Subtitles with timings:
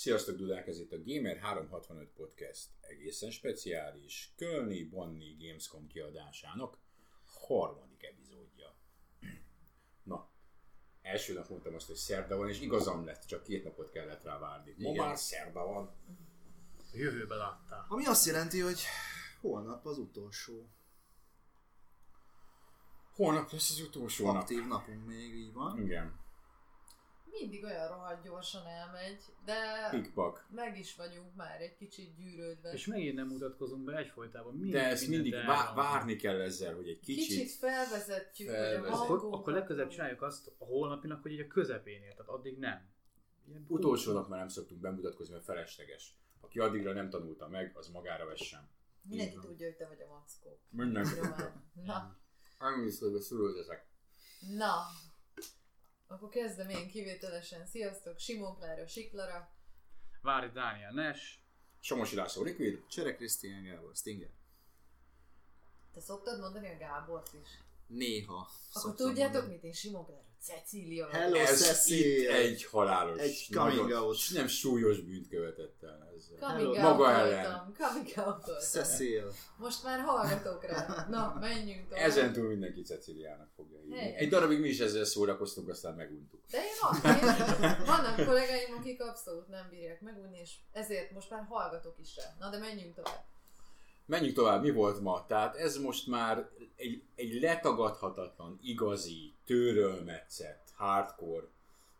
[0.00, 6.78] Sziasztok, Dudák, ez itt a Gamer 365 Podcast egészen speciális Kölni Bonni Gamescom kiadásának
[7.24, 8.74] harmadik epizódja.
[10.02, 10.30] Na,
[11.02, 14.38] első nap mondtam azt, hogy szerda van, és igazam lett, csak két napot kellett rá
[14.38, 14.74] várni.
[14.78, 15.06] Ma Igen.
[15.06, 15.94] már szerda van.
[16.76, 17.86] A jövőbe láttál.
[17.88, 18.80] Ami azt jelenti, hogy
[19.40, 20.68] holnap az utolsó
[23.14, 24.36] Holnap lesz az utolsó nap.
[24.36, 25.82] aktív napunk még, így van.
[25.82, 26.18] Igen,
[27.30, 30.46] Mindig olyan rohadt gyorsan elmegy, de pikpak.
[30.50, 32.72] meg is vagyunk már egy kicsit gyűrődve.
[32.72, 34.52] És megint nem mutatkozunk be egyfolytában.
[34.54, 37.50] Mindig, De ezt mindig vá- várni kell ezzel, hogy egy kicsit, kicsit...
[37.50, 39.00] felvezetjük, hogy a felvezetjük.
[39.00, 42.88] Akkor, akkor legközelebb csináljuk azt a holnapinak, hogy így a közepénél, tehát addig nem.
[43.48, 46.14] Ilyen Utolsó nap már nem szoktunk bemutatkozni, mert felesleges.
[46.40, 48.68] Aki addigra nem tanulta meg, az magára vessen.
[49.02, 50.60] Mindenki tudja, hogy te vagy a mackó.
[50.70, 51.14] Mindenki.
[51.14, 51.70] Román.
[51.84, 52.16] Na,
[52.58, 53.86] Annyiszor beszülődözek.
[54.56, 54.74] na.
[56.10, 57.66] Akkor kezdem én kivételesen.
[57.66, 59.50] Sziasztok, Simon Klára, Siklara.
[60.22, 61.44] Vári Dániel Nes,
[61.80, 62.86] Somosi László Liquid.
[62.86, 64.30] Csere Krisztián Gábor, Stinger.
[65.92, 67.48] Te szoktad mondani a Gábort is?
[67.86, 68.48] Néha.
[68.72, 69.54] Akkor tudjátok mondani.
[69.54, 69.64] mit?
[69.64, 71.08] Én Simon Klára, Cecília.
[71.10, 72.20] Hello, Ez Cecil!
[72.22, 74.16] itt egy halálos, Egy coming out.
[74.34, 76.36] nem súlyos bűnt követett el ezzel.
[76.38, 76.88] Coming Hello.
[76.88, 77.74] out Maga ellen.
[77.78, 78.60] coming out.
[78.60, 79.32] Cecil.
[79.58, 80.86] Most már hallgatok rá.
[81.10, 82.04] Na, menjünk tovább.
[82.04, 83.98] Ezen túl mindenki Ceciliának fogja hívni.
[83.98, 84.20] Helyes.
[84.20, 86.40] Egy darabig mi is ezzel szórakoztunk, aztán meguntuk.
[86.50, 91.44] De én azt, én, vannak kollégáim, akik abszolút nem bírják megunni, és ezért most már
[91.48, 92.36] hallgatok is rá.
[92.38, 93.24] Na de menjünk tovább.
[94.10, 95.26] Menjünk tovább, mi volt ma?
[95.26, 101.46] Tehát ez most már egy, egy letagadhatatlan, igazi, tőrölmetszett, hardcore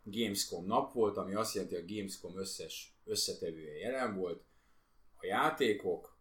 [0.02, 4.42] Gamescom nap volt, ami azt jelenti, hogy a Gamescom összes összetevője jelen volt.
[5.16, 6.16] A játékok,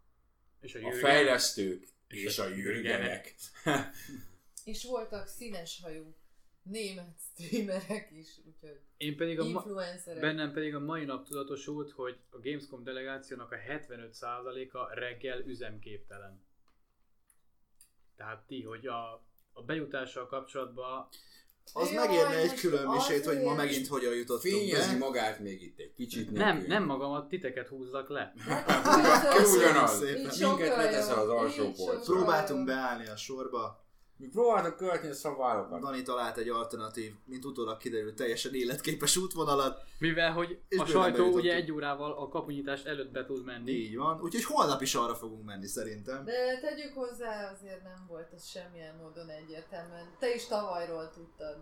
[0.62, 3.36] és a, a fejlesztők és, És a a jürgenek.
[4.64, 6.16] És voltak színes hajú
[6.70, 10.22] német streamerek is, úgyhogy Én pedig a ma- influencerek.
[10.22, 16.42] bennem pedig a mai nap tudatosult, hogy a Gamescom delegációnak a 75%-a reggel üzemképtelen.
[18.16, 19.24] Tehát ti, hogy a,
[19.54, 21.08] a bejutással kapcsolatban
[21.74, 24.98] Az Jaj, megérne egy külön misét, hogy ma megint hogyan jutottunk Fényezi be.
[24.98, 26.32] magát még itt egy kicsit.
[26.32, 26.68] nem, nekünk.
[26.68, 28.34] nem magamat, titeket húzzak le.
[29.56, 29.98] Ugyanaz.
[29.98, 30.16] szépen.
[30.18, 32.14] Így Minket sokkal leteszel az alsó polcra.
[32.14, 33.88] Próbáltunk beállni a sorba.
[34.20, 35.82] Mi próbáltak költeni a szabályokat.
[35.82, 39.82] Dani talált egy alternatív, mint utólag kiderült, teljesen életképes útvonalat.
[40.00, 43.72] Mivel, hogy És a sajtó ugye egy órával a kapunyítás előtt be tud menni.
[43.72, 44.22] Így van.
[44.22, 46.26] Úgyhogy holnap is arra fogunk menni szerintem.
[46.26, 50.16] De tegyük hozzá, azért nem volt ez semmilyen módon egyértelműen.
[50.20, 51.58] Te is tavalyról tudtad.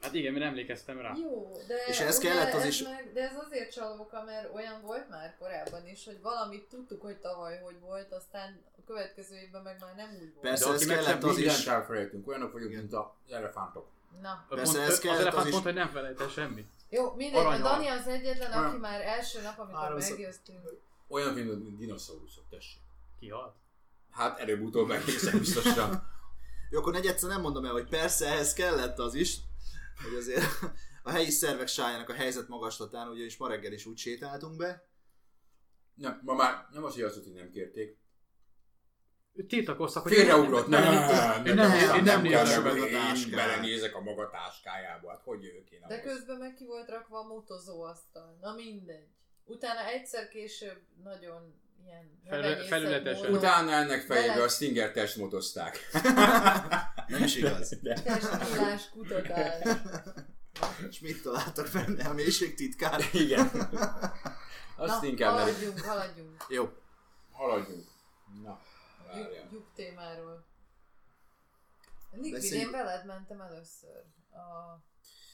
[0.00, 1.12] Hát igen, mert emlékeztem rá.
[1.16, 4.80] Jó, de, És ugye kellett az ez is- Meg, de ez azért csalóka, mert olyan
[4.82, 8.60] volt már korábban is, hogy valamit tudtuk, hogy tavaly hogy volt, aztán
[8.92, 10.40] következő évben meg már nem úgy volt.
[10.40, 11.66] Persze, De ez kellett az is.
[11.66, 13.86] Elfelejtünk, olyanok vagyunk, mint az elefántok.
[14.22, 16.66] Na, Persze, Pont- ez az kellett az elefánt is- mondta, hogy nem felejtel semmit.
[16.88, 17.58] jó, mindegy, a.
[17.58, 20.10] Dani az egyetlen, aki már első nap, amikor Háromszor.
[20.16, 20.58] meggyőztünk.
[21.08, 22.80] Olyan, mint a dinoszauruszok, tessék.
[23.20, 23.54] Kihalt.
[24.10, 26.10] Hát előbb-utóbb egészen biztosan.
[26.70, 29.36] Jó, akkor negyedszer nem mondom el, hogy persze ehhez kellett az is,
[30.02, 30.44] hogy azért
[31.02, 34.86] a helyi szervek sájának a helyzet magaslatán, ugyanis ma reggel is úgy sétáltunk be.
[35.94, 37.98] Nem, ma már nem az, hogy azt, hogy nem kérték.
[39.48, 43.30] Tiltakoztak, hogy Félreugrott, nem, nem, nem, nem, nem, nem a Én táskát.
[43.34, 47.26] belenézek a maga táskájába, hát hogy jövök én De közben meg ki volt rakva a
[47.26, 48.38] motozóasztal.
[48.40, 49.06] Na mindegy.
[49.44, 51.54] Utána egyszer később nagyon
[51.84, 53.32] ilyen felületesen.
[53.34, 55.78] Utána ennek fejébe Bele- a Stinger testmotozták.
[57.08, 57.78] Nem is igaz.
[57.82, 59.62] testnyílás kutatás.
[60.90, 62.08] És mit találtak benne?
[62.08, 63.00] A mélység titkár?
[63.12, 63.50] Igen.
[64.76, 66.44] Azt Na, inkább haladjunk, haladjunk.
[66.48, 66.72] Jó.
[67.32, 67.84] haladjunk.
[68.42, 68.60] Na,
[69.12, 69.48] várjál.
[69.52, 70.44] Lyuk, témáról.
[72.12, 74.04] Liquid, én veled mentem először.
[74.30, 74.78] A...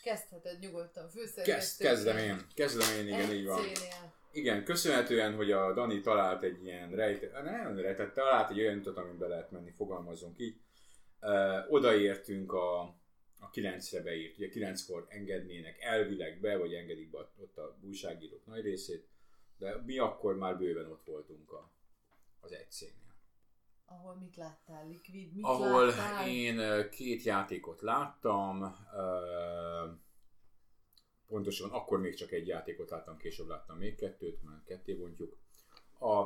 [0.02, 1.84] Kezdheted nyugodtan, Kezd, főszerkesztő.
[1.84, 2.46] kezdem én.
[2.54, 3.60] Kezdem én, igen, így van.
[4.32, 8.96] Igen, köszönhetően, hogy a Dani talált egy ilyen rejtett, nem rejtett, talált egy olyan utat,
[8.96, 10.60] amin be lehet menni, fogalmazzunk így.
[11.20, 12.80] Ö, odaértünk a,
[13.40, 18.62] a 9-re beírt, ugye 9-kor engednének elvileg be, vagy engedik be ott a újságírók nagy
[18.62, 19.08] részét,
[19.58, 21.70] de mi akkor már bőven ott voltunk a,
[22.40, 23.07] az egy cégnél.
[23.90, 25.34] Ahol mit láttál, Liquid?
[25.34, 26.28] Mit Ahol láttál?
[26.28, 28.76] én két játékot láttam,
[31.26, 35.36] pontosan akkor még csak egy játékot láttam, később láttam még kettőt, mert ketté bontjuk.
[36.00, 36.24] A,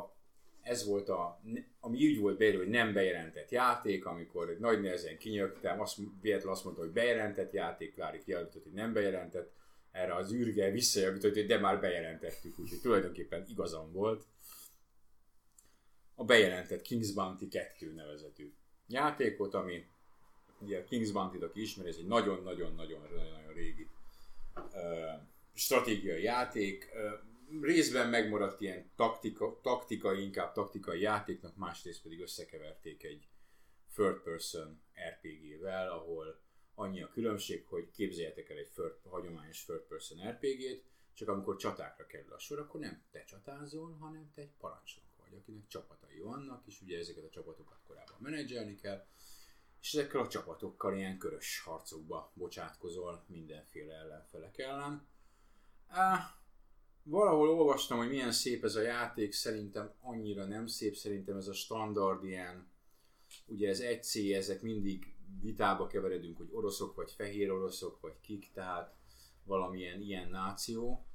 [0.62, 1.40] ez volt a,
[1.80, 6.64] ami úgy volt beírva, hogy nem bejelentett játék, amikor nagy nehezen kinyögtem, azt, véletlenül azt
[6.64, 9.52] mondta, hogy bejelentett játék, Klári kijelentett, hogy nem bejelentett,
[9.92, 14.26] erre az űrge visszajavított, hogy de már bejelentettük, úgyhogy tulajdonképpen igazam volt.
[16.22, 18.52] A bejelentett King's Bounty 2 nevezetű
[18.86, 19.86] játékot, ami
[20.58, 23.88] ugye a King's Bounty-t, aki ismeri, ez egy nagyon-nagyon-nagyon-nagyon régi
[24.72, 25.10] ö,
[25.54, 26.90] stratégiai játék.
[26.94, 27.10] Ö,
[27.60, 33.28] részben megmaradt ilyen taktika, taktikai, inkább taktikai játéknak, másrészt pedig összekeverték egy
[33.94, 34.80] third person
[35.10, 36.40] RPG-vel, ahol
[36.74, 40.84] annyi a különbség, hogy képzeljetek el egy third, hagyományos third person RPG-t,
[41.14, 45.40] csak amikor csatákra kerül a sor, akkor nem te csatázol, hanem te egy parancsnok vagy,
[45.40, 49.06] akinek csapatai vannak, és ugye ezeket a csapatokat korábban menedzselni kell,
[49.81, 55.06] és ezekkel a csapatokkal ilyen körös harcokba bocsátkozol mindenféle ellenfelek ellen.
[55.87, 56.37] Á,
[57.02, 61.52] valahol olvastam, hogy milyen szép ez a játék, szerintem annyira nem szép, szerintem ez a
[61.52, 62.70] standard ilyen,
[63.46, 68.50] ugye ez egy c ezek mindig vitába keveredünk, hogy oroszok vagy fehér oroszok, vagy kik,
[68.52, 68.94] tehát
[69.44, 71.06] valamilyen ilyen náció,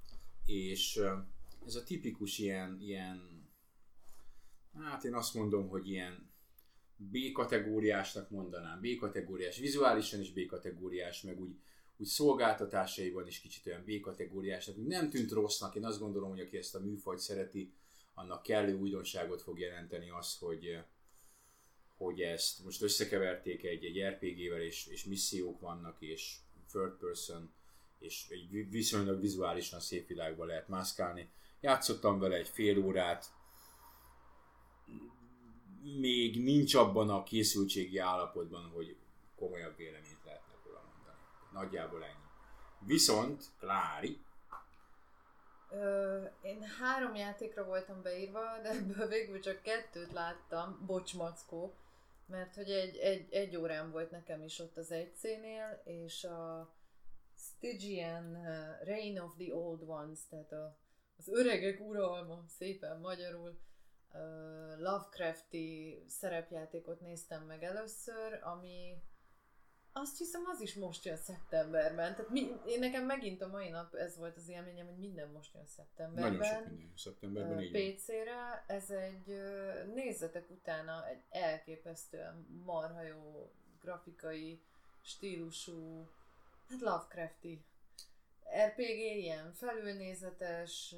[0.46, 1.02] és
[1.66, 3.37] ez a tipikus ilyen, ilyen
[4.84, 6.30] hát én azt mondom, hogy ilyen
[6.96, 11.56] B-kategóriásnak mondanám, B-kategóriás, vizuálisan is B-kategóriás, meg úgy,
[11.98, 16.76] úgy szolgáltatásaiban is kicsit olyan B-kategóriásnak, nem tűnt rossznak, én azt gondolom, hogy aki ezt
[16.76, 17.74] a műfajt szereti,
[18.14, 20.80] annak kellő újdonságot fog jelenteni az, hogy,
[21.98, 26.36] hogy ezt most összekeverték egy, egy RPG-vel, és, és missziók vannak, és
[26.70, 27.54] third person,
[28.00, 31.30] és egy viszonylag vizuálisan szép világban lehet mászkálni.
[31.60, 33.37] Játszottam vele egy fél órát,
[36.00, 38.96] még nincs abban a készültségi állapotban, hogy
[39.36, 41.18] komolyabb véleményt lehetne róla mondani.
[41.52, 42.26] Nagyjából ennyi.
[42.80, 44.20] Viszont, Klári,
[45.72, 51.76] Ö, én három játékra voltam beírva, de ebből végül csak kettőt láttam, bocs mackó,
[52.26, 56.70] mert hogy egy, egy, egy órán volt nekem is ott az egy nél és a
[57.38, 58.38] Stygian
[58.84, 60.78] Reign of the Old Ones, tehát a,
[61.18, 63.60] az öregek uralma, szépen magyarul,
[64.78, 69.02] Lovecrafti szerepjátékot néztem meg először, ami
[69.92, 72.16] azt hiszem az is most jön szeptemberben.
[72.16, 75.54] Tehát mi, én nekem megint a mai nap ez volt az élményem, hogy minden most
[75.54, 76.32] jön szeptemberben.
[76.32, 77.72] nagyon sok minden szeptemberben, van.
[77.72, 78.64] PC-re.
[78.68, 79.42] Ez egy,
[79.94, 83.52] nézzetek utána, egy elképesztően marha jó
[83.82, 84.62] grafikai
[85.02, 86.08] stílusú,
[86.70, 87.66] hát Lovecrafti
[88.66, 90.96] RPG, ilyen felülnézetes,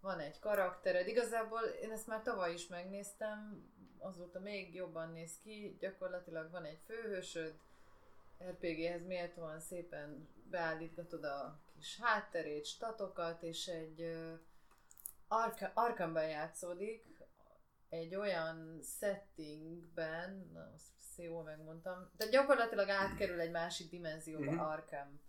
[0.00, 1.06] van egy karaktered.
[1.08, 3.62] Igazából én ezt már tavaly is megnéztem,
[3.98, 7.58] azóta még jobban néz ki, gyakorlatilag van egy főhősöd,
[8.50, 14.16] RPG-hez méltóan szépen beállítgatod a kis hátterét, statokat, és egy
[15.28, 17.06] Ark- Arkhamben játszódik,
[17.88, 24.58] egy olyan settingben, na, azt jól megmondtam, de gyakorlatilag átkerül egy másik dimenzióba Mhm.
[24.60, 25.20] Arkham.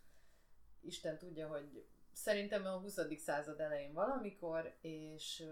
[0.82, 3.00] Isten tudja, hogy szerintem a 20.
[3.18, 5.44] század elején valamikor, és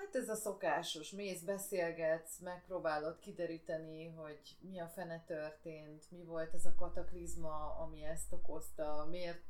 [0.00, 6.54] Hát ez a szokásos, mész, beszélgetsz, megpróbálod kideríteni, hogy mi a fene történt, mi volt
[6.54, 9.44] ez a kataklizma, ami ezt okozta, miért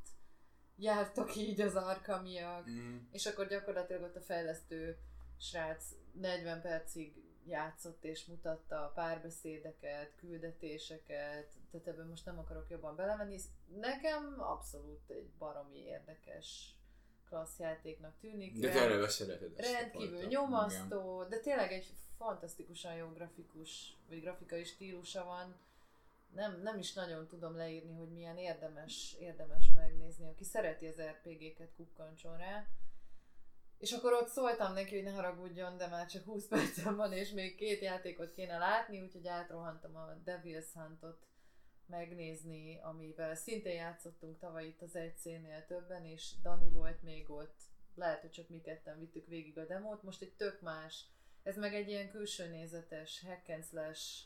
[0.77, 2.97] jártak így az arkamiak, Mm.
[3.11, 4.97] és akkor gyakorlatilag ott a fejlesztő
[5.37, 12.95] srác 40 percig játszott és mutatta a párbeszédeket, küldetéseket, tehát ebben most nem akarok jobban
[12.95, 13.39] belemenni.
[13.79, 16.75] Nekem abszolút egy baromi érdekes
[17.31, 18.59] klassz játéknak tűnik.
[18.59, 18.67] De
[19.01, 19.07] a
[19.57, 25.55] Rendkívül nyomasztó, de tényleg egy fantasztikusan jó grafikus, vagy grafikai stílusa van.
[26.33, 30.27] Nem, nem is nagyon tudom leírni, hogy milyen érdemes, érdemes megnézni.
[30.27, 32.67] Aki szereti az RPG-ket, kukkancson rá.
[33.81, 37.31] És akkor ott szóltam neki, hogy ne haragudjon, de már csak 20 percem van, és
[37.31, 41.25] még két játékot kéne látni, úgyhogy átrohantam a Devil's Huntot
[41.85, 47.59] megnézni, amivel szintén játszottunk tavaly itt az egy nél többen, és Dani volt még ott.
[47.95, 51.05] Lehet, hogy csak mi ketten vittük végig a demót, most egy tök más.
[51.43, 54.23] Ez meg egy ilyen külső nézetes hack and slash,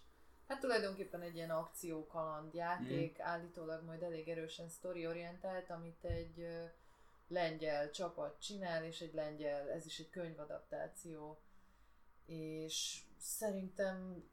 [0.47, 6.47] hát tulajdonképpen egy ilyen akció kaland játék, állítólag majd elég erősen sztoriorientált, amit egy
[7.27, 11.39] lengyel csapat csinál, és egy lengyel, ez is egy könyvadaptáció,
[12.25, 14.23] és szerintem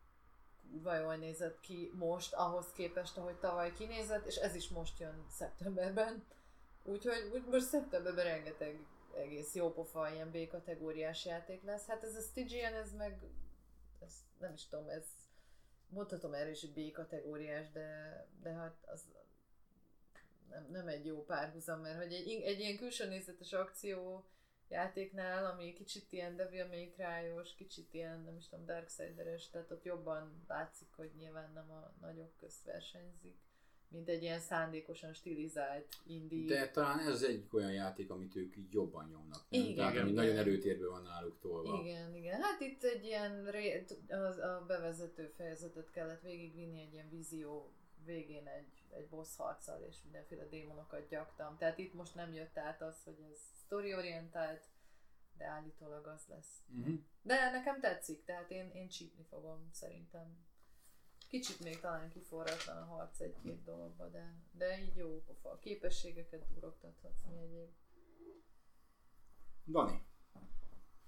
[0.72, 5.26] kurva jól nézett ki most, ahhoz képest, ahogy tavaly kinézett, és ez is most jön
[5.30, 6.24] szeptemberben.
[6.84, 11.86] Úgyhogy úgy most szeptemberben rengeteg egész jó pofa ilyen B-kategóriás játék lesz.
[11.86, 13.18] Hát ez a Stygian, ez meg,
[14.00, 15.04] ez nem is tudom, ez
[15.88, 19.02] mondhatom erre is, B-kategóriás, de, de hát az
[20.52, 24.24] nem, nem egy jó párhuzam, mert hogy egy, egy ilyen külső nézetes akció
[24.68, 29.84] játéknál, ami kicsit ilyen Devil May Cry-os, kicsit ilyen, nem is tudom, Darksider-es, tehát ott
[29.84, 33.36] jobban látszik, hogy nyilván nem a nagyok közt versenyzik,
[33.88, 36.46] mint egy ilyen szándékosan stilizált indie.
[36.46, 39.46] De talán ez az egyik olyan játék, amit ők jobban nyomnak.
[39.48, 39.60] Nem?
[39.60, 40.24] Igen, Tehát ami igen.
[40.24, 41.80] nagyon előtérben van náluk tolva.
[41.82, 42.40] Igen, igen.
[42.40, 47.72] Hát itt egy ilyen ré, az, a bevezető fejezetet kellett végigvinni, egy ilyen vízió
[48.04, 51.56] végén egy, egy boss harccal és mindenféle démonokat gyaktam.
[51.56, 54.64] Tehát itt most nem jött át az, hogy ez story-orientált,
[55.36, 56.62] de állítólag az lesz.
[56.78, 56.98] Uh-huh.
[57.22, 60.50] De nekem tetszik, tehát én, én csípni fogom szerintem.
[61.28, 65.50] Kicsit még talán kiforratlan a harc egy-két dologba, de, de így jó pofa.
[65.50, 67.70] A képességeket durogtathatsz mi egyéb.
[69.66, 70.04] Dani,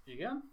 [0.04, 0.52] Igen?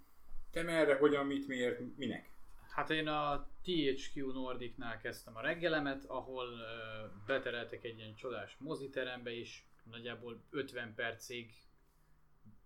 [0.51, 2.30] te merre, hogyan, mit, miért, minek?
[2.71, 9.31] Hát én a THQ Nordicnál kezdtem a reggelemet, ahol ö, betereltek egy ilyen csodás moziterembe
[9.31, 11.53] is, nagyjából 50 percig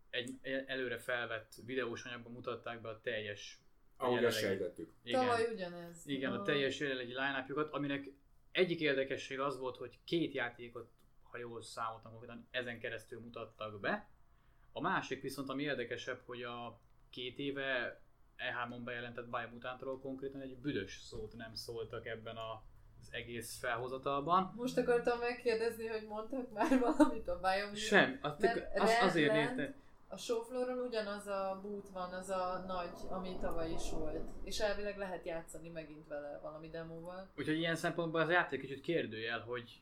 [0.09, 3.59] egy előre felvett videós anyagban mutatták be a teljes
[3.97, 4.93] Ahogy ezt jelenlegi- sejtettük.
[5.12, 6.07] Tavaly ugyanez.
[6.07, 8.07] Igen, a teljes jelenlegi line aminek
[8.51, 10.91] egyik érdekesség az volt, hogy két játékot,
[11.24, 14.09] ha jól számoltam konkrétan, ezen keresztül mutattak be.
[14.71, 18.01] A másik viszont, ami érdekesebb, hogy a két éve
[18.38, 22.63] E3-on bejelentett Biomutant-ról konkrétan egy büdös szót nem szóltak ebben a,
[23.01, 24.54] az egész felhozatalban.
[24.56, 27.77] Most akartam megkérdezni, hogy mondtak már valamit a Biomutant.
[27.77, 29.74] Sem, Mert az, azért nézte,
[30.08, 34.30] A showflooron ugyanaz a boot van, az a nagy, ami tavaly is volt.
[34.44, 37.30] És elvileg lehet játszani megint vele valami demóval.
[37.38, 39.82] Úgyhogy ilyen szempontból az játék kicsit kérdőjel, hogy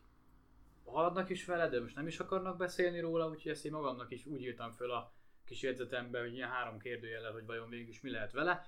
[0.86, 4.26] haladnak is vele, de most nem is akarnak beszélni róla, úgyhogy ezt én magamnak is
[4.26, 5.12] úgy írtam föl a
[5.46, 8.66] kis jegyzetembe, hogy ilyen három kérdőjellel, hogy vajon végül is mi lehet vele.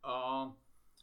[0.00, 0.46] A,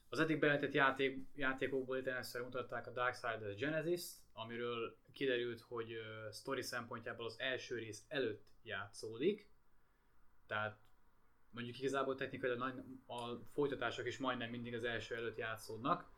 [0.09, 4.03] az eddig bejelentett játék, játékokból itt először mutatták a Darksiders Genesis,
[4.33, 9.47] amiről kiderült, hogy uh, story szempontjából az első rész előtt játszódik,
[10.47, 10.77] tehát
[11.49, 16.11] mondjuk igazából technikailag nagy, a folytatások is majdnem mindig az első előtt játszódnak.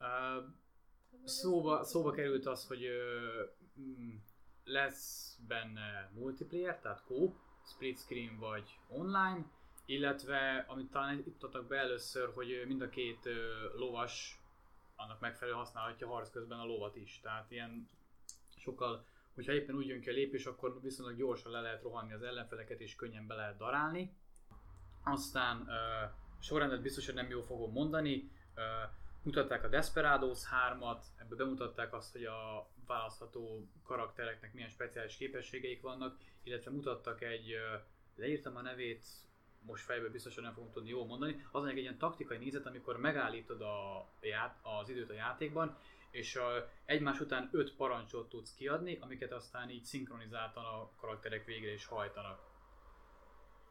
[0.00, 0.54] Uh,
[1.24, 2.88] Szóba, szóba került az, hogy
[3.80, 4.14] mm,
[4.64, 7.32] lesz benne multiplayer, tehát co,
[7.66, 9.44] split screen vagy online,
[9.84, 13.28] illetve amit talán itt adtak be először, hogy mind a két
[13.76, 14.40] lovas
[14.96, 17.20] annak megfelelően használhatja harc közben a lovat is.
[17.22, 17.88] Tehát ilyen
[18.56, 19.04] sokkal,
[19.34, 22.80] hogyha éppen úgy jön ki a lépés, akkor viszonylag gyorsan le lehet rohanni az ellenfeleket
[22.80, 24.16] és könnyen be lehet darálni.
[25.04, 28.30] Aztán uh, sorrendet biztos, hogy nem jól fogom mondani.
[28.56, 28.90] Uh,
[29.26, 30.38] mutatták a Desperados
[30.70, 37.54] 3-at, ebből bemutatták azt, hogy a választható karaktereknek milyen speciális képességeik vannak, illetve mutattak egy,
[38.16, 39.06] leírtam a nevét,
[39.60, 43.60] most fejből biztosan nem fogom tudni jól mondani, az egy ilyen taktikai nézet, amikor megállítod
[43.60, 45.78] a ját, az időt a játékban,
[46.10, 51.72] és a, egymás után öt parancsot tudsz kiadni, amiket aztán így szinkronizáltan a karakterek végre
[51.72, 52.45] is hajtanak.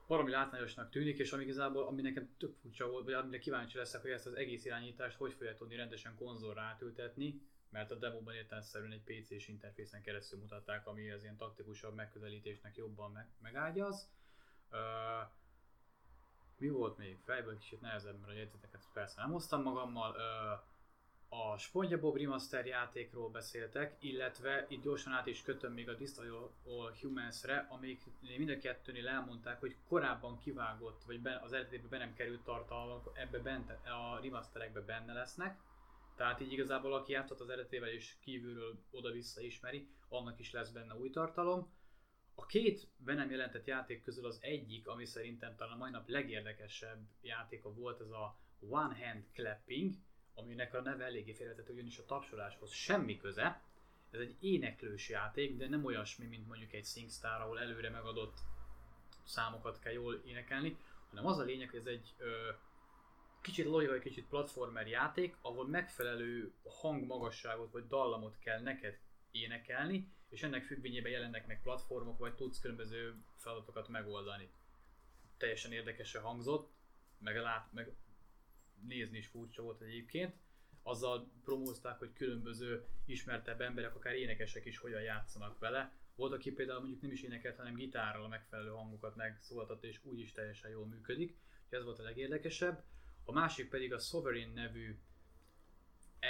[0.07, 4.01] Valami látványosnak tűnik, és ami igazából, ami nekem tök furcsa volt, vagy amire kíváncsi leszek,
[4.01, 8.91] hogy ezt az egész irányítást hogy fogják tudni rendesen konzolra átültetni, mert a demóban értelemszerűen
[8.91, 14.09] egy PC-s interfészen keresztül mutatták, ami az ilyen taktikusabb megközelítésnek jobban meg, megágyaz.
[14.71, 15.29] Uh,
[16.57, 17.17] mi volt még?
[17.23, 20.11] Fejből kicsit nehezebb, mert a jegyzeteket persze nem hoztam magammal.
[20.11, 20.73] Uh,
[21.29, 26.93] a SpongeBob Remaster játékról beszéltek, illetve itt gyorsan át is kötöm még a Destroy All
[27.01, 28.03] Humans-re, amik
[28.37, 33.39] mind a kettőnél elmondták, hogy korábban kivágott, vagy az eredetibe be nem került tartalmak, ebbe
[33.39, 35.59] bent, a remasterekbe benne lesznek.
[36.15, 40.95] Tehát így igazából aki játszott az eredetével és kívülről oda-vissza ismeri, annak is lesz benne
[40.95, 41.73] új tartalom.
[42.35, 46.09] A két be nem jelentett játék közül az egyik, ami szerintem talán a mai nap
[46.09, 49.93] legérdekesebb játéka volt, ez a One Hand Clapping,
[50.35, 53.61] aminek a neve eléggé félretető, ugyanis a tapsoláshoz semmi köze.
[54.11, 58.37] Ez egy éneklős játék, de nem olyasmi, mint mondjuk egy SingStar, ahol előre megadott
[59.23, 60.77] számokat kell jól énekelni,
[61.09, 62.51] hanem az a lényeg, hogy ez egy ö,
[63.41, 68.99] kicsit logikai, kicsit platformer játék, ahol megfelelő hangmagasságot vagy dallamot kell neked
[69.31, 74.49] énekelni, és ennek függvényében jelennek meg platformok, vagy tudsz különböző feladatokat megoldani.
[75.37, 76.71] Teljesen érdekesen hangzott,
[77.19, 77.95] meg, lát, meg
[78.81, 80.35] nézni is furcsa volt egyébként.
[80.83, 85.93] Azzal promózták, hogy különböző ismertebb emberek, akár énekesek is hogyan játszanak vele.
[86.15, 90.19] Volt, aki például mondjuk nem is énekelt, hanem gitárral a megfelelő hangokat megszólaltat, és úgy
[90.19, 91.37] is teljesen jól működik.
[91.69, 92.83] Ez volt a legérdekesebb.
[93.23, 94.99] A másik pedig a Sovereign nevű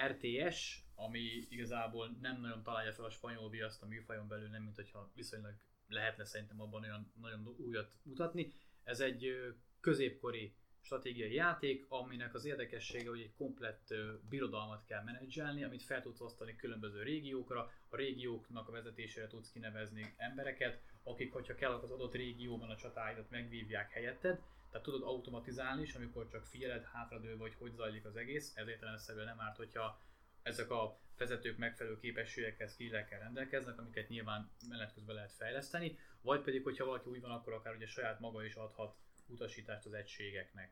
[0.07, 4.75] RTS, ami igazából nem nagyon találja fel a spanyol viaszt a műfajon belül, nem mint
[4.75, 5.55] hogyha viszonylag
[5.87, 8.53] lehetne szerintem abban olyan nagyon újat mutatni.
[8.83, 13.93] Ez egy középkori stratégiai játék, aminek az érdekessége, hogy egy komplett
[14.29, 20.13] birodalmat kell menedzselni, amit fel tudsz osztani különböző régiókra, a régióknak a vezetésére tudsz kinevezni
[20.17, 25.95] embereket, akik, hogyha kell, az adott régióban a csatáidat megvívják helyetted, tehát tudod automatizálni is,
[25.95, 29.99] amikor csak figyeled hátradő vagy hogy zajlik az egész, ezért értelemszerűen nem árt, hogyha
[30.43, 36.63] ezek a vezetők megfelelő képességekkel, skillekkel rendelkeznek, amiket nyilván menet közben lehet fejleszteni, vagy pedig,
[36.63, 38.95] hogyha valaki úgy van, akkor akár ugye saját maga is adhat
[39.27, 40.71] utasítást az egységeknek.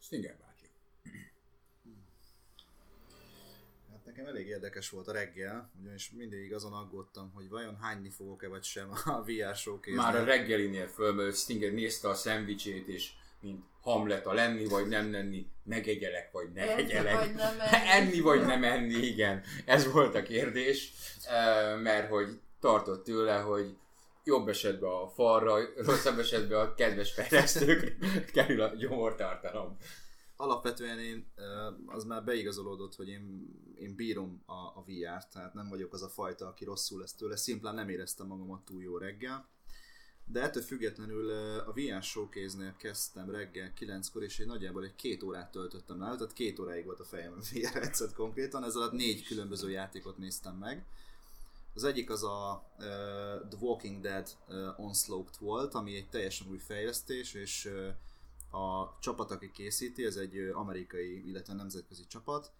[0.00, 0.70] Stinger bácsi.
[3.90, 8.48] Hát nekem elég érdekes volt a reggel, ugyanis mindig azon aggódtam, hogy vajon hányni fogok-e
[8.48, 13.64] vagy sem a VR showcase Már a reggelinél fölmerült, Stinger nézte a szendvicsét, és mint
[13.80, 17.14] Hamlet a lenni vagy nem lenni, megegyelek vagy ne Enni egyelek.
[17.14, 17.88] vagy nem enni.
[17.88, 19.42] enni vagy nem enni, igen.
[19.64, 20.92] Ez volt a kérdés,
[21.24, 23.76] eh, mert hogy tartott tőle, hogy
[24.24, 27.96] jobb esetben a falra, rosszabb esetben a kedves fejlesztők
[28.32, 29.76] kerül a gyomortartalom.
[30.36, 31.32] alapvetően én,
[31.86, 36.08] az már beigazolódott, hogy én, én bírom a, a VR-t, tehát nem vagyok az a
[36.08, 39.50] fajta, aki rosszul lesz tőle, szimplán nem éreztem magamat túl jó reggel.
[40.24, 45.50] De ettől függetlenül a VR showcase-nél kezdtem reggel 9-kor, és én nagyjából egy két órát
[45.50, 49.24] töltöttem nála, tehát két óráig volt a fejem a VR headset konkrétan, ez alatt négy
[49.24, 50.86] különböző játékot néztem meg.
[51.74, 52.84] Az egyik az a uh,
[53.48, 59.30] The Walking Dead uh, Onslaught volt, ami egy teljesen új fejlesztés, és uh, a csapat,
[59.30, 62.52] aki készíti, ez egy amerikai, illetve nemzetközi csapat,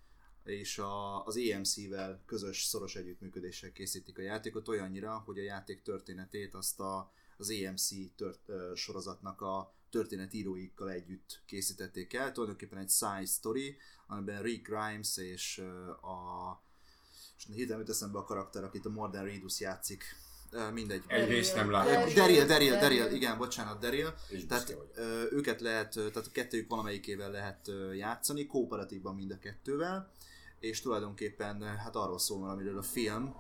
[0.45, 6.55] és a, az EMC-vel közös szoros együttműködéssel készítik a játékot olyannyira, hogy a játék történetét
[6.55, 12.33] azt a, az EMC tört, ö, sorozatnak a történetíróikkal együtt készítették el.
[12.33, 13.77] Tulajdonképpen egy side story,
[14.07, 16.63] amiben Rick Grimes és ö, a
[17.37, 20.05] és hirtelen jut eszembe a karakter, akit a Morden Reedus játszik.
[20.73, 21.05] Mindegy.
[21.07, 22.15] Egyrészt nem látom.
[22.15, 22.45] Daryl.
[22.45, 24.15] Daryl, Daryl, igen, bocsánat, Daryl.
[24.49, 24.77] Tehát
[25.31, 30.11] őket lehet, tehát a kettőjük valamelyikével lehet játszani, kooperatívban mind a kettővel,
[30.61, 33.35] és tulajdonképpen hát arról szól valamiről a film,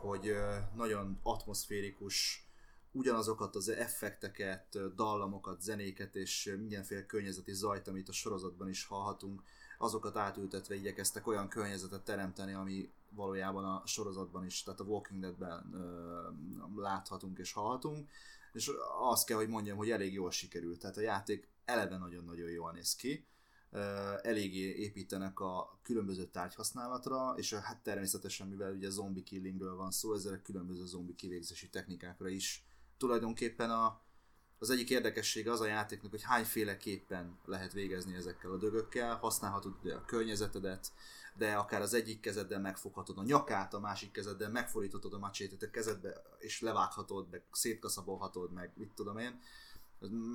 [0.00, 0.36] hogy
[0.74, 2.44] nagyon atmoszférikus,
[2.92, 9.42] ugyanazokat az effekteket, dallamokat, zenéket és mindenféle környezeti zajt, amit a sorozatban is hallhatunk,
[9.78, 15.70] azokat átültetve igyekeztek olyan környezetet teremteni, ami valójában a sorozatban is, tehát a Walking Deadben
[15.74, 18.08] ö, láthatunk és hallhatunk
[18.52, 20.80] és azt kell, hogy mondjam, hogy elég jól sikerült.
[20.80, 23.26] Tehát a játék eleve nagyon-nagyon jól néz ki.
[24.22, 30.42] Eléggé építenek a különböző tárgyhasználatra, és hát természetesen, mivel ugye zombi killingről van szó, ezzel
[30.42, 32.64] különböző zombi kivégzési technikákra is
[32.96, 34.00] tulajdonképpen a,
[34.58, 39.16] az egyik érdekessége az a játéknak, hogy hányféleképpen lehet végezni ezekkel a dögökkel.
[39.16, 40.92] Használhatod ugye a környezetedet,
[41.40, 45.70] de akár az egyik kezeddel megfoghatod a nyakát, a másik kezeddel megfordíthatod a macsétet a
[45.70, 49.40] kezedbe, és levághatod, meg szétkaszabolhatod, meg mit tudom én.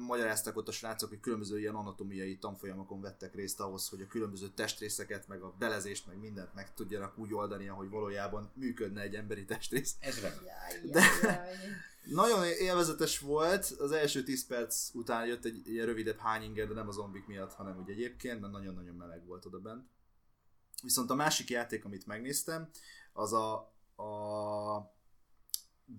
[0.07, 4.47] Magyarázták ott a srácok, hogy különböző ilyen anatomiai tanfolyamokon vettek részt ahhoz, hogy a különböző
[4.47, 9.45] testrészeket, meg a belezést, meg mindent meg tudjanak úgy oldani, ahogy valójában működne egy emberi
[9.45, 9.95] testrész.
[9.99, 11.47] Ez De- jaj, jaj.
[12.03, 16.87] Nagyon élvezetes volt, az első 10 perc után jött egy ilyen rövidebb hányinger, de nem
[16.87, 19.93] a zombik miatt, hanem úgy egyébként, mert nagyon-nagyon meleg volt oda bent.
[20.85, 22.69] Viszont a másik játék, amit megnéztem,
[23.13, 23.53] az a,
[23.95, 24.93] a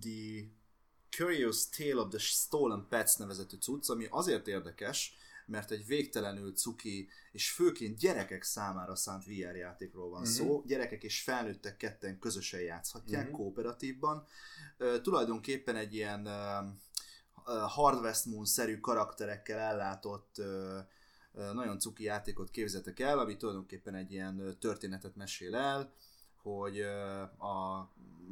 [0.01, 0.47] The
[1.09, 7.09] Curious Tale of the Stolen Pets nevezetű cucc, ami azért érdekes, mert egy végtelenül cuki,
[7.31, 10.29] és főként gyerekek számára szánt VR játékról van Mhm.
[10.29, 10.63] szó.
[10.65, 13.33] Gyerekek és felnőttek ketten közösen játszhatják, Mhm.
[13.35, 14.25] kooperatívban.
[14.77, 16.57] Ö, tulajdonképpen egy ilyen ö,
[17.45, 20.79] ö, Harvest Moon-szerű karakterekkel ellátott ö,
[21.53, 25.93] nagyon cuki játékot képzeltek el, ami tulajdonképpen egy ilyen történetet mesél el,
[26.41, 26.81] hogy
[27.39, 27.87] a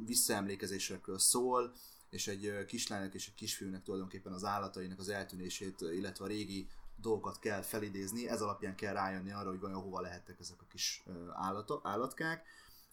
[0.06, 1.74] visszaemlékezésekről szól,
[2.10, 7.40] és egy kislánynak és egy kisfiúnak tulajdonképpen az állatainak az eltűnését, illetve a régi dolgokat
[7.40, 11.82] kell felidézni, ez alapján kell rájönni arra, hogy vajon hova lehettek ezek a kis állatok,
[11.86, 12.46] állatkák,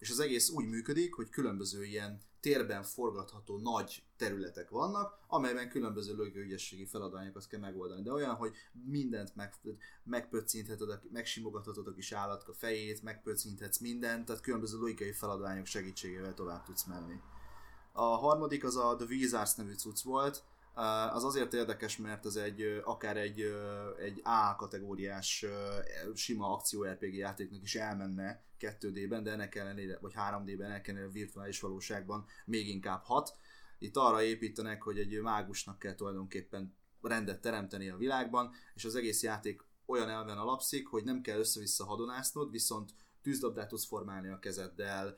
[0.03, 6.17] és az egész úgy működik, hogy különböző ilyen térben forgatható nagy területek vannak, amelyben különböző
[6.17, 8.03] lögőügyességi feladványokat kell megoldani.
[8.03, 8.55] De olyan, hogy
[8.87, 9.55] mindent meg,
[10.05, 16.85] megpöccintheted, megsimogathatod a kis állatka fejét, megpöccinthetsz mindent, tehát különböző logikai feladványok segítségével tovább tudsz
[16.85, 17.15] menni.
[17.93, 20.45] A harmadik az a The Wizards nevű cucc volt,
[21.13, 23.41] az azért érdekes, mert ez egy akár egy,
[23.99, 25.45] egy A kategóriás
[26.15, 31.61] sima akció RPG játéknak is elmenne 2D-ben, de ennek ellenére, vagy 3D-ben, ennek ellenére virtuális
[31.61, 33.37] valóságban még inkább hat.
[33.79, 39.23] Itt arra építenek, hogy egy mágusnak kell tulajdonképpen rendet teremteni a világban, és az egész
[39.23, 42.91] játék olyan elven alapszik, hogy nem kell össze-vissza hadonásznod, viszont
[43.23, 45.17] tűzdabdát tudsz formálni a kezeddel,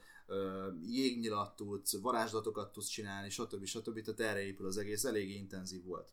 [0.86, 3.64] jégnyilat tudsz, varázslatokat tudsz csinálni, stb.
[3.64, 4.00] stb.
[4.00, 6.12] Tehát erre épül az egész, eléggé intenzív volt.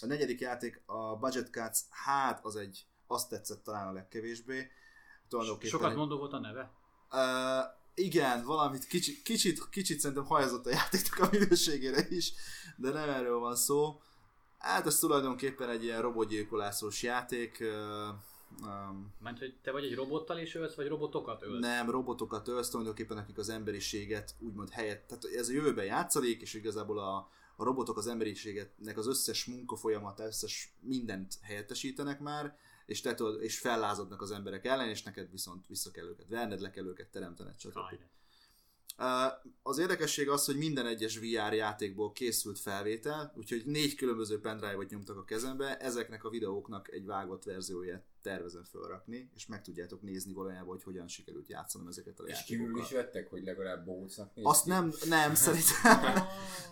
[0.00, 4.70] A negyedik játék, a Budget Cuts, hát az egy, azt tetszett talán a legkevésbé.
[5.28, 6.72] Tulajdonképpen Sokat egy- mondó volt a neve?
[7.10, 12.32] Uh, igen, valamit kicsit, kicsit, kicsit szerintem hajazott a játéknak a minőségére is,
[12.76, 14.00] de nem erről van szó.
[14.58, 17.58] Hát ez tulajdonképpen egy ilyen robotgyilkolászós játék.
[17.60, 18.14] Uh,
[18.62, 21.60] um, Mert hogy te vagy egy robottal is ölsz, vagy robotokat ölsz?
[21.60, 26.54] nem, robotokat ölsz tulajdonképpen, akik az emberiséget úgymond helyett, tehát ez a jövőben játszalék, és
[26.54, 32.56] igazából a, a robotok az emberiségetnek az összes munkafolyamat, összes mindent helyettesítenek már,
[32.86, 36.60] és, te tudod, és fellázadnak az emberek ellen, és neked viszont vissza kell őket verned,
[36.60, 37.98] le kell őket teremtened, stb.
[39.62, 45.16] Az érdekesség az, hogy minden egyes VR játékból készült felvétel, úgyhogy négy különböző pendrive-ot nyomtak
[45.16, 50.66] a kezembe, ezeknek a videóknak egy vágott verzióját tervezem felrakni, és meg tudjátok nézni valójában,
[50.68, 53.04] hogy hogyan sikerült játszanom ezeket a És kívül is játékokat.
[53.12, 54.68] vettek, hogy legalább bohócnak néz Azt ki?
[54.68, 56.14] nem, nem, szerintem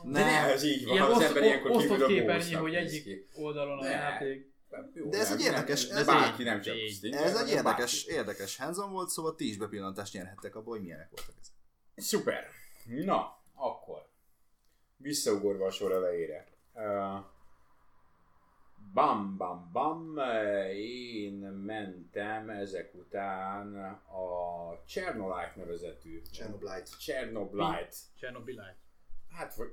[0.05, 0.45] De nem.
[0.51, 4.53] ez így van, Ilyen az ember ilyenkor osztott kívülről képernyő, hogy egyik oldalon a játék.
[4.95, 8.19] Jó, De ez nem, egy érdekes- nem, ez bárki nem csak Ez egy érdekes, bárki.
[8.19, 11.55] érdekes hands volt, szóval ti is bepillantást nyerhettek abba, hogy milyenek voltak ezek.
[11.97, 12.45] Szuper.
[13.05, 14.09] Na, akkor.
[14.97, 16.47] Visszaugorva a sor elejére.
[16.73, 17.25] Uh,
[18.95, 20.19] bam, bam, bam.
[20.77, 21.35] Én
[21.67, 26.23] mentem ezek után a Chernolite nevezetű.
[26.33, 26.91] Chernobylite.
[26.99, 27.97] Chernobylite.
[28.17, 28.77] Chernobylite.
[29.31, 29.73] Hát, hogy,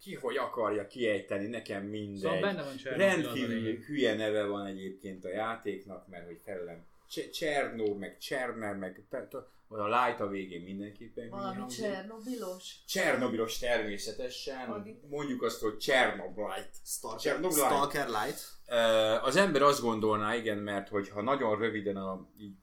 [0.00, 2.20] ki hogy akarja kiejteni, nekem mindegy.
[2.20, 6.84] Szóval benne van Rendkívül hülye neve van egyébként a játéknak, mert hogy felelem
[7.32, 9.06] Csernó, meg Cserner, meg
[9.68, 11.66] vagy a Light a végén mindenképpen Valami.
[11.66, 12.74] Csernobilos.
[12.86, 15.00] Csernobilos természetesen, Adi.
[15.08, 16.70] mondjuk azt, hogy Chernobylite.
[16.84, 17.50] Stalker.
[17.50, 18.40] Stalker Light.
[19.22, 22.54] Az ember azt gondolná, igen, mert hogyha nagyon röviden a, így,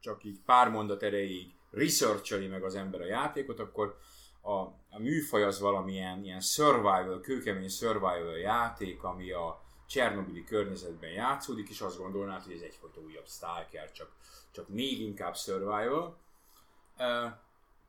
[0.00, 3.96] csak így pár mondat erejéig researcheli meg az ember a játékot, akkor
[4.40, 4.52] a,
[4.90, 11.80] a műfaj az valamilyen ilyen survival, kőkemény survival játék, ami a Csernobili környezetben játszódik, és
[11.80, 14.12] azt gondolnád, hogy ez egyfajta újabb Stalker, csak,
[14.50, 16.18] csak még inkább survival.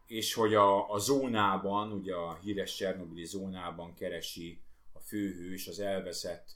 [0.07, 4.59] És hogy a, a zónában, ugye a híres Csernobili zónában keresi
[4.93, 6.49] a főhős az elveszett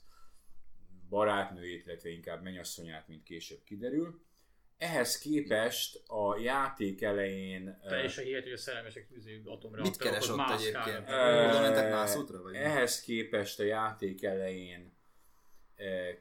[1.08, 4.20] barátnőjét, illetve inkább mennyasszonyát, mint később kiderül.
[4.78, 9.82] Ehhez képest a játék elején Teljesen hihető, hogy a szerelmesek üző atomra.
[9.82, 11.06] Mit keres ott egyébként?
[11.06, 12.42] Mentek mászútra?
[12.42, 12.58] Vagy mi?
[12.58, 14.92] Ehhez képest a játék elején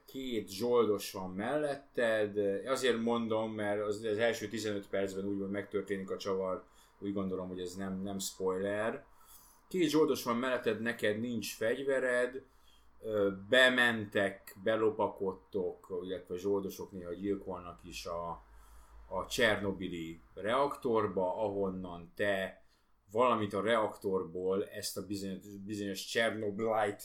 [0.06, 2.38] két zsoldos van melletted.
[2.68, 6.64] Azért mondom, mert az, az első 15 percben úgy megtörténik a csavar,
[7.00, 9.06] úgy gondolom, hogy ez nem, nem spoiler.
[9.68, 12.44] Két zsoldos van melletted, neked nincs fegyvered,
[13.50, 18.30] bementek, belopakodtok, illetve zsoldosok néha gyilkolnak is a,
[19.08, 22.64] a Csernobili reaktorba, ahonnan te
[23.12, 27.04] valamit a reaktorból, ezt a bizonyos, bizonyos Chernobylite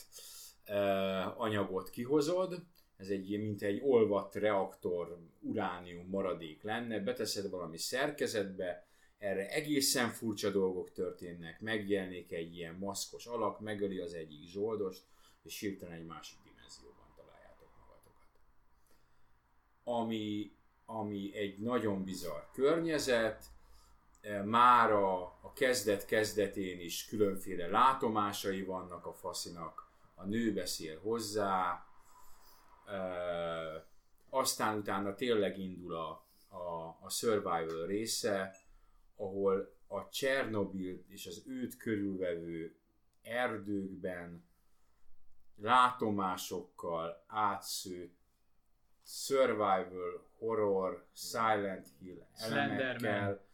[1.37, 2.63] anyagot kihozod,
[2.97, 10.49] ez egy mint egy olvadt reaktor uránium maradék lenne, beteszed valami szerkezetbe, erre egészen furcsa
[10.49, 15.03] dolgok történnek, megjelenik egy ilyen maszkos alak, megöli az egyik zsoldost,
[15.43, 18.39] és hirtelen egy másik dimenzióban találjátok magatokat.
[19.83, 20.51] Ami,
[20.85, 23.43] ami egy nagyon bizarr környezet,
[24.45, 29.84] már a, a kezdet kezdetén is különféle látomásai vannak a faszinak,
[30.15, 31.85] a nő beszél hozzá,
[34.29, 38.55] aztán utána tényleg indul a, a, a survival része,
[39.15, 42.75] ahol a Csernobil és az őt körülvevő
[43.21, 44.45] erdőkben
[45.55, 48.17] látomásokkal átszőtt
[49.05, 53.44] survival, horror, Silent Hill elemekkel.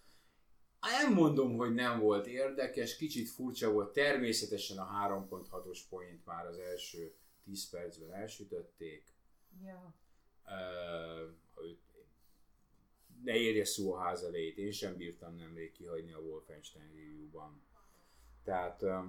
[0.81, 6.57] Nem mondom, hogy nem volt érdekes, kicsit furcsa volt, természetesen a 3.6-os point már az
[6.57, 7.13] első
[7.43, 9.03] 10 percben elsütötték.
[9.63, 9.93] Ja.
[11.53, 11.77] Hogy
[13.23, 17.61] ne érje szó a ház elejét, én sem bírtam nemrég kihagyni a Wolfenstein review-ban.
[18.43, 18.99] Tehát ö,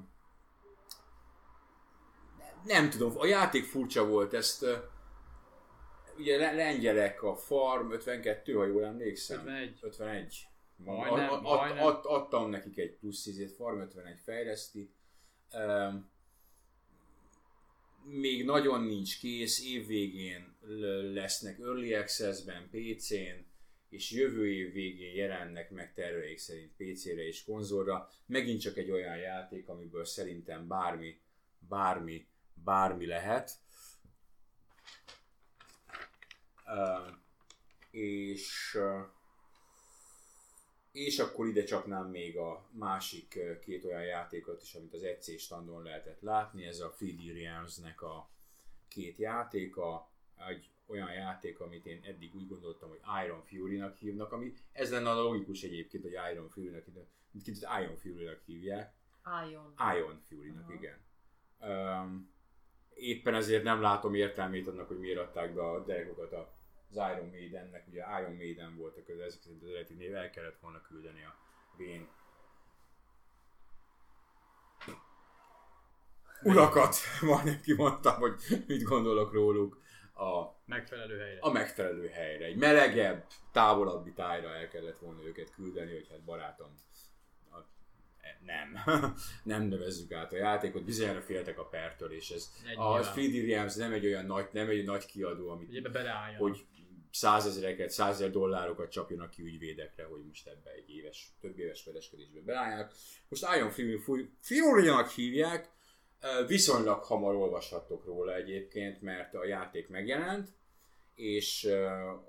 [2.64, 4.76] nem tudom, a játék furcsa volt, ezt ö,
[6.16, 9.38] ugye le- lengyelek a Farm 52, ha jól emlékszem.
[9.38, 9.78] 51.
[9.80, 10.46] 51.
[10.84, 11.84] Ma- Majdnem, ad, majdnem.
[11.84, 14.90] ad, adtam nekik egy plusz izét, Farm 51 fejleszti.
[15.52, 16.10] Um,
[18.04, 20.54] még nagyon nincs kész, évvégén
[21.12, 23.44] lesznek Early Access-ben, PC-n,
[23.88, 28.08] és jövő év végén jelennek meg terveik szerint PC-re és konzolra.
[28.26, 31.20] Megint csak egy olyan játék, amiből szerintem bármi,
[31.68, 32.26] bármi,
[32.64, 33.50] bármi lehet.
[36.66, 37.10] Uh,
[37.90, 39.06] és uh,
[40.92, 45.82] és akkor ide csapnám még a másik két olyan játékot is, amit az EC standon
[45.82, 48.30] lehetett látni, ez a Freedy Realms-nek a
[48.88, 50.10] két játéka,
[50.48, 55.10] egy olyan játék, amit én eddig úgy gondoltam, hogy Iron Fury-nak hívnak, ami ez lenne
[55.10, 58.94] a logikus egyébként, hogy Iron Fury-nak hívnak, kicsit Iron Fury-nak hívják,
[59.48, 59.74] Ion.
[59.96, 60.72] Ion Fury-nak, Aha.
[60.72, 60.98] igen.
[61.60, 62.30] Um,
[62.94, 66.52] éppen ezért nem látom értelmét annak, hogy miért adták be a derekokat a
[66.94, 70.30] az Iron Maidennek, ugye Iron Maiden volt a közül, ezek szerint az eredeti név, el
[70.30, 71.36] kellett volna küldeni a
[71.76, 72.08] vén
[76.42, 78.34] urakat, majdnem kimondtam, hogy
[78.66, 79.80] mit gondolok róluk.
[80.14, 81.40] a, Megfelelő helyre.
[81.40, 82.44] a megfelelő helyre.
[82.44, 86.74] Egy melegebb, távolabbi tájra el kellett volna őket küldeni, hogy hát barátom,
[88.20, 88.78] e, nem,
[89.54, 93.02] nem nevezzük át a játékot, bizonyára féltek a pertől, és ez Egy a.
[93.02, 96.40] Speedy Realms nem egy olyan nagy, nem egy nagy kiadó, amit beleálljon.
[96.40, 96.66] hogy
[97.12, 102.92] százezereket, százezer dollárokat csapjanak ki ügyvédekre, hogy most ebbe egy éves, több éves pereskedésbe beállják.
[103.28, 103.70] Most Iron
[104.40, 105.70] Fury-nak hívják,
[106.46, 110.48] viszonylag hamar olvashattok róla egyébként, mert a játék megjelent,
[111.14, 111.64] és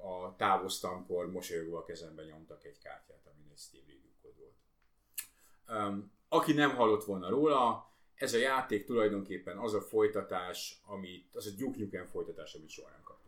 [0.01, 6.03] a távoztamkor mosolyogva a kezembe nyomtak egy kártyát, ami egy Steam Review volt.
[6.29, 11.49] Aki nem hallott volna róla, ez a játék tulajdonképpen az a folytatás, amit, az a
[11.57, 13.22] Duke folytatás, amit soha nem meg.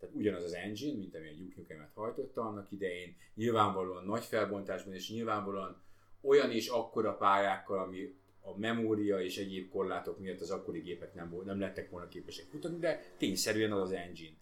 [0.00, 4.94] tehát ugyanaz az engine, mint ami a Duke Nukem-et hajtotta annak idején, nyilvánvalóan nagy felbontásban,
[4.94, 5.82] és nyilvánvalóan
[6.20, 11.40] olyan és akkora pályákkal, ami a memória és egyéb korlátok miatt az akkori gépek nem,
[11.44, 14.36] nem lettek volna képesek futni, de tényszerűen az az engine.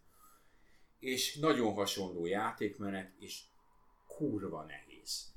[0.99, 3.43] És nagyon hasonló játékmenet, és
[4.07, 5.37] kurva nehéz.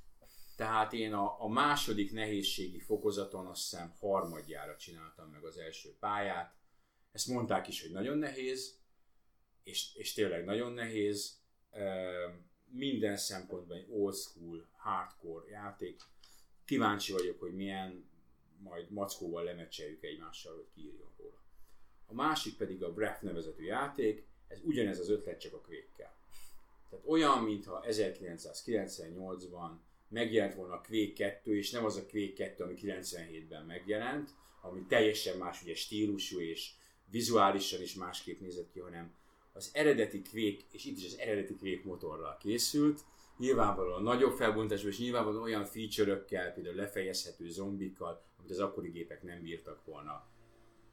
[0.55, 6.53] Tehát én a, a második nehézségi fokozaton azt hiszem harmadjára csináltam meg az első pályát.
[7.11, 8.80] Ezt mondták is, hogy nagyon nehéz,
[9.63, 11.39] és, és tényleg nagyon nehéz.
[12.65, 16.01] Minden szempontban egy old school, hardcore játék.
[16.65, 18.09] Kíváncsi vagyok, hogy milyen,
[18.63, 21.41] majd mackóval lemecseljük egymással, hogy kiírjon róla.
[22.05, 26.15] A másik pedig a Breath nevezetű játék, ez ugyanez az ötlet, csak a kvékkel.
[26.89, 29.69] Tehát olyan, mintha 1998-ban
[30.07, 34.29] megjelent volna a Quake 2, és nem az a Quake 2, ami 97-ben megjelent,
[34.61, 36.71] ami teljesen más ugye stílusú és
[37.05, 39.13] vizuálisan is másképp nézett ki, hanem
[39.53, 43.03] az eredeti Quake, és itt is az eredeti Quake motorral készült,
[43.37, 49.41] nyilvánvalóan nagyobb felbontású, és nyilvánvalóan olyan feature-ökkel, például lefejezhető zombikkal, amit az akkori gépek nem
[49.41, 50.27] bírtak volna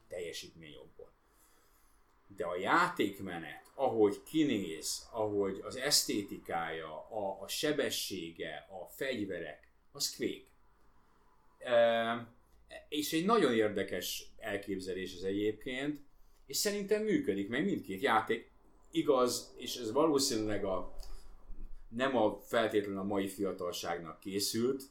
[0.08, 1.12] teljesítményokból.
[2.36, 10.46] De a játékmenet, ahogy kinéz, ahogy az esztétikája, a, a sebessége, a fegyverek, az Quake.
[11.58, 12.36] E,
[12.88, 16.00] és egy nagyon érdekes elképzelés ez egyébként,
[16.48, 18.50] és szerintem működik, meg mindkét játék
[18.90, 20.94] igaz, és ez valószínűleg a,
[21.88, 24.82] nem a feltétlenül a mai fiatalságnak készült,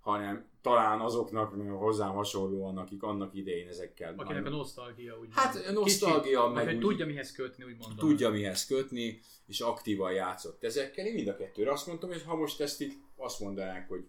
[0.00, 6.42] hanem talán azoknak hozzám hasonlóan, akik annak idején ezekkel Akinek a nosztalgia úgy Hát nosztalgia,
[6.52, 7.96] Kicsit, meg úgy- tudja mihez kötni, úgy mondom.
[8.08, 11.06] tudja mihez kötni, és aktívan játszott ezekkel.
[11.06, 14.06] Én mind a kettőre azt mondtam, hogy ha most ezt így azt mondanák, hogy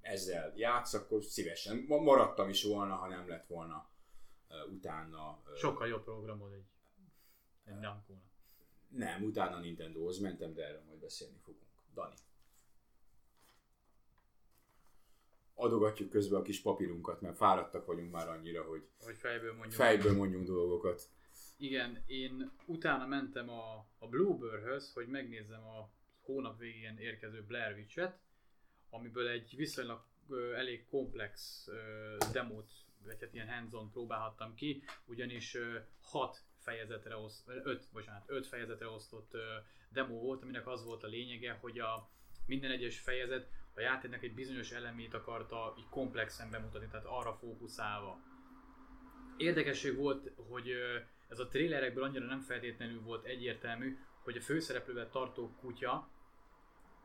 [0.00, 3.88] ezzel játsz, akkor szívesen Ma- maradtam is volna, ha nem lett volna
[4.70, 5.42] utána.
[5.56, 6.64] Sokkal jobb programod egy,
[7.64, 8.28] egy Namco-nak.
[8.88, 11.64] Nem, utána Nintendohoz mentem, de erről majd beszélni fogunk.
[11.94, 12.14] Dani.
[15.54, 19.72] Adogatjuk közben a kis papírunkat, mert fáradtak vagyunk már annyira, hogy Hogy fejből mondjuk.
[19.72, 21.08] fejből mondjunk dolgokat.
[21.56, 28.18] Igen, én utána mentem a, a Bluebird-höz, hogy megnézzem a hónap végén érkező Blair Witch-et,
[28.90, 32.70] amiből egy viszonylag ö, elég komplex ö, demót,
[33.04, 35.56] vagy hát ilyen hands-on próbálhattam ki, ugyanis
[36.02, 39.36] hat fejezetre oszt, öt, bocsánat, öt fejezetre osztott
[39.88, 42.08] demo volt, aminek az volt a lényege, hogy a
[42.46, 48.18] minden egyes fejezet a játéknak egy bizonyos elemét akarta így komplexen bemutatni, tehát arra fókuszálva.
[49.36, 50.70] Érdekesség volt, hogy
[51.28, 56.08] ez a trailerekből annyira nem feltétlenül volt egyértelmű, hogy a főszereplővel tartó kutya,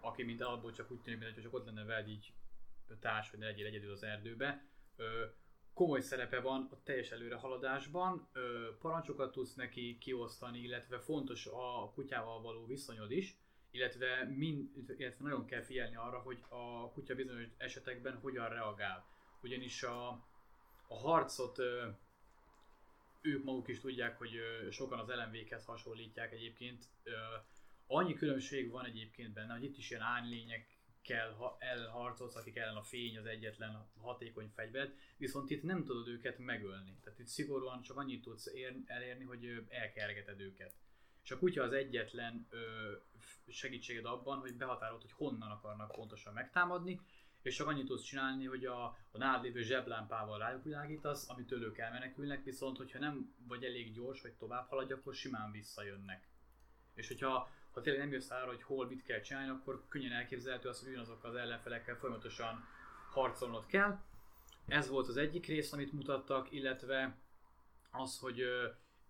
[0.01, 2.33] aki mint alapból csak úgy tűnik, mintha csak ott lenne veled így
[2.99, 4.65] társ, hogy ne legyél egyedül az erdőbe,
[5.75, 12.41] komoly szerepe van a teljes előrehaladásban, ö, parancsokat tudsz neki kiosztani, illetve fontos a kutyával
[12.41, 13.37] való viszonyod is,
[13.71, 19.05] illetve, mind, illetve nagyon kell figyelni arra, hogy a kutya bizonyos esetekben hogyan reagál.
[19.41, 20.07] Ugyanis a,
[20.87, 21.59] a harcot
[23.21, 24.31] ők maguk is tudják, hogy
[24.71, 26.85] sokan az LMV-hez hasonlítják egyébként.
[27.87, 30.03] Annyi különbség van egyébként benne, hogy itt is ilyen
[31.09, 36.07] árnylényekkel ha- elharcolsz, akik ellen a fény az egyetlen hatékony fegyver, viszont itt nem tudod
[36.07, 36.99] őket megölni.
[37.03, 40.73] Tehát itt szigorúan csak annyit tudsz ér- elérni, hogy elkergeted őket.
[41.23, 42.91] És a kutya az egyetlen ö,
[43.47, 46.99] segítséged abban, hogy behatárolod, hogy honnan akarnak pontosan megtámadni,
[47.41, 51.77] és csak annyit tudsz csinálni, hogy a, a nálad lévő zseblámpával rájuk világítasz, amitől ők
[51.77, 56.27] elmenekülnek, viszont hogyha nem vagy elég gyors, hogy tovább haladj, akkor simán visszajönnek.
[56.93, 60.69] És hogyha ha tényleg nem jössz arra, hogy hol mit kell csinálni, akkor könnyen elképzelhető
[60.69, 62.67] az, hogy ugyanazokkal az ellenfelekkel folyamatosan
[63.09, 63.99] harcolnod kell.
[64.67, 67.17] Ez volt az egyik rész, amit mutattak, illetve
[67.91, 68.41] az, hogy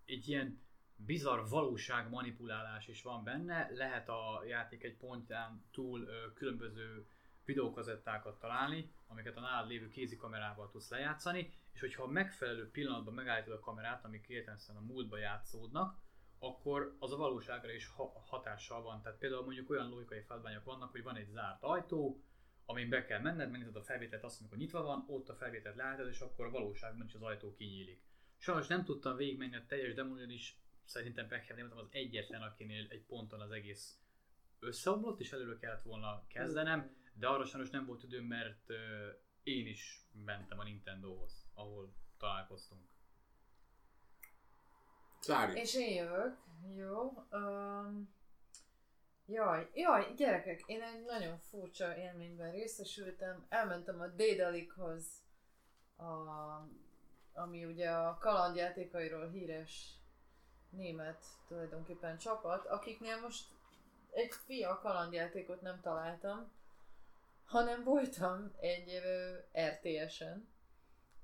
[0.04, 0.60] egy ilyen
[0.96, 7.06] bizarr valóság manipulálás is van benne, lehet a játék egy pontján túl különböző
[7.44, 13.60] videókazettákat találni, amiket a nálad lévő kézikamerával tudsz lejátszani, és hogyha megfelelő pillanatban megállítod a
[13.60, 15.98] kamerát, amik értelemszerűen a múltba játszódnak,
[16.46, 19.02] akkor az a valóságra is ha- hatással van.
[19.02, 22.22] Tehát például mondjuk olyan logikai feladványok vannak, hogy van egy zárt ajtó,
[22.64, 26.08] amin be kell menned, megnézed a felvételt azt, amikor nyitva van, ott a felvételt leállítod,
[26.08, 28.02] és akkor a valóságban is az ajtó kinyílik.
[28.38, 33.04] Sajnos nem tudtam végigmenni a teljes demójon is, szerintem Beckham nem az egyetlen, akinél egy
[33.04, 34.00] ponton az egész
[34.58, 38.70] összeomlott, és előre kellett volna kezdenem, de arra sajnos nem volt időm, mert
[39.42, 42.88] én is mentem a Nintendohoz, ahol találkoztunk.
[45.26, 45.60] Klári.
[45.60, 46.36] És én jövök,
[46.76, 47.26] jó.
[47.32, 48.14] Um,
[49.26, 53.46] jaj, jaj, gyerekek, én egy nagyon furcsa élményben részesültem.
[53.48, 55.06] Elmentem a Dédalikhoz,
[55.96, 56.04] a,
[57.32, 59.94] ami ugye a kalandjátékairól híres
[60.70, 63.48] német tulajdonképpen csapat, akiknél most
[64.10, 66.50] egy fia kalandjátékot nem találtam,
[67.44, 69.00] hanem voltam egy
[69.70, 70.48] RTS-en,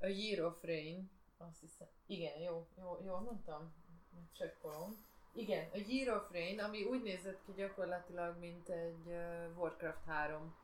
[0.00, 3.81] a Year of Rain, azt hiszem, igen, jó, jó, jól mondtam?
[4.32, 4.96] Csekkolom.
[5.34, 9.06] Igen, a Year of Rain, ami úgy nézett ki gyakorlatilag, mint egy
[9.56, 10.54] Warcraft 3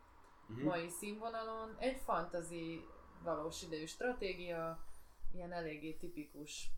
[0.47, 0.65] Mhm.
[0.65, 1.77] mai színvonalon.
[1.79, 2.85] Egy fantasy
[3.23, 4.85] valós idejű stratégia,
[5.35, 6.71] ilyen eléggé tipikus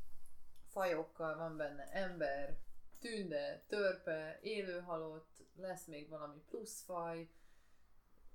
[0.72, 2.56] fajokkal van benne ember,
[3.00, 7.28] tünde, törpe, élőhalott, lesz még valami plusz faj,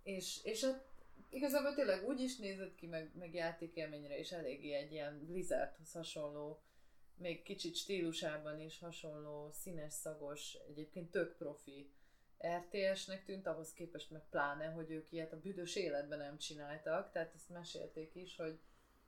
[0.03, 0.85] és, és hát
[1.29, 6.59] igazából tényleg úgy is nézett ki, meg, meg játékélményre is eléggé egy ilyen Blizzardhoz hasonló,
[7.17, 11.89] még kicsit stílusában is hasonló, színes, szagos, egyébként tök profi
[12.47, 17.33] RTS-nek tűnt, ahhoz képest meg pláne, hogy ők ilyet a büdös életben nem csináltak, tehát
[17.35, 18.59] ezt mesélték is, hogy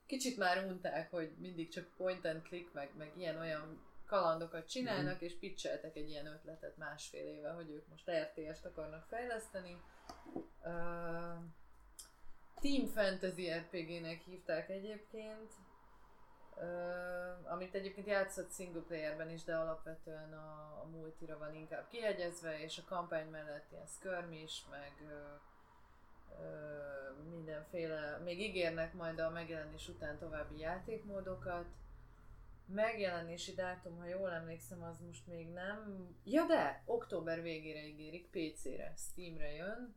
[0.06, 5.38] kicsit már unták, hogy mindig csak point and click, meg, meg ilyen-olyan kalandokat csinálnak, és
[5.38, 9.80] pitcheltek egy ilyen ötletet másfél éve, hogy ők most RTS-t akarnak fejleszteni.
[10.62, 11.44] Uh,
[12.60, 15.52] Team Fantasy RPG-nek hívták egyébként,
[17.48, 22.78] amit egyébként játszott single playerben is, de alapvetően a, a multira van inkább kihegyezve, és
[22.78, 25.10] a kampány mellett ilyen skirmish, meg uh,
[26.38, 31.66] uh, mindenféle, még ígérnek majd a megjelenés után további játékmódokat.
[32.66, 36.08] Megjelenési dátum, ha jól emlékszem, az most még nem.
[36.24, 39.94] Ja de, október végére ígérik, PC-re, Steamre jön,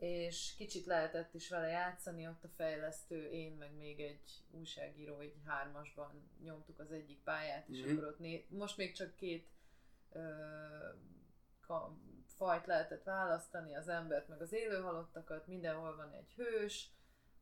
[0.00, 5.34] és kicsit lehetett is vele játszani, ott a fejlesztő, én meg még egy újságíró, egy
[5.46, 7.90] hármasban nyomtuk az egyik pályát, és Mhm.
[7.96, 9.48] akkor ott né- most még csak két
[10.12, 10.20] ö,
[11.66, 16.90] ka- fajt lehetett választani, az embert meg az élőhalottakat, mindenhol van egy hős,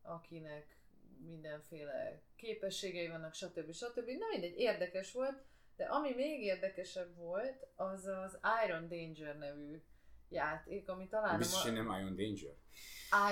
[0.02, 0.76] akinek
[1.24, 3.72] mindenféle képességei vannak, stb.
[3.72, 4.06] stb.
[4.06, 5.42] Nem mindegy, érdekes volt,
[5.76, 9.82] de ami még érdekesebb volt, az az Iron Danger nevű
[10.30, 11.82] játék, ami talán Biztos, hogy a...
[11.82, 12.54] nem Iron Danger.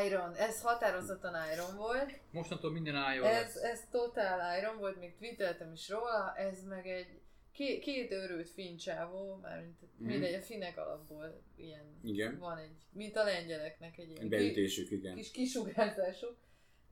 [0.07, 2.13] Iron, ez határozottan Iron volt.
[2.31, 3.63] Mostantól minden álljon Ez, lesz.
[3.63, 7.21] ez totál Iron volt, még twitteltem is róla, ez meg egy
[7.53, 10.09] két, két őrült fincsávó, mármint Mhm.
[10.09, 12.39] mindegy, a finnek alapból ilyen Igen.
[12.39, 15.15] van egy, mint a lengyeleknek egy ilyen Beütésük, igen.
[15.15, 16.37] kis kisugárzásuk.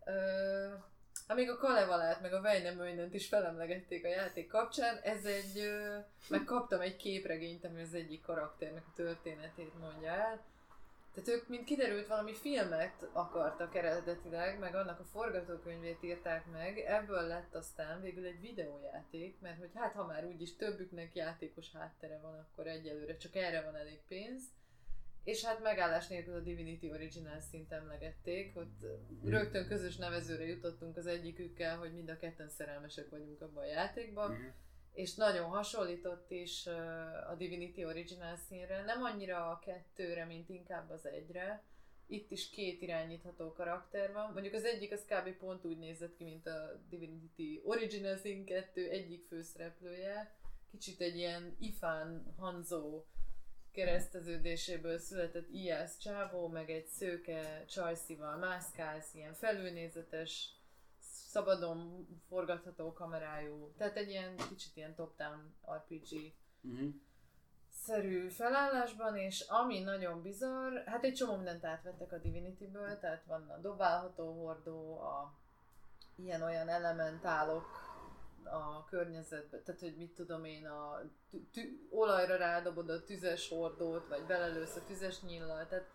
[0.04, 0.12] Ö,
[1.26, 5.70] amíg a Kalevalát meg a Weinemöjnönt is felemlegették a játék kapcsán, ez egy,
[6.28, 10.42] meg kaptam egy képregényt, ami az egyik karakternek a történetét mondja el.
[11.14, 17.26] Tehát ők, mint kiderült, valami filmet akartak eredetileg, meg annak a forgatókönyvét írták meg, ebből
[17.26, 22.38] lett aztán végül egy videójáték, mert hogy hát ha már úgyis többüknek játékos háttere van,
[22.38, 24.42] akkor egyelőre csak erre van elég pénz.
[25.24, 28.84] És hát megállás nélkül a Divinity Original szint emlegették, ott
[29.24, 34.30] rögtön közös nevezőre jutottunk az egyikükkel, hogy mind a ketten szerelmesek vagyunk abban a játékban,
[34.30, 34.42] Mhm.
[34.92, 36.66] és nagyon hasonlított is
[37.30, 41.62] a Divinity Original színre, nem annyira a kettőre, mint inkább az egyre.
[42.06, 44.32] Itt is két irányítható karakter van.
[44.32, 45.36] Mondjuk az egyik az kb.
[45.36, 50.34] pont úgy nézett ki, mint a Divinity Original Sin 2 egyik főszereplője.
[50.70, 53.04] Kicsit egy ilyen Ifán Hanzo
[53.74, 60.48] kereszteződéséből született Iász csávó, meg egy szőke csajszival mászkálsz, ilyen felülnézetes,
[61.00, 66.86] szabadon forgatható kamerájú, tehát egy ilyen kicsit ilyen top-down RPG Mhm.
[67.70, 73.48] szerű felállásban, és ami nagyon bizarr, hát egy csomó mindent átvettek a Divinity-ből, tehát van
[73.50, 75.34] a dobálható hordó, a
[76.16, 77.66] ilyen-olyan elementálok
[78.46, 84.08] a környezetbe, tehát hogy mit tudom én, a tü- tü- olajra rádobod a tüzes hordót,
[84.08, 85.90] vagy belelősz a tüzes nyillal, tehát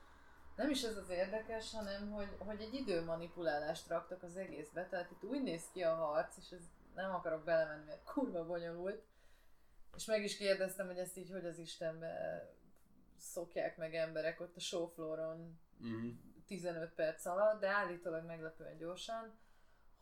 [0.55, 5.23] nem is ez az érdekes, hanem hogy, hogy egy időmanipulálást raktak az egészbe, tehát itt
[5.23, 6.63] úgy néz ki a harc, és ez
[6.95, 9.03] nem akarok belemenni, mert kurva bonyolult,
[9.95, 12.45] és meg is kérdeztem, hogy ezt így hogy az Istenbe
[13.17, 16.11] szokják meg emberek ott a showflooron Uh-huh.
[16.47, 19.37] 15 perc alatt, de állítólag meglepően gyorsan,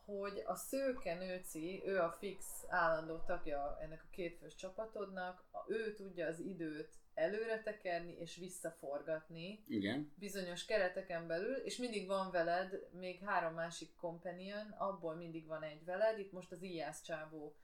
[0.08, 6.28] hogy a szőke nőci, ő a fix állandó tagja ennek a kétfős csapatodnak, ő tudja
[6.28, 10.12] az időt előre tekerni és visszaforgatni Igen.
[10.16, 15.86] bizonyos kereteken belül, és mindig van veled még három másik companion, abból mindig van egy
[15.86, 17.56] veled, itt most az Ijász csávó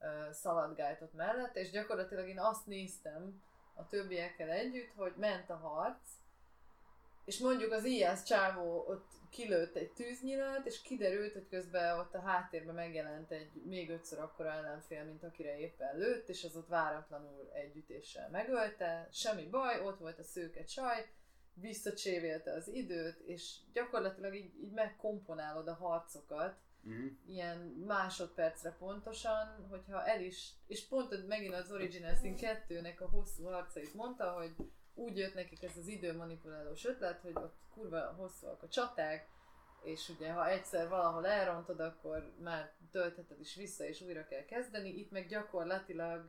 [0.00, 3.42] uh, szaladgált ott mellett, és gyakorlatilag én azt néztem
[3.74, 6.10] a többiekkel együtt, hogy ment a harc,
[7.28, 12.20] és mondjuk az Ijász csávó ott kilőtt egy tűznyilat, és kiderült, hogy közben ott a
[12.20, 17.50] háttérben megjelent egy még ötször akkora ellenfél, mint akire éppen lőtt, és az ott váratlanul
[17.52, 21.10] egy ütéssel megölte, semmi baj, ott volt a szőke csaj,
[21.54, 27.10] visszacsévélte az időt, és gyakorlatilag így, így megkomponálod a harcokat, Uh-huh.
[27.26, 33.44] ilyen másodpercre pontosan, hogyha el is, és pont megint az Original Sin 2-nek a hosszú
[33.44, 34.54] harcait mondta, hogy
[34.98, 39.28] úgy jött nekik ez az időmanipulálós ötlet, hogy ott kurva hosszúak a csaták,
[39.82, 44.88] és ugye ha egyszer valahol elrontod, akkor már töltheted is vissza, és újra kell kezdeni.
[44.88, 46.24] Itt meg gyakorlatilag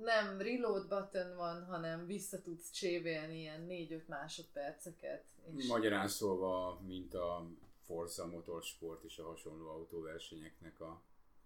[0.00, 5.24] nem reload button van, hanem vissza tudsz csévélni ilyen 4-5 másodperceket.
[5.56, 7.46] És Magyarán szólva, mint a
[7.84, 11.02] Forza Motorsport és a hasonló autóversenyeknek a...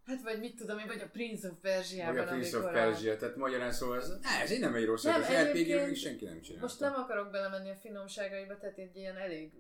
[0.07, 2.69] Hát vagy mit tudom én, vagy a Prince of Vagy Persia-ban, a Prince of a-
[2.71, 6.25] Persia, tehát magyarán szólva ez, ez így nem egy rossz, Nem, az egyébként még senki
[6.25, 6.67] nem csinálta.
[6.67, 9.53] Most nem akarok belemenni a finomságaiba, tehát egy ilyen elég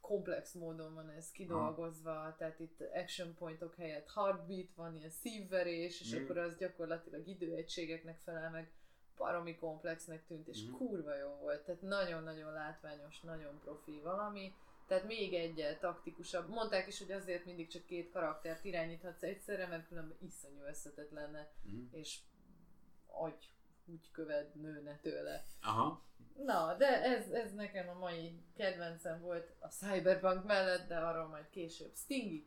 [0.00, 6.14] komplex módon van ez kidolgozva, tehát itt action pointok helyett heartbeat van, ilyen szívverés, és
[6.14, 6.22] Mm.
[6.22, 8.70] akkor az gyakorlatilag időegységeknek felel meg,
[9.16, 10.72] baromi komplexnek tűnt, és Mm.
[10.72, 14.54] kurva jó volt, tehát nagyon-nagyon látványos, nagyon profi valami,
[14.86, 16.48] tehát még egyel taktikusabb.
[16.48, 21.50] Mondták is, hogy azért mindig csak két karaktert irányíthatsz egyszerre, mert különben iszonyú összetett lenne,
[21.62, 21.82] Mhm.
[21.90, 22.18] és
[23.06, 23.50] agy
[23.84, 25.44] úgy követ nőne tőle.
[25.62, 26.02] Aha.
[26.44, 31.48] Na, de ez, ez nekem a mai kedvencem volt a Cyberpunk mellett, de arról majd
[31.50, 31.92] később.
[31.96, 32.46] Stingy.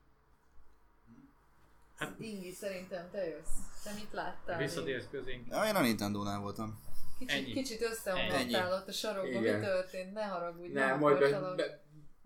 [1.95, 3.57] Hát- Stingy, szerintem te jössz.
[3.83, 4.57] Te mit láttál?
[4.57, 5.47] Visszatérsz közénk.
[5.49, 6.87] Ja, én a Nintendo-nál voltam.
[7.19, 7.53] Kicsit, Ennyi.
[7.53, 9.41] kicsit összeomlottál ott a sarokban.
[9.41, 9.59] Igen.
[9.59, 10.13] Mi történt?
[10.13, 11.79] Ne haragudj, Nem, nem majd be, be,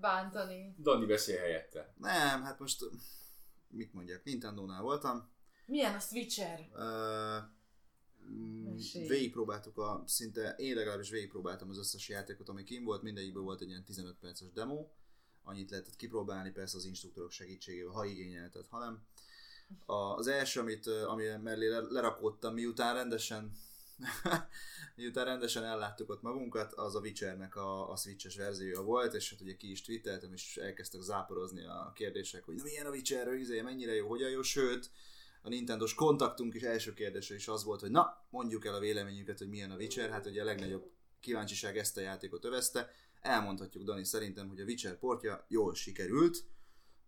[0.03, 0.75] bántani.
[0.79, 1.93] Dani beszél helyette.
[1.97, 2.85] Nem, hát most
[3.67, 5.29] mit mondjak, Nintendo-nál voltam.
[5.65, 6.59] Milyen a Switcher?
[8.29, 9.07] Mm, Mesélj.
[9.07, 13.67] végigpróbáltuk a, szinte én legalábbis végigpróbáltam az összes játékot, ami kim volt, mindegyikből volt egy
[13.67, 14.87] ilyen 15 perces demo,
[15.43, 19.03] annyit lehetett kipróbálni, persze az instruktorok segítségével, ha igényelted, ha nem.
[19.85, 23.51] A, az első, amit, ami mellé le- lerakódtam, miután rendesen
[24.95, 29.41] miután rendesen elláttuk ott magunkat, az a Witchernek a, a Switches verziója volt, és hát
[29.41, 33.61] ugye ki is twitteltem, és elkezdtek záporozni a kérdések, hogy na milyen a Witcher, izé,
[33.61, 34.91] mennyire jó, hogyan jó, sőt,
[35.41, 39.37] a Nintendo-s kontaktunk is első kérdése is az volt, hogy na, mondjuk el a véleményünket,
[39.37, 42.91] hogy milyen a Witcher, hát ugye a legnagyobb kíváncsiság ezt a játékot övezte,
[43.21, 46.43] elmondhatjuk Dani szerintem, hogy a Witcher portja jól sikerült,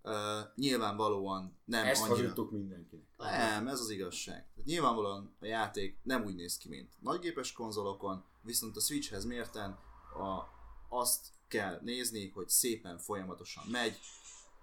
[0.06, 0.14] uh,
[0.56, 2.18] nyilvánvalóan nem Ezt annyira...
[2.18, 3.06] hazudtuk mindenkinek.
[3.18, 4.46] Nem, ez az igazság.
[4.64, 9.72] Nyilvánvalóan a játék nem úgy néz ki, mint nagygépes konzolokon, viszont a Switchhez mérten
[10.18, 10.44] a,
[10.90, 14.00] azt kell nézni, hogy szépen folyamatosan megy,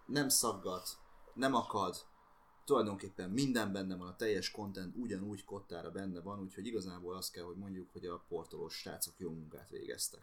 [0.06, 0.98] nem szaggat,
[1.34, 1.96] nem akad,
[2.64, 7.44] tulajdonképpen minden benne van, a teljes content ugyanúgy kottára benne van, úgyhogy igazából azt kell,
[7.44, 10.22] hogy mondjuk, hogy a portolós srácok jó munkát végeztek.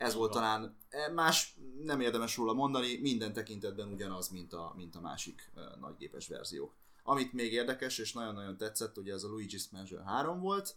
[0.00, 0.42] Ez volt van.
[0.42, 5.50] talán, e, más nem érdemes róla mondani, minden tekintetben ugyanaz, mint a, mint a másik
[5.54, 6.74] e, nagygépes verziók.
[7.02, 10.76] Amit még érdekes, és nagyon-nagyon tetszett, ugye ez a Luigi's Mansion 3 volt,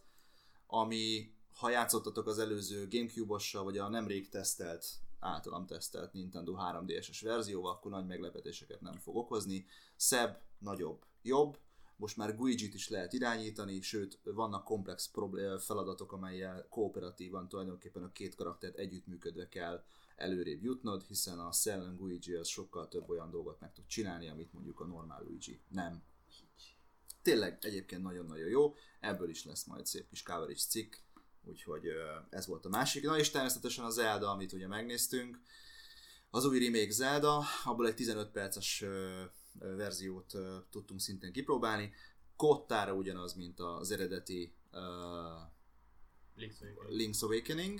[0.67, 4.85] ami, ha játszottatok az előző Gamecube-ossal, vagy a nemrég tesztelt,
[5.19, 9.65] általam tesztelt Nintendo 3DS-es verzióval, akkor nagy meglepetéseket nem fog okozni.
[9.95, 11.57] Szebb, nagyobb, jobb,
[11.95, 15.11] most már Guigi-t is lehet irányítani, sőt, vannak komplex
[15.59, 19.83] feladatok, amelyel kooperatívan tulajdonképpen a két karaktert együttműködve kell
[20.15, 24.53] előrébb jutnod, hiszen a szellem Luigi az sokkal több olyan dolgot meg tud csinálni, amit
[24.53, 26.03] mondjuk a normál Luigi nem.
[27.21, 30.93] Tényleg egyébként nagyon-nagyon jó, ebből is lesz majd szép kis coverage cikk,
[31.43, 31.87] úgyhogy
[32.29, 33.03] ez volt a másik.
[33.03, 35.39] Na és természetesen a Zelda, amit ugye megnéztünk,
[36.29, 38.83] az új remake Zelda, abból egy 15 perces
[39.59, 40.33] verziót
[40.69, 41.91] tudtunk szintén kipróbálni.
[42.35, 44.79] Kottára ugyanaz, mint az eredeti ö,
[46.37, 46.89] Link's Awakening.
[46.89, 47.79] Link's Awakening,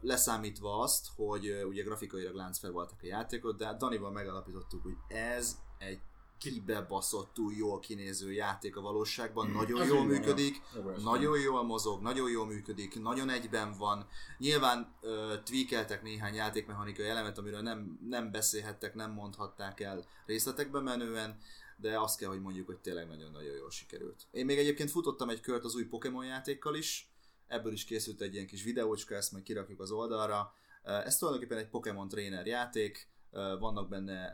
[0.00, 4.96] leszámítva azt, hogy ö, ugye grafikailag láncfel voltak a játékot, de hát Danival megalapítottuk, hogy
[5.08, 6.00] ez egy
[6.38, 10.62] kibebaszottul jól kinéző játék a valóságban, nagyon Az jól van, működik,
[10.96, 14.08] ez nagyon jól mozog, nagyon jól működik, nagyon egyben van.
[14.38, 21.38] Nyilván ö, tweakeltek néhány játékmechanikai elemet, amiről nem, nem beszélhettek, nem mondhatták el részletekbe menően,
[21.76, 24.26] de azt kell, hogy mondjuk, hogy tényleg nagyon-nagyon jól sikerült.
[24.30, 27.10] Én még egyébként futottam egy kört az új Pokémon játékkal is,
[27.46, 30.54] ebből is készült egy ilyen kis videócska, ezt majd kirakjuk az oldalra.
[30.82, 34.32] Ez tulajdonképpen egy Pokémon trainer játék, vannak benne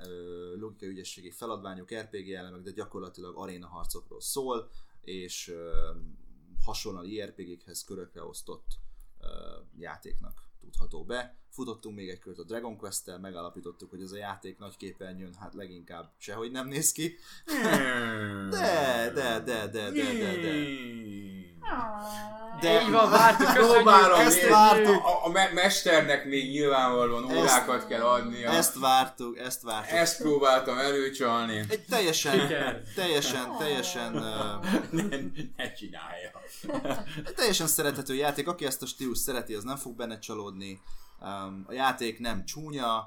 [0.57, 4.71] logikai ügyességi feladványok, RPG elemek, de gyakorlatilag aréna harcokról szól,
[5.01, 5.55] és
[6.65, 8.79] hasonlóan IRPG-khez körökre osztott
[9.79, 11.39] játéknak tudható be.
[11.55, 15.55] Futottunk még egy kört a Dragon Quest-tel, megállapítottuk, hogy ez a játék nagy képernyőn hát
[15.55, 17.17] leginkább sehogy nem néz ki.
[18.51, 20.53] De, de, de, de, de, de, de.
[22.61, 25.05] De Így van, vártuk, Próbálom, Ezt vártuk.
[25.05, 28.51] A, a me- mesternek még nyilvánvalóan Ezt- órákat kell adnia.
[28.51, 29.97] Ezt vártuk, ezt vártuk.
[29.99, 31.65] Ezt próbáltam előcsalni.
[31.69, 32.83] Egy teljesen, Siker.
[32.95, 34.55] teljesen, teljesen, ö,
[34.91, 35.17] ne,
[35.57, 36.31] ne csinálja.
[37.37, 38.49] teljesen szerethető játék.
[38.49, 40.81] Aki ezt a stílus szereti, az nem fog benne csalódni.
[41.21, 43.07] Um, a játék nem csúnya,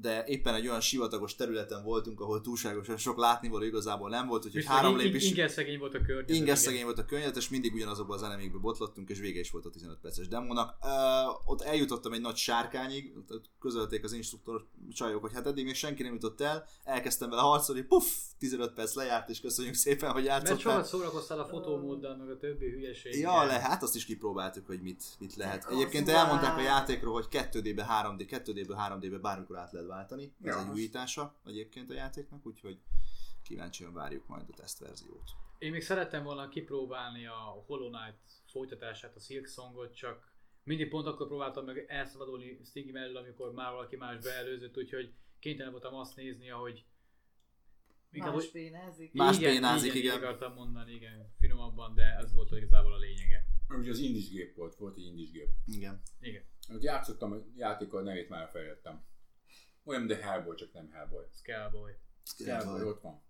[0.00, 4.64] de éppen egy olyan sivatagos területen voltunk, ahol túlságosan sok látnivaló igazából nem volt, úgyhogy
[4.64, 5.28] három lépés...
[5.28, 6.42] Inger szegény volt a környezet.
[6.42, 6.56] Igen.
[6.56, 9.70] szegény volt a környezet, és mindig ugyanazokban az enemékbe botlottunk, és vége is volt a
[9.70, 10.76] 15 perces demónak.
[10.82, 15.74] Uh, ott eljutottam egy nagy sárkányig, ott közölték az instruktor csajok, hogy hát eddig még
[15.74, 18.06] senki nem jutott el, elkezdtem vele harcolni, puff,
[18.38, 20.72] 15 perc lejárt, és köszönjük szépen, hogy Mert játszottál.
[20.72, 23.18] sokat szórakoztál a fotómóddal, meg a többi hülyeség.
[23.18, 25.64] Ja, le, hát azt is kipróbáltuk, hogy mit, mit lehet.
[25.64, 30.34] Az Egyébként elmondták a játékról, hogy 2D-be, 3D, 2D-ből 3D-be bármikor át lehet váltani.
[30.42, 30.60] Ez Ja.
[30.60, 32.80] egy újítása egyébként a játéknak, úgyhogy
[33.42, 35.30] kíváncsian várjuk majd a tesztverziót.
[35.58, 40.32] Én még szerettem volna kipróbálni a Hollow Knight folytatását, a Silk Songot, csak
[40.62, 45.72] mindig pont akkor próbáltam meg elszabadulni Stiggy mellől, amikor már valaki más beelőzött, úgyhogy kénytelen
[45.72, 46.84] voltam azt nézni, ahogy
[48.10, 49.12] inkább, Más hogy bénázik.
[49.12, 50.16] Más igen, bénázik, igen, igen.
[50.16, 53.46] akartam mondani, igen, finomabban, de ez volt igazából a lényege.
[53.68, 55.48] Ugye az indis gép volt, volt egy indis gép.
[55.66, 56.02] Igen.
[56.20, 59.04] Igen, Hogy játszottam a játékkal, nevét már elfelejtettem.
[59.88, 61.24] Olyan, de Hellboy, csak nem Hellboy.
[61.34, 61.92] Scaleboy.
[62.44, 63.22] Hellboy, ott van.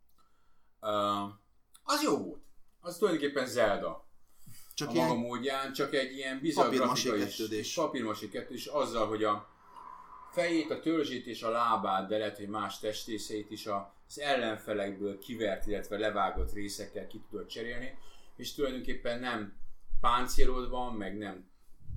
[0.81, 1.33] Uh,
[1.83, 2.43] az jó volt.
[2.81, 4.07] Az tulajdonképpen Zelda.
[4.75, 7.09] Csak a ilyen maga módján, csak egy ilyen bizarr Papírmasé.
[7.75, 9.49] Papírmasé kettődés azzal, hogy a
[10.31, 15.67] fejét, a törzsét és a lábát, de lehet, hogy más testrészeit is az ellenfelekből kivert,
[15.67, 17.99] illetve levágott részekkel ki tudod cserélni,
[18.37, 19.57] és tulajdonképpen nem
[20.01, 21.51] páncélod van, meg nem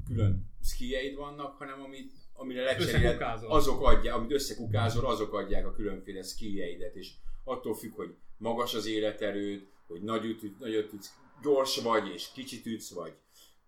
[0.05, 2.11] külön skieid vannak, hanem amit,
[2.41, 7.11] amire lecseréled, azok adják, amit összekukázol, azok adják a különféle skilljeidet, és
[7.43, 11.11] attól függ, hogy magas az életerőd, hogy nagyot, üt- nagyot ütsz,
[11.43, 13.13] gyors vagy, és kicsit ütsz, vagy.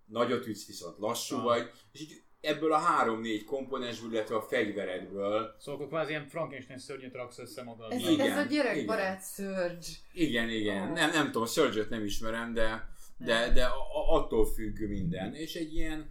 [0.05, 1.43] Nagyot ütsz, viszont lassú Ah.
[1.43, 6.79] vagy, és így ebből a három-négy komponensből, illetve a fegyveredből, Szóval akkor kvázi ilyen Frankenstein
[6.79, 7.91] szörnyet raksz össze magad.
[7.91, 9.77] Ez, Igen, ez a gyerekbarát Surge.
[10.13, 10.93] igen, igen, Ó.
[10.93, 15.53] nem, nem tudom, surge nem ismerem, de, de, de a- a- attól függ minden, és
[15.55, 16.09] egy ilyen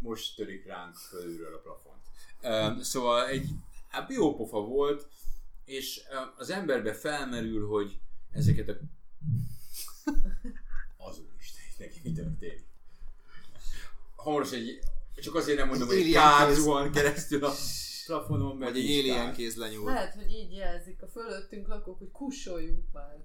[0.00, 2.00] most törik ránk fölülről a plafont.
[2.42, 3.48] Um, szóval egy
[3.88, 5.08] hát jó pofa volt,
[5.64, 6.00] és
[6.36, 7.98] az emberbe felmerül, hogy
[8.30, 8.72] ezeket a
[11.08, 12.64] az úristen, neki mi történik.
[14.16, 14.78] Hamaros egy,
[15.14, 16.56] csak azért nem mondom, hogy egy alien kár kéz.
[16.56, 17.52] zuhan keresztül a
[18.06, 19.84] plafonon, mert vagy egy alien kéz lenyúl.
[19.84, 23.16] Lehet, hogy így jelzik a fölöttünk lakók, hogy kussoljunk már.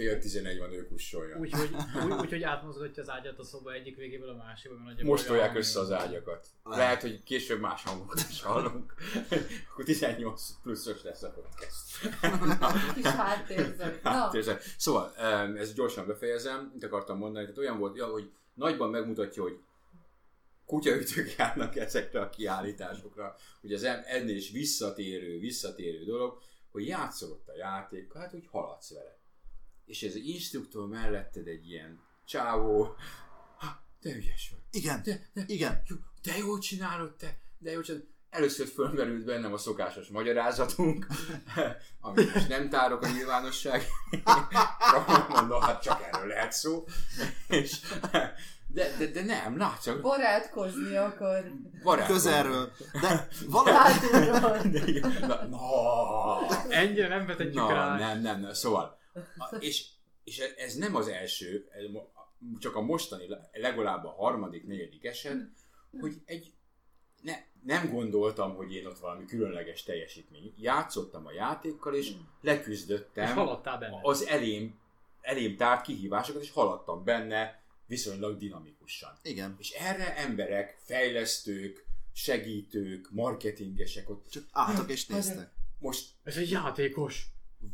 [0.00, 1.36] Fél tizenegy van, ő kussolja.
[1.38, 1.70] Úgyhogy
[2.04, 5.26] úgy, úgy, hogy átmozgatja az ágyat a szoba egyik végéből a másikba, mert nagyjából Most
[5.26, 6.46] tolják össze az ágyakat.
[6.64, 6.78] Lehet.
[6.78, 8.94] Lehet, hogy később más hangokat is hallunk.
[9.70, 12.94] Akkor 18 pluszos lesz a podcast.
[12.94, 14.58] Kis háttérzet.
[14.58, 15.14] Ez- Szóval,
[15.56, 19.58] ezt gyorsan befejezem, mit akartam mondani, tehát olyan volt, ja, hogy nagyban megmutatja, hogy
[20.66, 26.38] kutyaütők járnak ezekre a kiállításokra, hogy az em- ennél is visszatérő, visszatérő dolog,
[26.70, 29.18] hogy játszol ott a játékkal, hát hogy haladsz vele.
[29.90, 32.94] És ez egy instruktor melletted egy ilyen csávó,
[33.58, 34.60] "Ha, te ügyes vagy.
[34.82, 35.82] Igen, De, de, igen.
[35.86, 38.08] jó, de jól csinálod te, de jól csinálod.
[38.30, 41.06] Először fölmerült bennem a szokásos magyarázatunk,
[42.00, 43.82] amit most nem tárok a nyilvánosság.
[45.28, 46.84] Mondom, hát csak erről lehet szó.
[47.48, 47.80] És,
[48.66, 50.00] de, de, de nem, látszak.
[50.00, 51.52] barátkozni akar.
[51.82, 52.06] Barát.
[52.06, 52.72] Közelről.
[53.00, 54.70] De valahogy.
[54.70, 55.58] De igen, na, na,
[56.68, 57.98] Ennyire nem vetetjük na, rá.
[57.98, 58.98] nem, nem, nem, szóval.
[59.36, 59.86] A- És,
[60.24, 61.68] és ez nem az első,
[62.58, 65.36] csak a mostani, legalább a harmadik, negyedik eset,
[66.00, 66.52] hogy egy
[67.22, 70.54] ne, nem gondoltam, hogy én ott valami különleges teljesítmény.
[70.56, 73.98] Játszottam a játékkal, és És leküzdöttem benne.
[74.02, 74.78] az elém,
[75.20, 79.18] elém tárt kihívásokat, és haladtam benne viszonylag dinamikusan.
[79.22, 79.56] igen.
[79.58, 85.50] És erre emberek, fejlesztők, segítők, marketingesek ott Csak álltak és néztek.
[85.78, 87.26] most Ez egy játékos.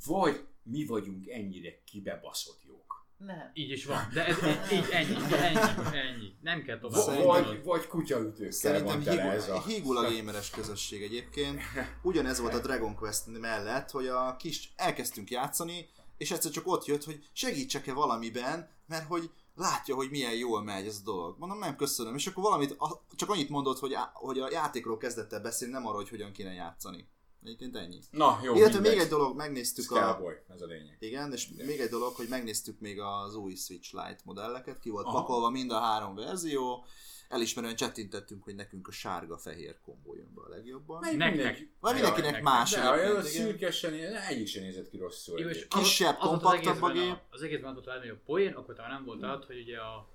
[0.07, 2.85] vagy mi vagyunk ennyire kibebaszott jók.
[3.17, 3.51] Nem.
[3.55, 4.37] Így is van, de ez
[4.73, 5.59] így ennyi, ennyi,
[5.97, 6.33] ennyi.
[6.43, 9.63] Nem kell tovább Vagy, Szerintem- vagy, vagy kutyaütőkkel Szerintem van hígul, ez a...
[9.63, 11.61] hígul a gameres közösség egyébként.
[12.03, 16.85] Ugyanez volt a Dragon Quest mellett, hogy a kis elkezdtünk játszani, és egyszer csak ott
[16.85, 21.39] jött, hogy segítsek-e valamiben, mert hogy látja, hogy milyen jól megy ez a dolog.
[21.39, 22.15] Mondom, nem köszönöm.
[22.15, 22.77] És akkor valamit,
[23.17, 26.33] csak annyit mondott, hogy, á- hogy a játékról kezdett el beszélni, nem arról, hogy hogyan
[26.33, 27.09] kéne játszani.
[27.47, 27.99] Egyébként ennyi.
[28.11, 28.93] Na, jó, Illetve mindegy.
[28.93, 30.01] még egy dolog, megnéztük a...
[30.01, 30.97] Cowboy, ez a lényeg.
[31.01, 35.07] Igen, és még egy dolog, hogy megnéztük még az új Switch Lite modelleket, ki volt
[35.07, 35.19] Aha.
[35.21, 36.85] pakolva mind a három verzió,
[37.29, 41.01] elismerően csettintettünk, hogy nekünk a sárga-fehér kombó jön be a legjobban.
[41.01, 43.23] Melyik mindenki- Vagy mindenkinek Jaj, más De igen.
[43.23, 43.95] szürkesen,
[44.29, 45.41] egyik sem nézett ki rosszul.
[45.41, 45.67] Jó, és.
[45.69, 47.21] Kisebb, az- kompaktabb az a egészben.
[47.31, 50.09] Az egészben az volt a legnagyobb poén, akkor talán nem volt az, hogy ugye a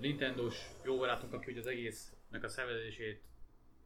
[0.00, 3.20] Nintendo-s jó barátunk, aki ugye az egésznek a szervezését,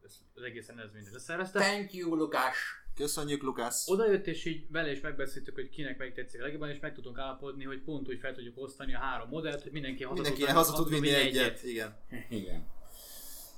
[0.05, 2.57] ezt- az egész rendezvényt összeszervezte, Thank you, Lukás!
[2.95, 3.89] Köszönjük, Lukász!
[3.89, 6.95] oda jött és így vele is megbeszéltük, hogy kinek melyik tetszik a legjobban, és meg
[6.95, 10.41] tudtunk állapodni, hogy pont úgy fel tudjuk osztani a három modellt, hogy mindenki haza Mindenki
[10.43, 11.63] tud- haza tud vinni egyet.
[11.63, 11.97] Igen.
[12.41, 12.67] Igen.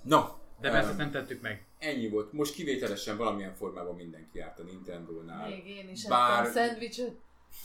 [0.03, 0.21] No,
[0.61, 1.65] De persze ezt nem tettük meg.
[1.79, 2.33] ennyi volt.
[2.33, 5.49] Most kivételesen valamilyen formában mindenki járt a Nintendo-nál.
[5.49, 7.15] Még én is Bár- szendvicset.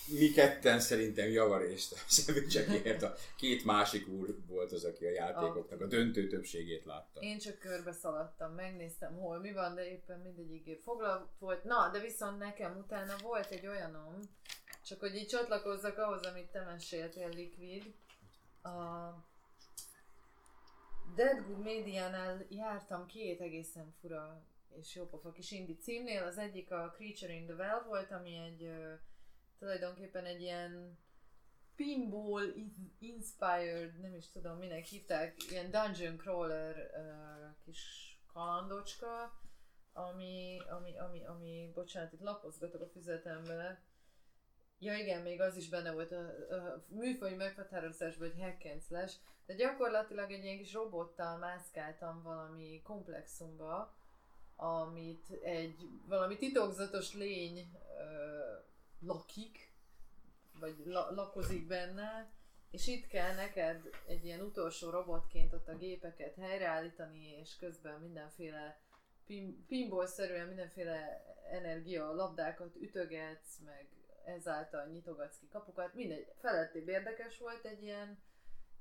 [0.07, 5.81] Mi ketten szerintem javarészt a szendvicsekért a két másik úr volt az, aki a játékoknak
[5.81, 7.19] a döntő többségét látta.
[7.19, 11.63] Én csak körbe szaladtam, megnéztem hol mi van, de éppen mindegyik foglalt volt.
[11.63, 14.19] Na, de viszont nekem utána volt egy olyanom,
[14.85, 17.93] csak hogy így csatlakozzak ahhoz, amit te meséltél, Liquid.
[18.63, 19.09] A
[21.15, 24.43] Deadwood Médiánál jártam két egészen fura
[24.79, 26.23] és jópofa kis indie címnél.
[26.23, 28.69] Az egyik a Creature in the Well volt, ami egy
[29.59, 30.97] tulajdonképpen egy ilyen
[31.75, 39.39] pinball in- inspired, nem is tudom minek hívták, ilyen dungeon crawler uh, kis kalandocska,
[39.93, 43.81] ami, ami, ami, ami, bocsánat, itt lapozgatok a füzetembe.
[44.79, 46.19] Ja igen, még az is benne volt a,
[46.55, 52.81] a műfai meghatározásban, hogy hack and slash, de gyakorlatilag egy ilyen kis robottal mászkáltam valami
[52.81, 53.95] komplexumba,
[54.55, 58.55] amit egy valami titokzatos lény ö,
[59.05, 59.73] lakik,
[60.59, 62.31] vagy la- lakozik benne,
[62.71, 68.79] és itt kell neked egy ilyen utolsó robotként ott a gépeket helyreállítani, és közben mindenféle
[69.25, 73.87] pin- pinball-szerűen mindenféle energia labdákat ütögetsz, meg
[74.25, 75.93] ezáltal nyitogatsz ki kapukat.
[75.93, 78.23] Mindegy, felettébb érdekes volt egy ilyen,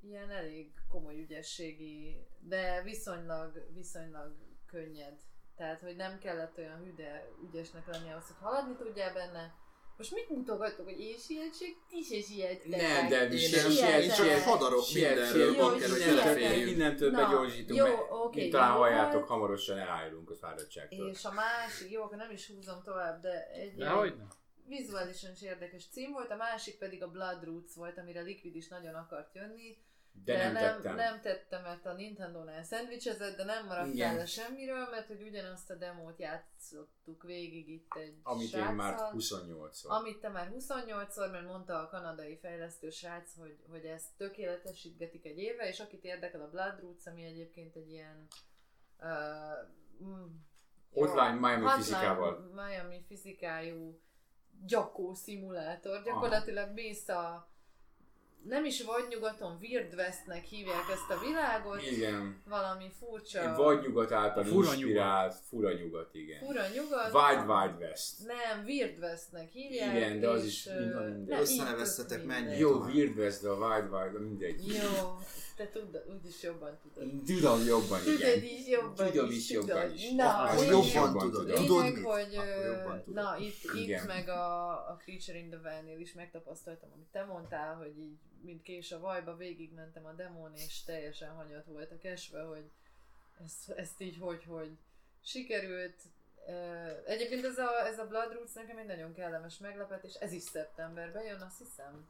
[0.00, 5.20] ilyen elég komoly ügyességi, de viszonylag, viszonylag könnyed.
[5.56, 9.54] Tehát, hogy nem kellett olyan hüde ügyesnek lenni ahhoz, hogy haladni tudjál benne.
[9.96, 12.66] Most mit mutogatok, hogy én sietsek, ti se siettek.
[12.80, 16.70] Nem, de mi sem siet, siet, csak hadarok mindenről, ott kell, hogy innentől- eleférjünk.
[16.70, 21.08] Innentől Na, begyorsítunk, jó, mert oké, mint talán halljátok, hamarosan elájulunk a fáradtságtól.
[21.08, 24.28] És a másik, jó, akkor nem is húzom tovább, de egy De nem?
[24.68, 28.68] vizuálisan is érdekes cím volt, a másik pedig a Blood Roots volt, amire Liquid is
[28.68, 29.76] nagyon akart jönni.
[30.22, 30.94] De nem tettem.
[30.94, 34.18] nem tettem, mert a Nintendo-nál szendvicsezett, de nem maradt Igen.
[34.18, 38.94] el semmiről, mert hogy ugyanazt a demót játszottuk végig itt egy Amit sráccal, én már
[39.16, 39.86] 28-szor.
[39.86, 45.38] Amit te már 28-szor, mert mondta a kanadai fejlesztő srác, hogy, hogy ezt tökéletesítgetik egy
[45.38, 48.26] éve, és akit érdekel a Blood Roots, ami egyébként egy ilyen
[48.98, 50.26] uh, mm,
[50.92, 52.52] Hotline Miami Hotline fizikával.
[52.54, 54.00] Miami fizikájú
[54.66, 56.02] gyakó szimulátor.
[56.02, 57.53] Gyakorlatilag mész a
[58.48, 62.42] nem is vagy nyugaton, Weird Westnek hívják ezt a világot, Igen.
[62.48, 66.38] valami furcsa, Vagy nyugat által Fura inspirált, fura nyugat, igen.
[66.38, 67.12] fura nyugat.
[67.14, 68.26] Wild Wild West.
[68.26, 69.96] Nem, Weird Westnek hívják.
[69.96, 71.26] Igen, de az és, is minden- mennyit.
[72.26, 72.58] mindegy.
[72.58, 74.66] Jó, Weird West, de a Wild Wild, mindegy.
[74.66, 75.18] Jó,
[75.56, 77.10] te tud, úgyis jobban tudod.
[77.26, 78.42] Tudom jobban, Tudod igen.
[78.42, 79.94] is jobban Tudom is, is jobban tudod.
[79.94, 80.10] is.
[80.10, 81.46] Na, Akkor lényeg- jobban Jobban tudod.
[81.46, 81.66] tudod.
[81.66, 82.04] Tudod mit?
[82.04, 83.02] hogy tudod.
[83.14, 87.74] na itt, itt meg a, a Creature in the Well-nél is megtapasztaltam, amit te mondtál,
[87.74, 92.70] hogy így mint kés a vajba végigmentem a demón, és teljesen hanyat voltak esve, hogy
[93.44, 94.70] ezt, ezt így hogy, hogy
[95.22, 96.02] sikerült.
[97.06, 101.22] Egyébként ez a, ez a Blood Roots nekem egy nagyon kellemes meglepetés, ez is szeptemberben
[101.24, 102.08] jön, azt hiszem.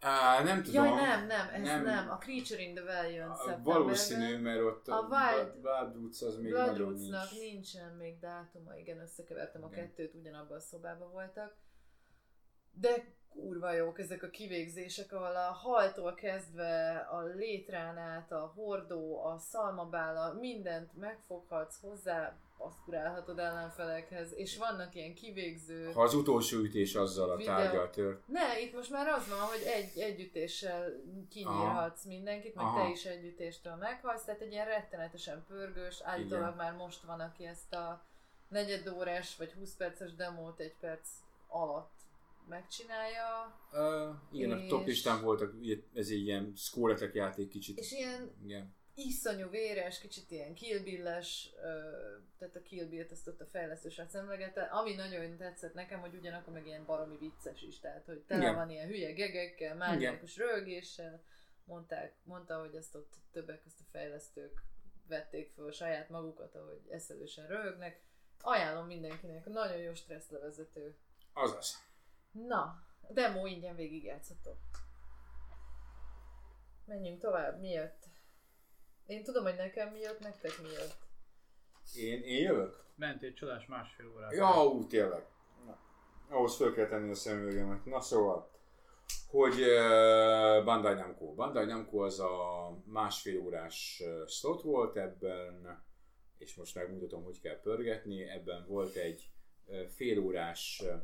[0.00, 0.84] Á, nem tudom.
[0.84, 1.84] Jaj, nem, nem, ez Nem.
[1.84, 3.62] nem, a Creature in the Well jön A-.
[3.62, 7.42] Valószínű, mert ott a, A Wild- Blood Roots az még Blood Rootsnak nincs.
[7.52, 9.86] nincsen még dátuma, igen, összekevertem a Igen.
[9.86, 11.54] kettőt, ugyanabban a szobában voltak.
[12.72, 13.04] De
[13.34, 19.38] kurva jók ezek a kivégzések, ahol a haltól kezdve a létrán át, a hordó, a
[19.38, 25.92] szalmabála, mindent megfoghatsz hozzá, paszkurálhatod ellenfelekhez, és vannak ilyen kivégző...
[25.92, 27.54] Ha az utolsó ütés azzal a Videó.
[27.54, 28.28] tárgyal tört.
[28.28, 30.92] Ne, itt most már az van, hogy egy együttéssel
[31.30, 32.82] kinyírhatsz mindenkit, meg Aha.
[32.82, 37.74] te is együttéstől meghalsz, tehát egy ilyen rettenetesen pörgős, állítólag már most van, aki ezt
[37.74, 38.02] a
[38.48, 41.08] negyed órás vagy 20 perces demót egy perc
[41.48, 41.99] alatt
[42.50, 45.54] megcsinálja, Uh, igen, a top És- listán voltak,
[45.94, 47.78] ez egy ilyen szkóletek játék kicsit.
[47.78, 48.74] és ilyen Igen.
[48.94, 51.80] iszonyú véres, kicsit ilyen Kill Bill-es, ö,
[52.38, 56.14] tehát a Kill Bill-t ezt ott a fejlesztő srác emlegette, ami nagyon tetszett nekem, hogy
[56.14, 58.54] ugyanakkor meg ilyen baromi vicces is, tehát hogy tele Igen.
[58.54, 61.22] van ilyen hülye gegekkel, mániákus rögéssel,
[61.64, 64.62] mondták, mondta, hogy ezt ott többek közt a fejlesztők
[65.08, 68.00] vették föl saját magukat, ahogy eszelősen röhögnek.
[68.40, 70.96] Ajánlom mindenkinek, nagyon jó stresszlevezető.
[71.32, 71.88] Azaz.
[72.32, 74.58] Na, demo ingyen végigjátszhatok.
[76.84, 78.08] Menjünk tovább, mi jött?
[79.06, 80.96] Én tudom, hogy nekem mi jött, nektek mi jött.
[81.94, 82.84] Én, én jövök?
[82.94, 84.32] Ment egy csodás másfél órát.
[84.32, 85.26] Ja, ú, tényleg.
[85.66, 85.78] Na,
[86.28, 87.84] ahhoz föl kell tenni a szemüvegemet.
[87.84, 88.50] Na szóval,
[89.28, 91.34] hogy uh, Bandai Namco.
[91.34, 95.84] Bandai Namco az a másfél órás slot volt ebben,
[96.38, 98.22] és most megmutatom, hogy kell pörgetni.
[98.22, 99.30] Ebben volt egy
[99.66, 101.02] uh, fél órás uh,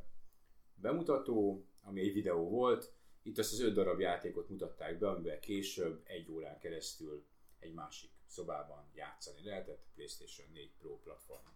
[0.80, 2.92] bemutató, ami egy videó volt.
[3.22, 7.24] Itt azt az öt darab játékot mutatták be, amivel később egy órán keresztül
[7.58, 11.52] egy másik szobában játszani lehetett, PlayStation 4 Pro platformon.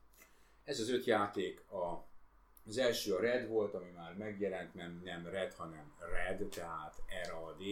[0.64, 2.08] Ez az öt játék, a,
[2.66, 7.62] az első a Red volt, ami már megjelent, nem, nem Red, hanem Red, tehát RAD.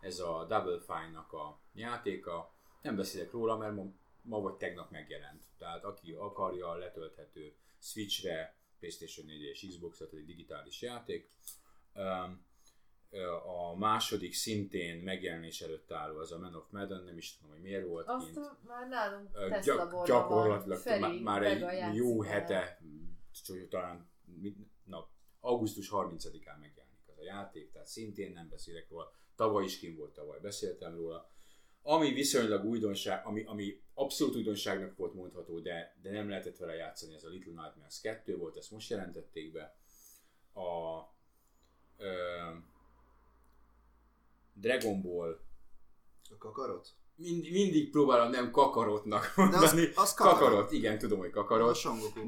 [0.00, 2.52] Ez a Double Fine-nak a játéka.
[2.82, 3.84] Nem beszélek róla, mert ma,
[4.22, 5.44] ma vagy tegnap megjelent.
[5.58, 11.30] Tehát aki akarja, letölthető Switchre, PlayStation 4 és Xbox-ra, tehát egy digitális játék.
[13.46, 17.62] A második szintén megjelenés előtt álló az a Man of Madden, nem is tudom, hogy
[17.62, 18.64] miért volt Azt kint.
[18.66, 21.00] már nálunk tesztlaborban gyak- gyakorlatilag van.
[21.00, 22.80] Feri már egy jó hete,
[23.68, 24.10] talán
[24.84, 25.08] na,
[25.40, 29.12] augusztus 30-án megjelenik az a játék, tehát szintén nem beszélek róla.
[29.36, 31.30] Tavaly is kim volt, tavaly beszéltem róla.
[31.88, 37.14] Ami viszonylag újdonság, ami, ami abszolút újdonságnak volt mondható, de, de nem lehetett vele játszani,
[37.14, 39.76] ez a Little Nightmares 2 volt, ezt most jelentették be.
[40.60, 40.98] A
[41.98, 42.08] ö,
[44.54, 45.38] Dragon Ball
[46.30, 46.88] A kakarot?
[47.16, 49.88] mind, mindig próbálom nem kakarotnak De az, mondani.
[49.94, 50.38] az kakarot.
[50.38, 50.72] kakarot.
[50.72, 51.78] igen, tudom, hogy kakarot,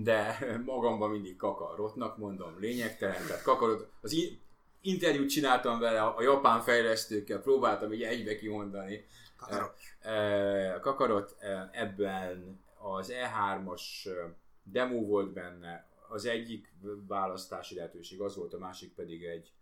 [0.02, 3.90] de magamban mindig kakarotnak mondom, lényegtelen, tehát kakarot.
[4.00, 4.16] Az
[4.80, 9.04] interjút csináltam vele a, a japán fejlesztőkkel, próbáltam így egybe kimondani.
[9.38, 9.78] Kakarot.
[10.80, 11.36] Kakarot
[11.72, 16.72] ebben az E3-as e, demo volt benne, az egyik
[17.06, 19.52] választási lehetőség az volt, a másik pedig egy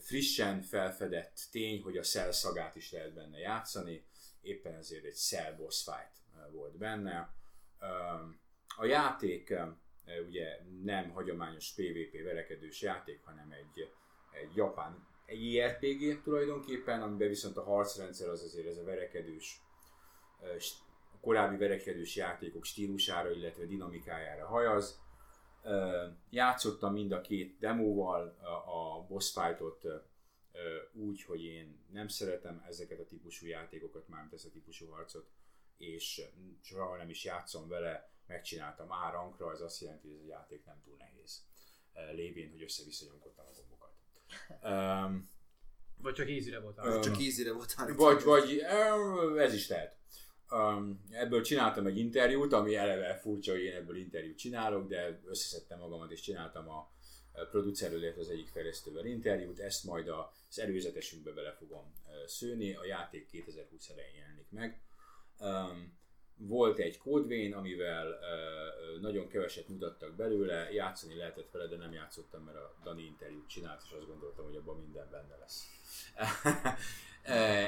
[0.00, 4.04] frissen felfedett tény, hogy a Cell szagát is lehet benne játszani,
[4.40, 7.34] éppen ezért egy Cell boss fight volt benne.
[8.76, 9.54] A játék
[10.26, 13.92] ugye nem hagyományos PvP verekedős játék, hanem egy,
[14.30, 19.60] egy japán egy JRPG tulajdonképpen, amiben viszont a harcrendszer az azért ez a verekedős,
[21.12, 25.00] a korábbi verekedős játékok stílusára, illetve dinamikájára hajaz.
[26.30, 29.82] Játszottam mind a két demóval a, boss fightot
[30.92, 35.30] úgy, hogy én nem szeretem ezeket a típusú játékokat, mármint ezt a típusú harcot,
[35.76, 36.22] és
[36.62, 40.64] soha nem is játszom vele, megcsináltam A rankra, ez azt jelenti, hogy ez a játék
[40.64, 41.44] nem túl nehéz,
[42.12, 43.97] lévén, hogy össze-vissza a gombokat.
[44.62, 45.30] Um,
[46.02, 48.58] Vagy csak easy-re volt Ö, Csak easy-re volt vagy, vagy
[49.38, 49.96] ez is lehet.
[50.50, 55.78] Um, ebből csináltam egy interjút, ami eleve furcsa, hogy én ebből interjút csinálok, de összeszedtem
[55.78, 56.90] magamat és csináltam a
[57.50, 61.92] producerről, az egyik fejlesztővel interjút, ezt majd az előzetesünkbe bele fogom
[62.26, 64.82] szőni, a játék 2020 elején jelenik meg.
[65.38, 65.98] Um,
[66.38, 68.18] volt egy kódvén, amivel
[69.00, 73.82] nagyon keveset mutattak belőle, játszani lehetett vele, de nem játszottam, mert a Dani interjút csinált,
[73.84, 75.66] és azt gondoltam, hogy abban minden benne lesz.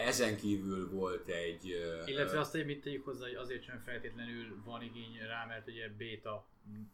[0.06, 1.64] Ezen kívül volt egy...
[2.06, 5.88] Illetve azt hogy mit tegyük hozzá, hogy azért sem feltétlenül van igény rá, mert ugye
[5.88, 6.46] beta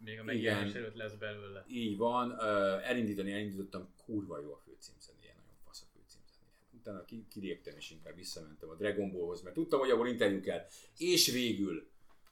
[0.04, 1.64] még a megjelenés előtt lesz belőle.
[1.68, 2.40] Így van,
[2.82, 6.75] elindítani elindítottam, kurva jó a főcímzenéje, nagyon fasz a főcímzenéje.
[6.86, 10.66] Utána ki- kiléptem és inkább visszamentem a Dragon Ballhoz, mert tudtam, hogy abból interjú kell.
[10.98, 11.88] És végül,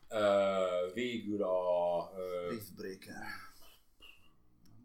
[0.09, 3.22] ö, végül a ö, Riftbreaker.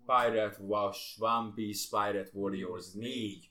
[0.05, 3.49] Pirate Wash, One Piece Pirate Warriors 4.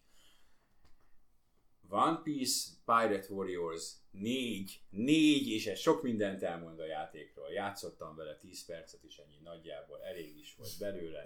[1.89, 4.81] One Piece Pirate Warriors 4.
[4.91, 7.51] 4, és ez sok mindent elmond a játékról.
[7.53, 11.23] Játszottam vele 10 percet is ennyi nagyjából, elég is volt belőle.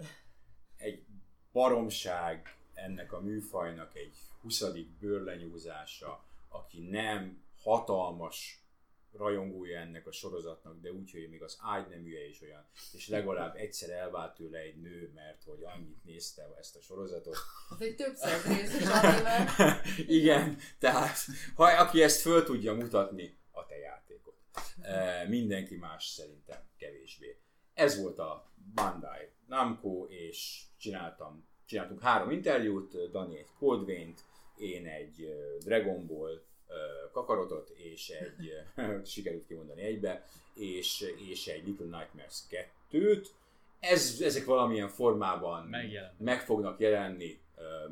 [0.77, 1.03] Egy
[1.51, 4.63] baromság ennek a műfajnak egy 20.
[4.99, 8.63] bőrlenyúzása, aki nem hatalmas
[9.17, 13.89] rajongója ennek a sorozatnak, de úgy, hogy még az ágyneműje is olyan, és legalább egyszer
[13.89, 17.37] elvált tőle egy nő, mert hogy annyit nézte ezt a sorozatot.
[17.71, 19.51] Ez egy több anime.
[20.19, 21.17] Igen, tehát
[21.55, 24.35] ha aki ezt föl tudja mutatni, a te játékot.
[24.81, 27.37] E, mindenki más szerintem kevésbé.
[27.73, 34.23] Ez volt a Bandai Namco, és csináltam csináltunk három interjút, Dani egy Cold Vein-t,
[34.57, 36.41] én egy Dragon Ball
[37.11, 38.51] kakarotot, és egy,
[39.13, 42.39] sikerült kimondani egybe, és, és egy Little Nightmares
[42.91, 43.27] 2-t.
[43.79, 46.15] Ez, ezek valamilyen formában Megjelen.
[46.17, 47.41] meg fognak jelenni,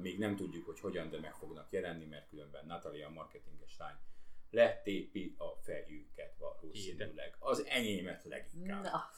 [0.02, 3.96] még nem tudjuk, hogy hogyan, de meg fognak jelenni, mert különben Natalia a marketinges lány
[4.52, 7.36] letépi a fejüket valószínűleg.
[7.40, 8.84] Az enyémet leginkább.
[8.84, 9.10] Na,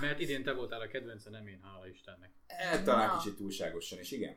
[0.00, 2.30] Mert idén te voltál a kedvence, nem én, hála Istennek.
[2.46, 3.16] E, talán Na.
[3.16, 4.36] kicsit túlságosan is, igen.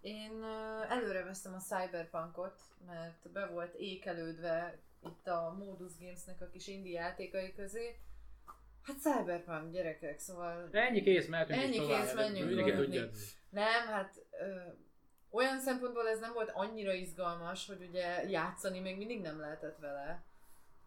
[0.00, 0.44] Én
[0.88, 7.00] előre veszem a Cyberpunkot, mert be volt ékelődve itt a Modus Gamesnek a kis indie
[7.00, 7.96] játékai közé.
[8.82, 13.10] Hát Cyberpunk gyerekek, szóval Ennyi kész, mehetünk Ennyi kész, menjünk
[13.52, 14.60] nem, hát ö,
[15.30, 20.24] olyan szempontból ez nem volt annyira izgalmas, hogy ugye játszani még mindig nem lehetett vele,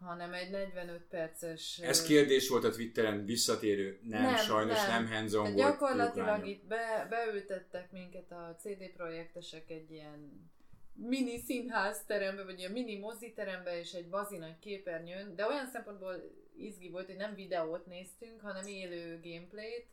[0.00, 1.78] hanem egy 45 perces...
[1.78, 5.26] Ez kérdés volt a Twitteren, visszatérő, nem, Nem, sajnos nem, nem.
[5.26, 5.56] Tehát volt.
[5.56, 6.46] gyakorlatilag lányom.
[6.46, 10.50] itt be, beültettek minket a CD projektesek egy ilyen
[10.94, 16.14] mini színház terembe, vagy ilyen mini moziterembe, és egy bazi nagy képernyőn, de olyan szempontból
[16.56, 19.86] izgi volt, hogy nem videót néztünk, hanem élő gameplayt.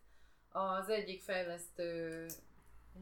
[0.49, 2.25] Az egyik fejlesztő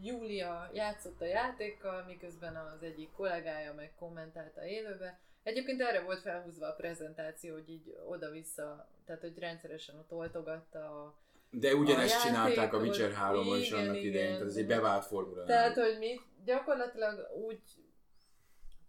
[0.01, 5.19] Júlia játszott a játékkal, miközben az egyik kollégája meg kommentálta élőbe.
[5.43, 11.15] Egyébként erre volt felhúzva a prezentáció, hogy így oda-vissza, tehát hogy rendszeresen ott oltogatta a
[11.49, 12.77] De ugyanezt a csinálták a.
[12.77, 14.07] Witcher 3 is annak igen.
[14.07, 15.43] idején, tehát ez egy bevált formula.
[15.43, 17.61] Tehát, hogy mi gyakorlatilag úgy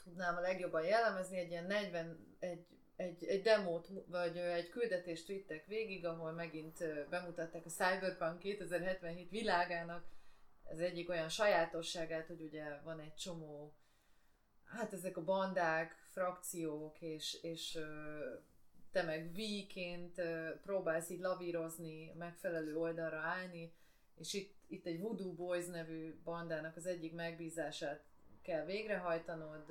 [0.05, 5.66] tudnám a legjobban jellemezni, egy ilyen 40, egy, egy, egy demót, vagy egy küldetést vittek
[5.66, 10.05] végig, ahol megint bemutatták a Cyberpunk 2077 világának
[10.72, 13.72] ez egyik olyan sajátosságát, hogy ugye van egy csomó,
[14.72, 17.78] hát ezek a bandák, frakciók, és, és
[18.92, 23.72] te meg V-ként ö, próbálsz így lavírozni, megfelelő oldalra állni,
[24.18, 28.04] és itt, itt egy Voodoo Boys nevű bandának az egyik megbízását
[28.42, 29.64] kell végrehajtanod,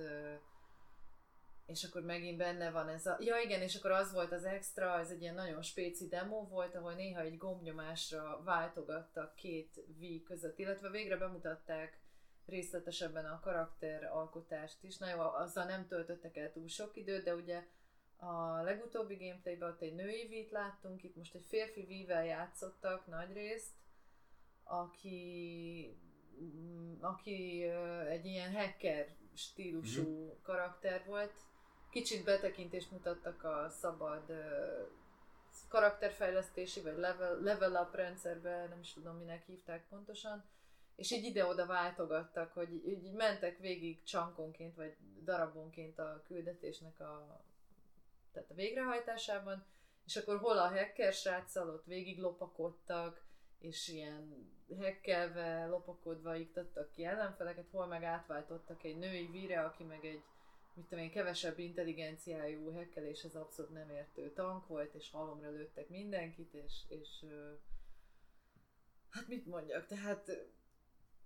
[1.65, 3.17] és akkor megint benne van ez a...
[3.19, 6.75] Ja igen, és akkor az volt az extra, ez egy ilyen nagyon spéci demo volt,
[6.75, 12.00] ahol néha egy gombnyomásra váltogattak két V között, illetve végre bemutatták
[12.45, 14.97] részletesebben a karakteralkotást is.
[14.97, 17.63] Na jó, azzal nem töltöttek el túl sok időt, de ugye
[18.17, 23.33] a legutóbbi gameplayben ott egy női V-t láttunk, itt most egy férfi V-vel játszottak nagy
[23.33, 23.71] részt,
[24.63, 25.97] aki,
[26.41, 27.63] mm, aki
[28.07, 30.41] egy ilyen hacker stílusú uh-huh.
[30.41, 31.33] karakter volt.
[31.89, 34.23] Kicsit betekintést mutattak a szabad
[35.67, 40.43] karakterfejlesztési vagy level, level up rendszerbe, nem is tudom minek hívták pontosan,
[41.01, 47.43] és így ide-oda váltogattak, hogy így, mentek végig csankonként vagy darabonként a küldetésnek a,
[48.31, 49.65] tehát a végrehajtásában,
[50.05, 53.25] és akkor hol a hacker sráccal ott végig lopakodtak,
[53.59, 60.05] és ilyen hekkelve, lopakodva iktattak ki ellenfeleket, hol meg átváltottak egy női víre, aki meg
[60.05, 60.23] egy
[60.73, 66.53] mit tudom én, kevesebb intelligenciájú hekkeléshez abszolút nem értő tank volt, és halomra lőttek mindenkit,
[66.53, 67.25] és, és
[69.09, 70.51] hát mit mondjak, tehát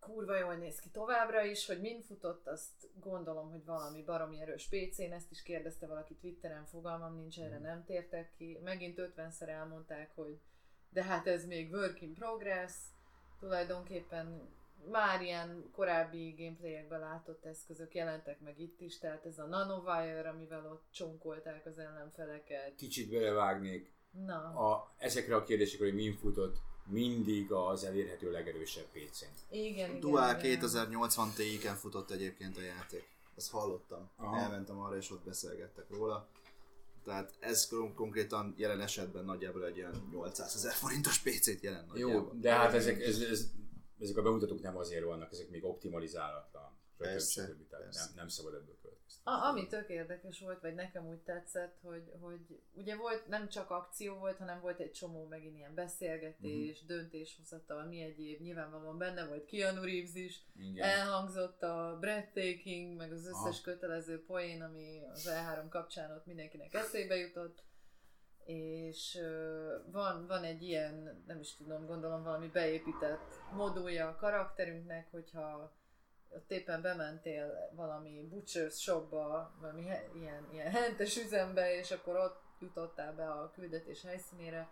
[0.05, 4.67] kurva jól néz ki továbbra is, hogy mind futott, azt gondolom, hogy valami baromi erős
[4.67, 8.59] PC-n, ezt is kérdezte valaki Twitteren, fogalmam nincs, erre nem tértek ki.
[8.63, 10.39] Megint 50-szer elmondták, hogy
[10.89, 12.73] de hát ez még work in progress,
[13.39, 14.49] tulajdonképpen
[14.91, 20.65] már ilyen korábbi gameplayekben látott eszközök jelentek meg itt is, tehát ez a nanowire, amivel
[20.71, 22.75] ott csonkolták az ellenfeleket.
[22.75, 23.93] Kicsit belevágnék.
[24.25, 29.55] Na, A, ezekre a kérdésekre, hogy min futott, mindig az elérhető legerősebb PC-n.
[29.55, 29.99] igen.
[29.99, 30.41] Dual igen.
[30.41, 33.07] 2080 Ti-ken futott egyébként a játék.
[33.37, 34.09] Ezt hallottam.
[34.17, 34.37] Aha.
[34.39, 36.27] Elmentem arra, és ott beszélgettek róla.
[37.03, 42.07] Tehát ez kon- konkrétan jelen esetben nagyjából egy ilyen 800 ezer forintos PC-t jelent Jó,
[42.07, 42.33] nagyjából.
[42.41, 43.47] de hát ezek, ez, ez,
[43.99, 46.71] ezek a bemutatók nem azért vannak, ezek még optimalizálatlan.
[46.97, 47.41] Persze.
[47.41, 47.99] Tehát persze.
[48.05, 48.75] nem, nem szabad ebből.
[49.23, 53.69] A, ami tök érdekes volt, vagy nekem úgy tetszett, hogy, hogy ugye volt, nem csak
[53.69, 56.97] akció volt, hanem volt egy csomó megint ilyen beszélgetés, uh-huh.
[56.97, 60.89] döntéshozatal, mi egyéb, nyilvánvalóan benne volt Keanu Reeves is, Igen.
[60.89, 63.61] elhangzott a breathtaking, meg az összes Aha.
[63.63, 67.63] kötelező poén, ami az E3 kapcsán ott mindenkinek eszébe jutott,
[68.45, 69.19] és
[69.91, 75.73] van, van egy ilyen, nem is tudom, gondolom valami beépített modulja a karakterünknek, hogyha
[76.29, 82.41] ott éppen bementél valami butcher's shopba, valami he, ilyen, ilyen hentes üzembe, és akkor ott
[82.59, 84.67] jutottál be a küldetés helyszínére,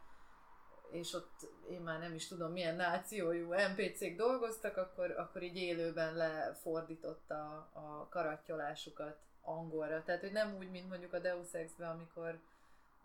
[0.92, 6.16] és ott én már nem is tudom milyen nációjú NPC-k dolgoztak, akkor, akkor így élőben
[6.16, 10.04] lefordította a karattyolásukat angolra.
[10.04, 12.40] Tehát, hogy nem úgy, mint mondjuk a Deus Ex-ben, amikor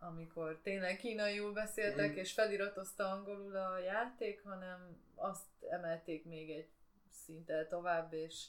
[0.00, 6.68] amikor tényleg kínaiul beszéltek, és feliratozta angolul a játék, hanem azt emelték még egy
[7.12, 8.44] szinten tovább, és,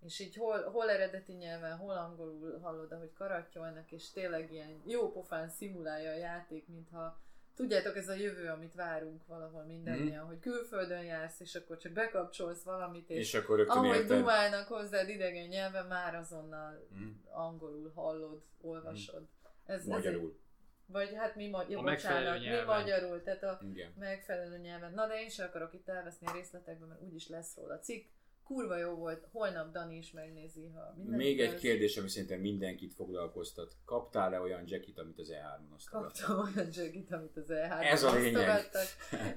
[0.00, 5.12] és így hol, hol eredeti nyelven, hol angolul hallod, ahogy karattyolnak, és tényleg ilyen jó
[5.12, 7.22] pofán szimulálja a játék, mintha
[7.56, 10.28] Tudjátok, ez a jövő, amit várunk valahol mindannyian, mm.
[10.28, 14.18] hogy külföldön jársz, és akkor csak bekapcsolsz valamit, és, És akkor ahogy érted.
[14.18, 17.10] dumálnak hozzád idegen nyelven, már azonnal Mm.
[17.30, 19.26] angolul hallod, olvasod.
[19.66, 20.28] Ez, ez Magyarul.
[20.30, 20.43] egy-
[20.86, 22.66] vagy hát mi, ma- ja, A megfelelő bocsánat, mi nyelven.
[22.80, 23.92] magyarul, tehát a Igen.
[23.98, 24.92] megfelelő nyelven.
[24.92, 28.08] Na de én sem akarok itt elveszni a részletekbe, mert úgyis lesz róla cikk.
[28.44, 32.94] Kurva jó volt, holnap Dani is megnézi, ha minden Még egy kérdés, ami szerintem mindenkit
[32.94, 33.76] foglalkoztat.
[33.84, 36.26] Kaptál-e olyan jackit, amit az E3-on osztogattak?
[36.26, 38.66] Kaptam olyan jackit, amit az e Ez a lényeg.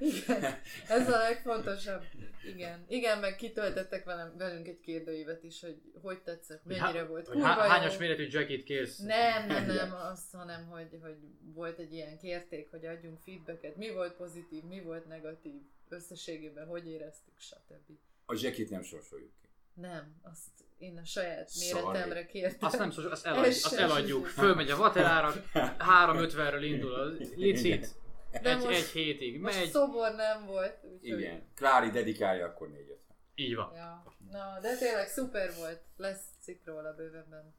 [0.00, 0.42] Igen,
[0.88, 2.02] ez a legfontosabb.
[2.46, 7.28] Igen, igen, meg kitöltettek velem, velünk egy kérdőívet is, hogy hogy tetszett, mennyire volt.
[7.28, 7.70] Kurva há- jó.
[7.70, 8.98] hányas méretű jackit kérsz?
[8.98, 11.16] Nem, nem, nem, azt, hanem, hogy, hogy
[11.54, 16.86] volt egy ilyen kérték, hogy adjunk feedbacket, mi volt pozitív, mi volt negatív, összességében hogy
[16.86, 17.98] éreztük, stb.
[18.30, 19.48] A jackit nem sorsoljuk ki.
[19.74, 20.48] Nem, azt
[20.78, 22.68] én a saját méretemre kértem.
[22.68, 24.26] Azt nem szó, azt, eladjuk, Ez azt eladjuk.
[24.26, 25.32] Fölmegy a vaterára,
[25.78, 27.04] 350-ről indul a
[27.36, 27.94] licit,
[28.42, 29.68] De egy, most- egy hétig Most megy.
[29.70, 31.18] szobor nem volt, úgyhogy...
[31.20, 31.42] Igen.
[31.54, 32.98] Klári dedikálja, akkor négyet.
[33.34, 33.72] Így van.
[33.74, 34.16] Ja.
[34.30, 35.80] Na, de tényleg szuper volt.
[35.96, 37.54] Lesz cikk róla bővebben.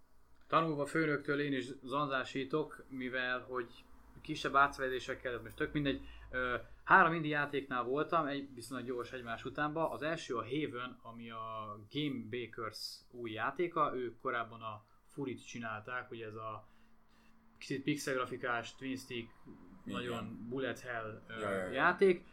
[0.47, 3.67] Tanulva főnöktől én is zanzásítok, mivel hogy
[4.21, 6.01] kisebb átszervezésekkel, ez most tök mindegy.
[6.83, 9.89] Három indie játéknál voltam, egy viszonylag gyors egymás utánba.
[9.89, 16.11] Az első a Haven, ami a Game Bakers új játéka, ők korábban a Furit csinálták,
[16.11, 16.67] ugye ez a
[17.57, 19.31] kicsit pixel grafikás, twin stick,
[19.83, 21.71] nagyon bullet hell ö, Ja, ja, ja.
[21.71, 22.25] játék.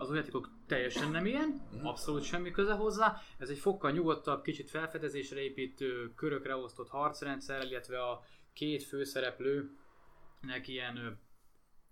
[0.00, 1.86] Az új játékok teljesen nem ilyen, Mhm.
[1.86, 3.16] abszolút semmi köze hozzá.
[3.38, 8.22] Ez egy fokkal nyugodtabb, kicsit felfedezésre építő, körökre osztott harcrendszerrel, illetve a
[8.52, 11.20] két főszereplőnek ilyen,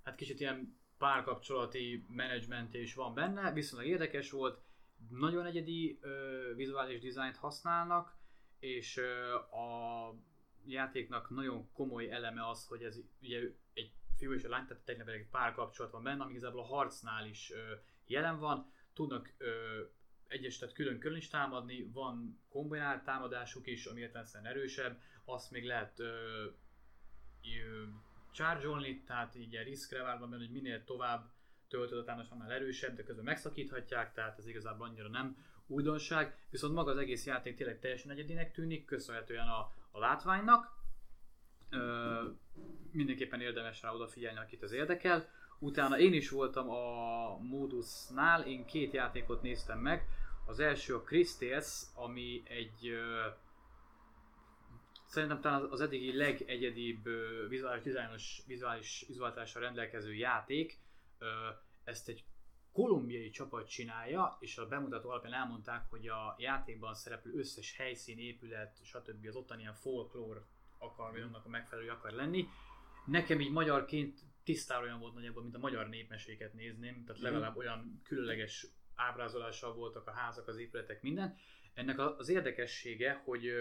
[0.04, 4.62] hát kicsit ilyen párkapcsolati menedzsment is van benne, viszonylag érdekes volt,
[5.10, 8.16] nagyon egyedi ö, vizuális dizájnt használnak,
[8.58, 10.14] és ö, a
[10.66, 13.40] játéknak nagyon komoly eleme az, hogy ez ugye
[13.72, 17.26] egy fiú és a lány, tehát tényleg egy párkapcsolat van benne, ami igazából a harcnál
[17.26, 17.74] is ö,
[18.06, 19.80] jelen van, tudnak ö,
[20.26, 25.98] egyes, tehát külön-külön is támadni, van kombinált támadásuk is, ami értelemszerűen erősebb, azt még lehet
[25.98, 26.44] ö,
[27.42, 27.84] ö,
[28.32, 28.66] charge
[29.06, 31.30] tehát így ilyen riskre várva benne, hogy minél tovább
[31.68, 36.74] töltöd a támadás, annál erősebb, de közben megszakíthatják, tehát ez igazából annyira nem újdonság, viszont
[36.74, 40.80] maga az egész játék tényleg teljesen egyedinek tűnik, köszönhetően a, a látványnak.
[41.70, 42.20] Ö,
[42.90, 45.28] mindenképpen érdemes rá odafigyelni, akit az érdekel.
[45.58, 50.06] Utána én is voltam a Modusnál, én két játékot néztem meg.
[50.46, 53.26] Az első a Christales, ami egy ö,
[55.12, 60.80] szerintem talán az eddigi legegyedibb ö, vizuális dizájnos, vizuális vizualitással rendelkező játék.
[61.84, 62.24] Ezt egy
[62.72, 68.78] kolumbiai csapat csinálja, és a bemutató alapján elmondták, hogy a játékban szereplő összes helyszín, épület,
[68.84, 69.26] stb.
[69.26, 70.46] az ottan ilyen folklór
[70.78, 72.46] akar, vagy annak a megfelelő akar lenni.
[73.06, 78.00] Nekem így magyarként tisztára olyan volt nagyjából, mint a magyar népmeséket nézném, tehát legalább olyan
[78.04, 81.36] különleges ábrázolással voltak a házak, az épületek, minden.
[81.74, 83.52] Ennek az érdekessége, hogy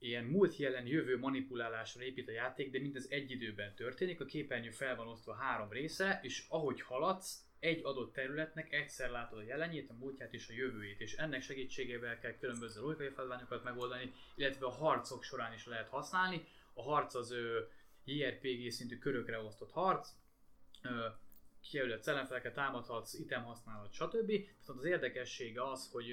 [0.00, 4.70] ilyen múlt jelen jövő manipulálásra épít a játék, de mindez egy időben történik, a képernyő
[4.70, 9.90] fel van osztva három része, és ahogy haladsz, egy adott területnek egyszer látod a jelenjét,
[9.90, 14.70] a múltját és a jövőjét, és ennek segítségével kell különböző logikai feladványokat megoldani, illetve a
[14.70, 16.46] harcok során is lehet használni.
[16.74, 17.60] A harc az ö,
[18.04, 20.08] JRPG szintű körökre osztott harc,
[21.60, 24.26] kijelölt ellenfeleket támadhatsz, item használat, stb.
[24.26, 26.06] Tehát az érdekessége az, hogy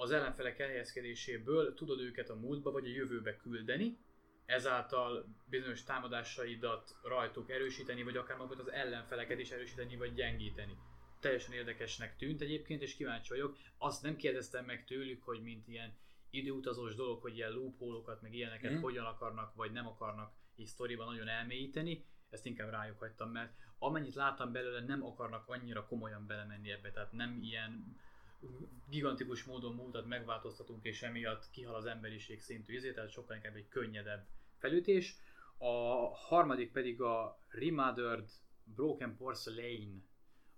[0.00, 3.98] az ellenfelek elhelyezkedéséből tudod őket a múltba vagy a jövőbe küldeni,
[4.46, 10.76] ezáltal bizonyos támadásaidat rajtuk erősíteni, vagy akár magukat az ellenfeleket is erősíteni, vagy gyengíteni.
[11.20, 13.56] Teljesen érdekesnek tűnt egyébként, és kíváncsi vagyok.
[13.78, 15.94] Azt nem kérdeztem meg tőlük, hogy mint ilyen
[16.30, 18.80] időutazós dolog, hogy ilyen loophole-okat, meg ilyeneket Mhm.
[18.80, 22.04] hogyan akarnak, vagy nem akarnak így sztoriban nagyon elmélyíteni.
[22.30, 27.12] Ezt inkább rájuk hagytam, mert amennyit láttam belőle, nem akarnak annyira komolyan belemenni ebbe, tehát
[27.12, 27.96] nem ilyen
[28.88, 33.68] gigantikus módon múltat megváltoztatunk, és emiatt kihal az emberiség szintű izé, tehát sokkal inkább egy
[33.68, 34.26] könnyedebb
[34.58, 35.16] felütés.
[35.58, 35.74] A
[36.14, 38.28] harmadik pedig a Remastered
[38.64, 40.08] Broken Porcelain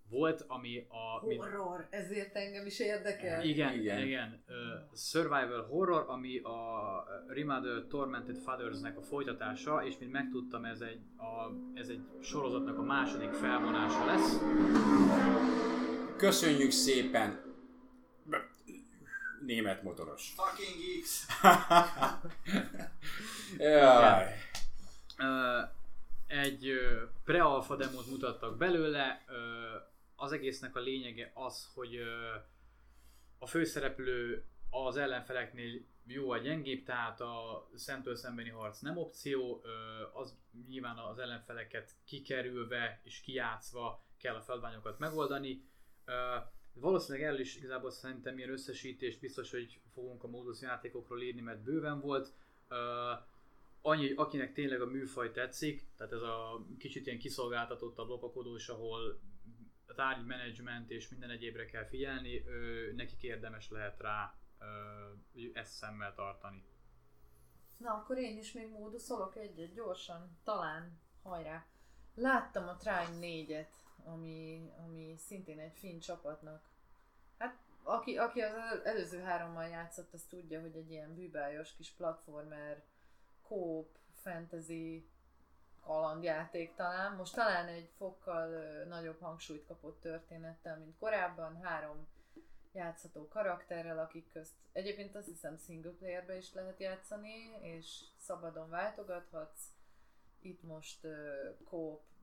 [0.08, 1.26] volt, ami a...
[1.26, 3.44] mi- Horror, ezért engem is érdekel.
[3.44, 4.06] igen, Igen.
[4.06, 4.44] igen.
[4.48, 11.00] Uh, survival horror, ami a Remastered Tormented Fathers-nek a folytatása, és mint megtudtam, ez egy,
[11.16, 14.38] a, ez egy sorozatnak a második felvonása lesz.
[16.16, 17.51] Köszönjük szépen!
[19.46, 20.34] Német motoros.
[20.36, 21.26] Fucking X!
[23.58, 24.34] Jaj.
[26.26, 26.72] Egy
[27.24, 29.24] pre-alpha demót mutattak belőle,
[30.16, 31.98] az egésznek a lényege az, hogy
[33.38, 39.64] a főszereplő az ellenfeleknél jó vagy gyengébb, tehát a szemtől szembeni harc nem opció,
[40.12, 40.38] az
[40.68, 45.64] nyilván az ellenfeleket kikerülve és kijátszva kell a feladványokat megoldani.
[46.74, 51.62] Valószínűleg erről is igazából szerintem ilyen összesítést biztos, hogy fogunk a módusz játékokról írni, mert
[51.62, 52.32] bőven volt.
[52.68, 53.10] Ö,
[53.82, 59.20] annyi, akinek tényleg a műfaj tetszik, tehát ez a kicsit ilyen kiszolgáltatottabb lopakodós, ahol
[59.86, 65.72] a tárgy menedzsment és minden egyébre kell figyelni, ő, nekik érdemes lehet rá ö, ezt
[65.72, 66.64] szemmel tartani.
[67.76, 71.66] Na, akkor én is még móduszolok egyet gyorsan, talán, hajrá.
[72.14, 73.68] Láttam a Trine 4-et,
[74.04, 76.68] ami, ami szintén egy finn csapatnak.
[77.38, 81.90] Hát, aki, aki az el- előző hárommal játszott, az tudja, hogy egy ilyen bűbájos kis
[81.90, 82.82] platformer,
[83.42, 85.08] kóp, fantasy,
[85.80, 87.16] kalandjáték talán.
[87.16, 88.48] Most talán egy fokkal
[88.84, 91.60] nagyobb hangsúlyt kapott történettel, mint korábban.
[91.62, 92.06] Három
[92.72, 99.62] játszható karakterrel, akik közt egyébként azt hiszem single playerbe is lehet játszani, és szabadon váltogathatsz.
[100.40, 101.68] Itt most uh,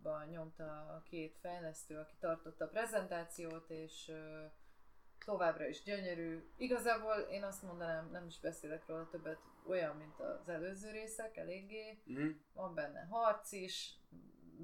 [0.03, 4.11] kópban nyomta a két fejlesztő, aki tartotta a prezentációt, és
[5.25, 6.49] továbbra is gyönyörű.
[6.57, 12.01] Igazából én azt mondanám, nem is beszélek róla többet, olyan, mint az előző részek, eléggé.
[12.11, 12.29] Mm.
[12.53, 13.93] Van benne harc is,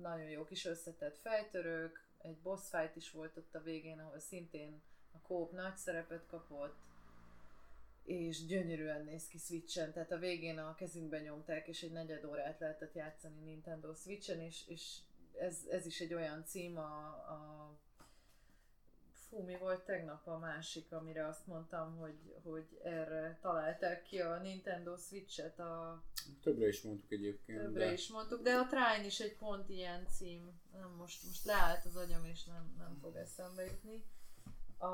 [0.02, 4.82] nagyon jó kis összetett fejtörők, egy boss fight is volt ott a végén, ahol szintén
[5.12, 6.76] a kóp nagy szerepet kapott,
[8.04, 12.60] és gyönyörűen néz ki Switchen, tehát a végén a kezünkbe nyomták, és egy negyed órát
[12.60, 15.00] lehetett játszani Nintendo Switchen, és, és
[15.40, 17.70] ez, ez is egy olyan cím a, a
[19.12, 24.40] fú, mi volt tegnap a másik, amire azt mondtam, hogy, hogy erre találták ki a
[24.40, 26.04] Nintendo Switch-et a
[26.42, 27.62] Többre is mondtuk egyébként.
[27.62, 27.92] Többre de...
[27.92, 30.62] is mondtuk, de a Trine is egy pont ilyen cím.
[30.74, 34.04] Nem, most, most leállt az agyam, és nem, nem fog eszembe jutni.
[34.78, 34.86] A,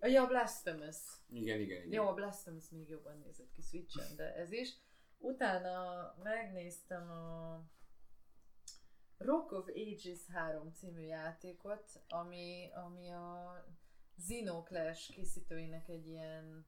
[0.00, 0.96] a, ja, Blasphemous.
[1.30, 1.92] Igen, igen, igen.
[1.92, 4.76] Jó, a Blasphemous még jobban nézett ki Switchen, de ez is.
[5.18, 7.62] Utána megnéztem a
[9.24, 13.64] Rock of Ages 3 című játékot, ami, ami a
[14.16, 16.66] Xenoclash készítőinek egy ilyen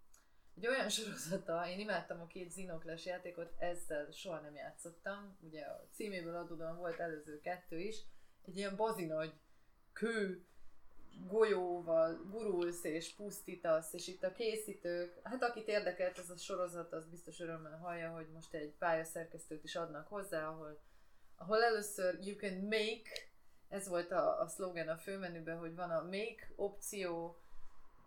[0.56, 5.86] egy olyan sorozata, én imádtam a két Xenoclash játékot, ezzel soha nem játszottam, ugye a
[5.92, 7.96] címéből adódóan volt előző kettő is,
[8.44, 9.32] egy ilyen bazinagy
[9.92, 10.44] kő
[11.26, 17.06] golyóval gurulsz és pusztítasz, és itt a készítők, hát akit érdekelt ez a sorozat, az
[17.06, 20.78] biztos örömmel hallja, hogy most egy pályaszerkesztőt is adnak hozzá, ahol,
[21.36, 23.10] ahol először you can make,
[23.68, 27.38] ez volt a, a szlogen a főmenüben, hogy van a make opció,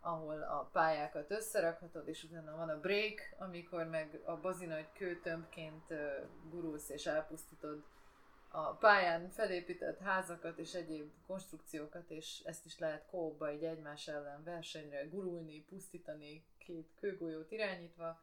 [0.00, 5.94] ahol a pályákat összerakhatod, és utána van a break, amikor meg a bazinagy kőtömbként
[6.50, 7.84] gurulsz és elpusztítod
[8.50, 14.44] a pályán felépített házakat és egyéb konstrukciókat, és ezt is lehet kóba így egymás ellen
[14.44, 18.20] versenyre gurulni, pusztítani, két kőgolyót irányítva.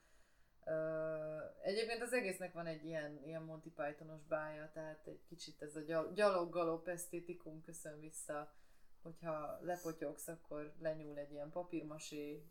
[1.64, 5.80] Egyébként az egésznek van egy ilyen, ilyen Monty Pythonos bája, tehát egy kicsit ez a
[5.82, 8.54] gyal- gyaloggalop esztétikum köszön vissza,
[9.02, 12.44] hogyha lepotyogsz, akkor lenyúl egy ilyen papírmasé,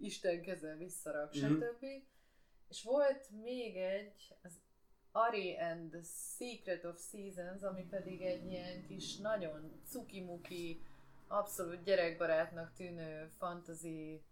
[0.00, 1.44] Isten keze visszarak, Mhm.
[1.44, 1.84] stb.
[2.68, 4.52] És volt még egy, az
[5.12, 6.00] Ari and the
[6.36, 10.82] Secret of Seasons, ami pedig egy ilyen kis nagyon cukimuki,
[11.26, 14.22] abszolút gyerekbarátnak tűnő fantasy,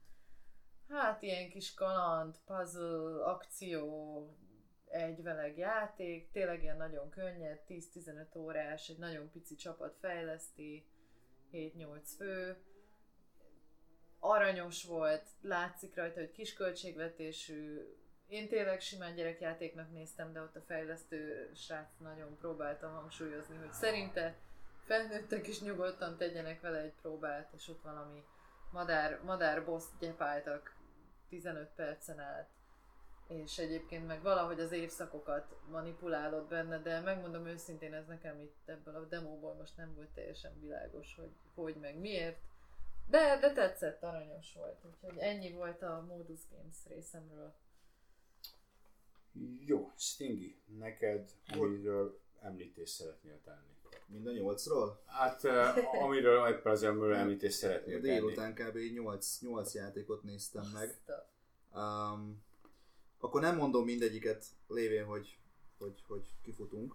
[0.89, 4.37] hát ilyen kis kaland, puzzle, akció,
[4.88, 10.87] egyveleg játék, tényleg ilyen nagyon könnyed, 10-15 órás, egy nagyon pici csapat fejleszti,
[11.53, 12.57] 7-8 fő,
[14.18, 17.80] aranyos volt, látszik rajta, hogy kis költségvetésű,
[18.29, 24.34] én tényleg simán gyerekjátéknak néztem, de ott a fejlesztő srác nagyon próbálta hangsúlyozni, hogy szerinte
[24.84, 28.25] felnőttek is nyugodtan tegyenek vele egy próbát, és ott valami
[28.72, 30.76] madár, madár boss gyepáltak
[31.29, 32.49] 15 percen át.
[33.29, 38.95] És egyébként meg valahogy az évszakokat manipulálod benne, de megmondom őszintén, ez nekem itt ebből
[38.95, 42.39] a demóból most nem volt teljesen világos, hogy hogy meg miért.
[43.09, 47.55] De, de tetszett, aranyos volt, úgyhogy ennyi volt a Modus Games részemről.
[49.67, 53.76] Jó, Stingy, neked amiről említést szeretnél tenni.
[54.07, 55.03] Mind a nyolcról?
[55.07, 55.45] Hát,
[56.03, 58.13] amiről az amiről említést szeretnél tenni.
[58.13, 58.76] Délután kb.
[58.95, 61.00] 8, 8 játékot néztem meg.
[61.75, 62.45] Um,
[63.21, 65.38] akkor nem mondom mindegyiket lévén, hogy,
[65.79, 66.95] hogy, hogy kifutunk.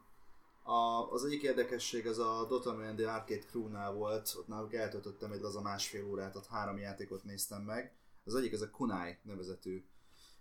[0.63, 5.31] A, az egyik érdekesség az a Dota Man The Arcade Crew-nál volt, ott náluk eltöltöttem
[5.31, 7.93] egy laza másfél órát, ott három játékot néztem meg.
[8.25, 9.83] Az egyik ez a Kunai nevezetű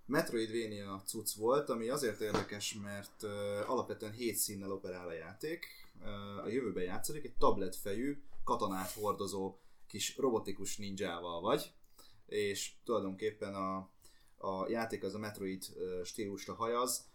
[0.07, 3.31] Metroidvania cucc volt, ami azért érdekes, mert uh,
[3.71, 5.67] alapvetően 7 színnel operál a játék.
[6.45, 11.73] A jövőben játszódik, egy tabletfejű, katonát hordozó kis robotikus ninjával vagy,
[12.27, 13.77] és tulajdonképpen a,
[14.37, 15.65] a játék az a Metroid
[16.05, 17.09] stílusra hajaz,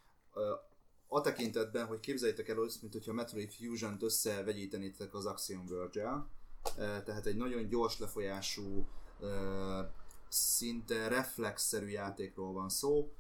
[1.07, 6.26] a tekintetben, hogy képzeljétek el azt, mint hogyha Metroid Fusion-t összevegyítenétek az Axiom verge
[6.76, 8.88] tehát egy nagyon gyors lefolyású,
[10.30, 13.14] szinte reflexzerű játékról van szó,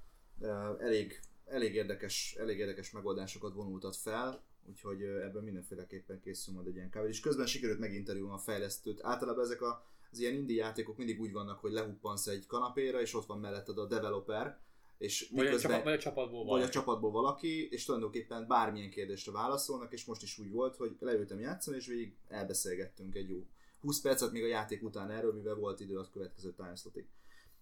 [0.79, 6.89] elég, elég, érdekes, elég érdekes megoldásokat vonultat fel, úgyhogy ebben mindenféleképpen készül majd egy ilyen
[6.89, 7.07] kávé.
[7.07, 8.99] És közben sikerült meginterjúlni a fejlesztőt.
[9.03, 13.13] Általában ezek a, az ilyen indie játékok mindig úgy vannak, hogy lehuppansz egy kanapéra, és
[13.13, 14.59] ott van melletted a developer,
[14.97, 16.67] és Vagy a, miközben, csapat, vagy a csapatból vagy valaki.
[16.67, 21.39] a csapatból valaki, és tulajdonképpen bármilyen kérdésre válaszolnak, és most is úgy volt, hogy leültem
[21.39, 23.45] játszani, és végig elbeszélgettünk egy jó
[23.85, 27.07] 20 percet még a játék után erről, mivel volt idő a következő timeslotig.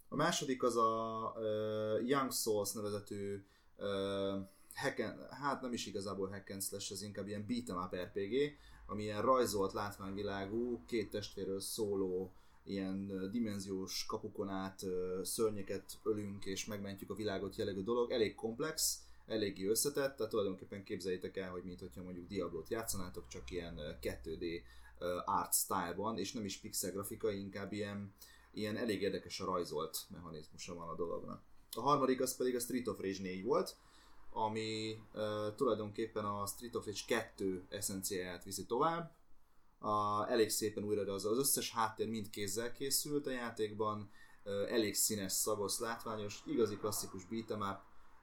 [0.07, 3.43] A második az a uh, Young Souls nevezetű
[3.77, 3.85] uh,
[4.73, 8.57] hack and, hát nem is igazából hack and slash, ez inkább ilyen beat'em up RPG,
[8.85, 12.33] ami ilyen rajzolt látványvilágú, két testvérről szóló
[12.63, 14.85] ilyen dimenziós kapukon át
[15.23, 21.37] szörnyeket ölünk és megmentjük a világot jellegű dolog, elég komplex, eléggé összetett, tehát tulajdonképpen képzeljétek
[21.37, 24.61] el, hogy mintha mondjuk Diablo-t játszanátok, csak ilyen ö, 2D
[24.99, 28.13] ö, art style-ban, és nem is pixel grafikai, inkább ilyen,
[28.51, 31.41] ilyen elég érdekes a rajzolt mechanizmusa van a dolognak.
[31.75, 33.75] A harmadik az pedig a Street of Rage 4 volt,
[34.34, 39.11] ami uh, tulajdonképpen a Street of Rage 2 eszenciáját viszi tovább.
[39.80, 44.10] A, elég szépen újra az, az összes háttér mind kézzel készült a játékban,
[44.45, 47.77] uh, elég színes, szagos, látványos, igazi klasszikus beat'em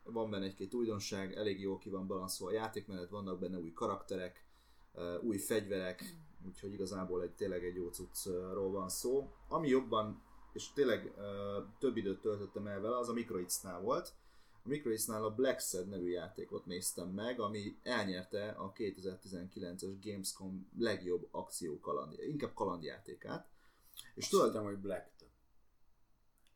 [0.04, 4.44] van benne egy-két újdonság, elég jól ki van balanszolva a játékmenet, vannak benne új karakterek,
[4.94, 6.16] uh, új fegyverek,
[6.46, 9.32] úgyhogy igazából egy, tényleg egy jó cuccról van szó.
[9.48, 10.22] Ami jobban,
[10.52, 11.24] és tényleg uh,
[11.78, 14.14] több időt töltöttem el vele, az a Microids-nál volt.
[14.62, 21.28] A Microids-nál a Black Sad nevű játékot néztem meg, ami elnyerte a 2019-es Gamescom legjobb
[21.30, 23.48] akció kaland, inkább kalandjátékát.
[24.14, 25.10] És Azt tudod, hittem, hogy Black.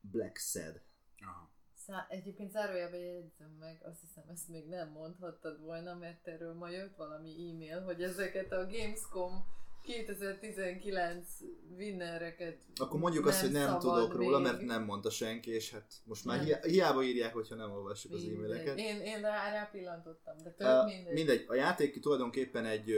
[0.00, 0.80] Black Sad.
[1.20, 1.50] Aha.
[1.74, 6.68] Szá- egyébként zárójában jegyzem meg, azt hiszem ezt még nem mondhattad volna, mert erről ma
[6.68, 9.44] jött valami e-mail, hogy ezeket a Gamescom
[9.84, 11.28] 2019
[11.76, 14.46] winnereket Akkor mondjuk azt, hogy nem tudok róla, még.
[14.52, 16.46] mert nem mondta senki, és hát most már Nem.
[16.46, 18.38] hi- hiába írják, hogyha nem olvassuk az Mindegy.
[18.44, 18.78] e-maileket.
[18.78, 21.14] Én, én rá, rá pillantottam, de tök Uh, mindegy.
[21.14, 22.90] mindegy, a játék tulajdonképpen egy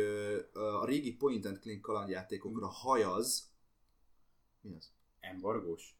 [0.52, 3.50] a régi point and click kalandjátékokra hajaz.
[4.60, 4.90] Mi az?
[5.20, 5.96] Embargós?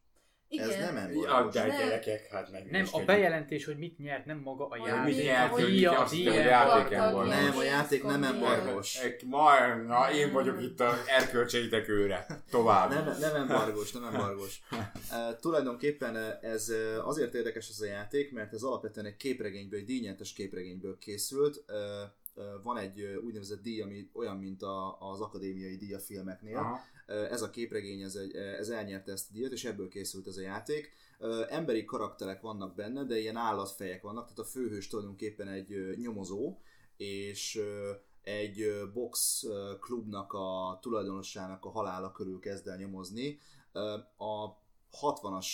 [0.49, 0.69] Igen.
[0.69, 1.53] Ez nem Ja, embargós.
[1.53, 1.77] de Nem.
[1.77, 5.03] gyerekek, hát meg Nem, a bejelentés, hogy mit nyert, nem maga a játék.
[5.03, 7.27] mit mi- nyert, hogy a van.
[7.27, 8.99] Nem, a játék nem Gamescom embargós.
[9.25, 12.25] Ma, na, én vagyok itt a erkölcseitek őre.
[12.49, 12.89] Tovább.
[12.89, 14.61] Nem, nem embargós, nem embargós.
[14.71, 16.71] Uh, tulajdonképpen ez
[17.03, 21.63] azért érdekes ez a játék, mert ez alapvetően egy képregényből, egy díjnyertes képregényből készült.
[21.67, 21.75] Uh,
[22.63, 26.57] van egy úgynevezett díj, ami olyan, mint a, az akadémiai díj a filmeknél.
[26.57, 26.79] Aha.
[27.07, 30.41] Ez a képregény, ez, egy, ez elnyerte ezt a díjat, és ebből készült ez a
[30.41, 30.93] játék.
[31.49, 36.57] Emberi karakterek vannak benne, de ilyen állatfejek vannak, tehát a főhős tulajdonképpen egy nyomozó,
[36.97, 37.61] és
[38.21, 39.45] egy box
[39.79, 43.39] klubnak a tulajdonosának a halála körül kezd el nyomozni.
[44.17, 44.57] A
[45.01, 45.47] 60-as,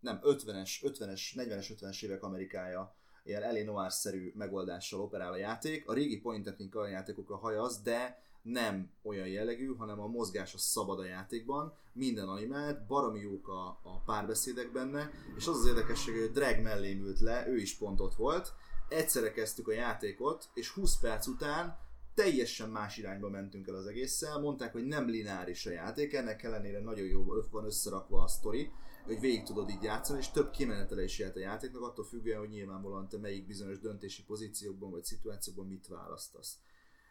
[0.00, 2.96] nem 50-es, 50-es, 40-es, 50-es évek Amerikája
[3.28, 5.88] ilyen Ellie Noir-szerű megoldással operál a játék.
[5.88, 10.98] A régi point click játékokra hajaz, de nem olyan jellegű, hanem a mozgás a szabad
[10.98, 16.30] a játékban, minden animált, baromi jók a, a párbeszédek benne, és az az érdekesség, hogy
[16.30, 18.52] Drag mellém ült le, ő is pont ott volt,
[18.88, 21.78] egyszerre kezdtük a játékot, és 20 perc után
[22.14, 26.80] teljesen más irányba mentünk el az egésszel, mondták, hogy nem lineáris a játék, ennek ellenére
[26.80, 28.70] nagyon jó van összerakva a sztori,
[29.04, 32.48] hogy végig tudod így játszani, és több kimenetele is lehet a játéknak, attól függően, hogy
[32.48, 36.58] nyilvánvalóan te melyik bizonyos döntési pozíciókban vagy szituációkban mit választasz.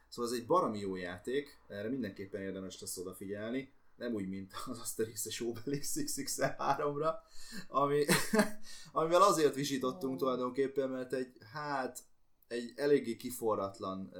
[0.09, 4.79] Szóval ez egy baromi jó játék, erre mindenképpen érdemes lesz odafigyelni, nem úgy, mint az
[4.79, 7.13] Asterix és Obelix XXL3-ra,
[7.67, 8.05] ami,
[8.91, 10.17] amivel azért visítottunk Ó.
[10.17, 11.99] tulajdonképpen, mert egy, hát,
[12.47, 14.11] egy eléggé kiforratlan,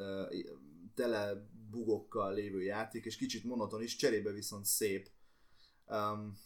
[0.96, 5.10] tele bugokkal lévő játék, és kicsit monoton is, cserébe viszont szép.
[5.88, 6.38] Um,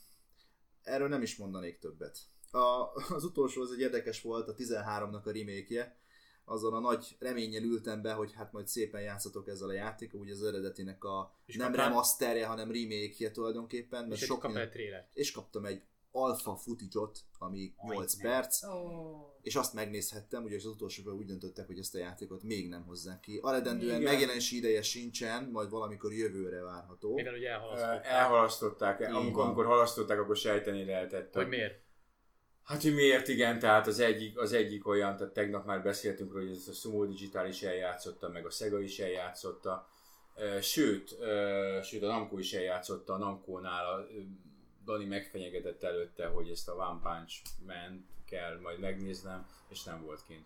[0.83, 2.19] erről nem is mondanék többet.
[2.51, 6.00] A, az utolsó az egy érdekes volt, a 13-nak a remake
[6.45, 10.33] azon a nagy reménnyel ültem be, hogy hát majd szépen játszatok ezzel a játékkal, ugye
[10.33, 14.69] az eredetinek a És nem kaptál- remasterje, hanem remake tulajdonképpen, mert És sok minden,
[15.13, 15.81] és kaptam egy
[16.11, 17.09] alfa footage
[17.39, 19.37] ami 8 Aj, perc, Ó.
[19.41, 23.19] és azt megnézhettem, ugye az utolsóban úgy döntöttek, hogy ezt a játékot még nem hozzák
[23.19, 23.39] ki.
[23.41, 27.13] Aredendően megjelenési ideje sincsen, majd valamikor jövőre várható.
[27.13, 28.05] Mivel ugye elhalasztották.
[28.05, 31.33] Elhalasztották, amikor, amikor halasztották, akkor sejteni lehetett.
[31.33, 31.79] Hogy miért?
[32.71, 36.45] Hát, hogy miért igen, tehát az egyik, az egyik olyan, tehát tegnap már beszéltünk róla,
[36.45, 39.89] hogy ez a Sumo Digital is eljátszotta, meg a Sega is eljátszotta,
[40.61, 41.17] Sőt,
[41.83, 44.07] sőt a Namco is eljátszotta a Namco-nál, a,
[44.85, 50.23] Dani megfenyegetett előtte, hogy ezt a One Punch Man kell majd megnéznem, és nem volt
[50.27, 50.45] kint.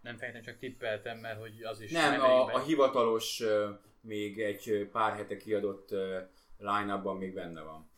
[0.00, 3.42] Nem fejtem, csak tippeltem, mert hogy az is Nem, a, a hivatalos,
[4.00, 5.90] még egy pár hete kiadott
[6.58, 7.88] line még benne van.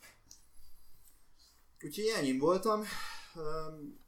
[1.83, 2.83] Úgyhogy ennyi voltam.
[3.35, 3.99] Öm,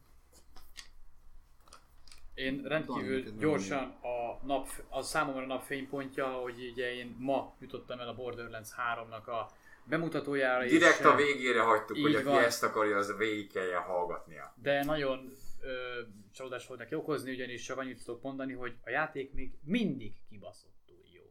[2.34, 8.00] Én rendkívül gyorsan a nap, az számomra a nap fénypontja, hogy ugye én ma jutottam
[8.00, 9.52] el a Borderlands 3-nak a
[9.84, 10.66] bemutatójára.
[10.66, 12.44] Direkt és, a végére hagytuk, hogy aki van.
[12.44, 14.54] ezt akarja, az végig kelljen hallgatnia.
[14.62, 15.32] de nagyon
[15.62, 16.02] ö,
[16.34, 21.02] csalódás volt neki okozni, ugyanis csak annyit tudok mondani, hogy a játék még mindig kibaszottul
[21.14, 21.24] jó.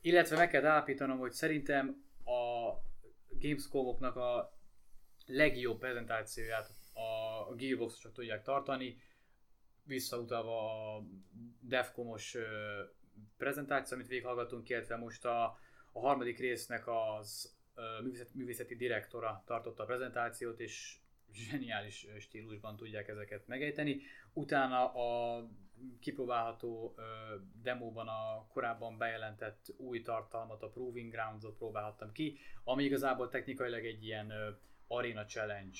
[0.00, 2.72] Illetve meg kell állapítanom, hogy szerintem a
[3.40, 4.56] Gamescom-oknak a
[5.26, 9.02] legjobb prezentációját a Gearbox-osok tudják tartani,
[9.84, 11.02] visszautalva a
[11.60, 12.36] Defcom-os
[13.36, 15.42] prezentáció, amit végighallgatunk, illetve most a,
[15.92, 17.56] a harmadik résznek az
[18.32, 20.96] művészeti, direktora tartotta a prezentációt, és
[21.32, 24.00] zseniális stílusban tudják ezeket megejteni.
[24.32, 25.42] Utána a
[26.00, 27.02] kipróbálható ö,
[27.62, 34.04] demóban a korábban bejelentett új tartalmat, a Proving Grounds-ot próbálhattam ki, ami igazából technikailag egy
[34.04, 34.32] ilyen
[34.96, 35.78] arena challenge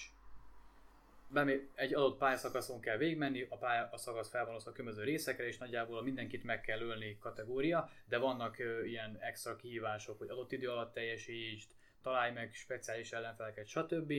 [1.33, 5.99] bemé- egy adott pályaszakaszon kell végigmenni, a pályaszakasz fel van osztva különböző részekre, és nagyjából
[5.99, 10.71] a mindenkit meg kell ölni kategória, de vannak ö, ilyen extra kihívások, hogy adott idő
[10.71, 11.71] alatt teljesítsd,
[12.03, 14.13] találj meg speciális ellenfeleket, stb.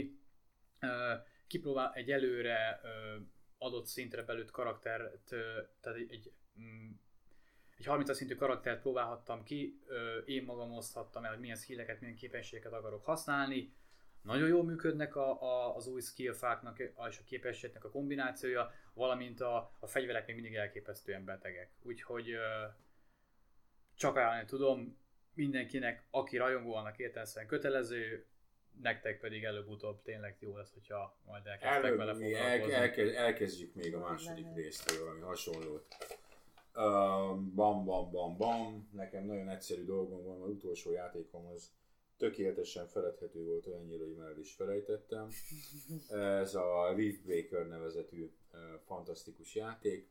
[0.80, 1.14] Ö,
[1.48, 3.16] kipróbál egy előre ö,
[3.58, 6.92] adott szintre belőtt karaktert, ö, tehát egy, egy mm,
[7.78, 9.80] egy 30 szintű karaktert próbálhattam ki,
[10.26, 13.74] én magam oszthattam el, hogy milyen skilleket, milyen képességeket akarok használni,
[14.24, 19.72] nagyon jól működnek a, a, az új skillfáknak és a képességeknek a kombinációja, valamint a,
[19.80, 21.72] a fegyverek még mindig elképesztően betegek.
[21.82, 22.66] Úgyhogy ö,
[23.96, 24.98] csak ajánlani tudom
[25.34, 28.26] mindenkinek, aki rajongó, annak értelemszerűen kötelező,
[28.82, 32.74] nektek pedig előbb-utóbb tényleg jó lesz, hogyha majd elkezdtek Előbb vele foglalkozni.
[32.74, 35.96] elkezd, elkezdjük még a második részt, valami hasonlót.
[36.76, 38.90] Uh, bam, bam, bam, bam.
[38.92, 41.72] Nekem nagyon egyszerű dolgom van, az utolsó játékom az
[42.24, 45.28] tökéletesen feledhető volt olyannyira, hogy már is felejtettem.
[46.10, 48.32] Ez a Reef Breaker nevezetű
[48.86, 50.10] fantasztikus játék.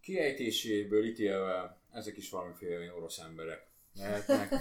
[0.00, 4.52] Kiejtéséből ítélve ezek is valamiféle orosz emberek lehetnek.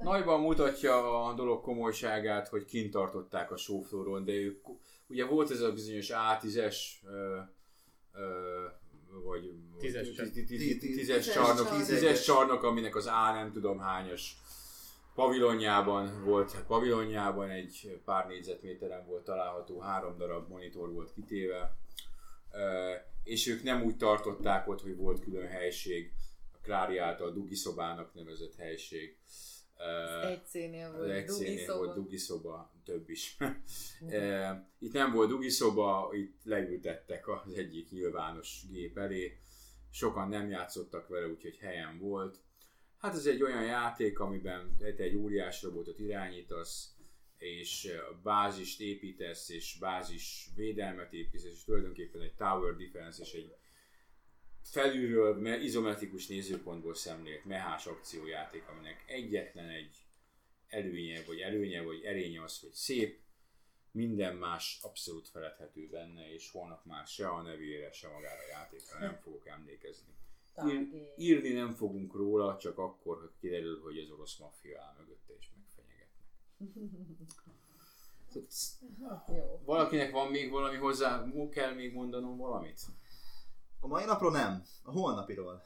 [0.00, 4.66] Nagyban mutatja a dolog komolyságát, hogy kint tartották a showflooron, de ők,
[5.06, 7.38] ugye volt ez a bizonyos A10-es ö,
[8.12, 8.64] ö,
[9.24, 11.76] vagy Tízes Tízes tízes csarnok.
[11.86, 14.36] Tízes csarnok, aminek az A nem tudom hányas
[15.14, 21.76] pavilonjában volt, hát pavilonjában egy pár négyzetméteren volt található, három darab monitor volt kitéve,
[23.24, 26.12] és ők nem úgy tartották ott, hogy volt külön helység,
[26.52, 29.16] a Klári által Dugi szobának nevezett helység.
[29.78, 31.78] Ö, Egy szénél az volt, egy dugi szénél szoba.
[31.78, 33.36] volt dugi szoba, több is.
[34.78, 39.38] Itt nem volt dugi szoba, itt leültettek az egyik nyilvános gép elé.
[39.96, 42.38] Sokan nem játszottak vele, úgyhogy helyen volt.
[42.98, 46.94] Hát ez egy olyan játék, amiben te egy óriás robotot irányítasz,
[47.38, 47.92] és
[48.22, 53.54] bázist építesz, és bázis védelmet építesz, és tulajdonképpen egy tower defense, és egy
[54.62, 59.96] felülről me- izometrikus nézőpontból szemlélt mehás akciójáték, aminek egyetlen egy
[60.68, 63.18] előnye, vagy előnye, vagy erénye az, hogy szép,
[63.96, 68.98] minden más abszolút feledhető benne, és holnap már se a nevére, se magára a játékra
[68.98, 70.14] nem fogok emlékezni.
[70.68, 75.34] Ír, írni nem fogunk róla, csak akkor, hogy kiderül, hogy az orosz maffia áll mögötte
[75.38, 76.26] és megfenyegetnek.
[79.64, 82.80] Valakinek van még valami hozzá, kell még mondanom valamit?
[83.80, 85.62] A mai napról nem, a holnapiról.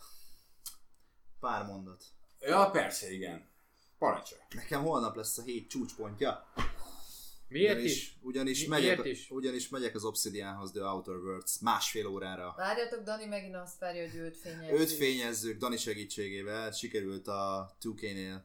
[1.40, 2.04] Pár mondat.
[2.40, 3.48] Ja, persze, igen.
[3.98, 4.40] Parancsolj.
[4.54, 6.46] Nekem holnap lesz a hét csúcspontja.
[7.50, 8.16] Miért ugyanis, is?
[8.20, 9.30] Ugyanis, Mi- megyek, miért is?
[9.30, 12.54] ugyanis megyek az Obsidianhoz, The Outer Worlds másfél órára.
[12.56, 14.78] Várjatok, Dani megint azt várja, hogy őt fényezzük.
[14.78, 18.36] Öt fényezzük Dani segítségével, sikerült a 2K-nél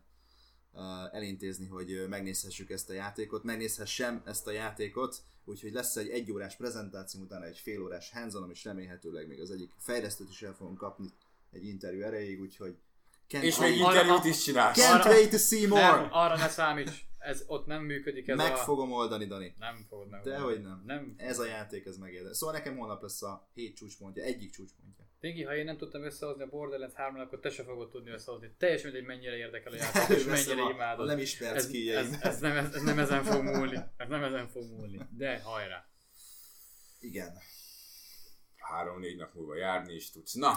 [0.71, 5.15] uh, elintézni, hogy megnézhessük ezt a játékot, megnézhessem ezt a játékot,
[5.45, 10.29] úgyhogy lesz egy egyórás prezentáció, utána egy félórás hands és remélhetőleg még az egyik fejlesztőt
[10.29, 11.09] is el fogunk kapni
[11.51, 12.75] egy interjú erejéig, úgyhogy
[13.29, 14.77] can't, És még interjút is csinálsz.
[14.79, 15.81] can't Arra- wait to see more!
[15.81, 18.55] Nem, arra ne számíts, ez ott nem működik ez Meg a...
[18.55, 19.55] fogom oldani, Dani.
[19.59, 20.21] Nem fogod meg.
[20.23, 20.83] Dehogy nem.
[20.85, 21.13] Nem.
[21.17, 22.33] Ez a játék, ez megérdem.
[22.33, 25.03] Szóval nekem holnap lesz a hét csúcspontja, egyik csúcspontja.
[25.19, 28.55] Tingi, ha én nem tudtam összehozni a Borderlands 3 akkor te se fogod tudni összehozni.
[28.57, 31.07] Teljesen mindegy, mennyire érdekel a játék, és mennyire a, imádod.
[31.07, 32.13] nem ismert Ez, skilljeim.
[32.13, 33.79] ez, ez, nem, ez, nem ezen fog múlni.
[33.97, 34.99] Ez nem ezen fog múlni.
[35.17, 35.87] De hajrá.
[36.99, 37.37] Igen.
[38.57, 40.33] három-négy nap múlva járni is tudsz.
[40.33, 40.55] Na,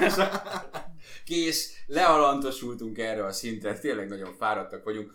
[1.24, 5.14] kész, lealantosultunk erre a szintre, tényleg nagyon fáradtak vagyunk.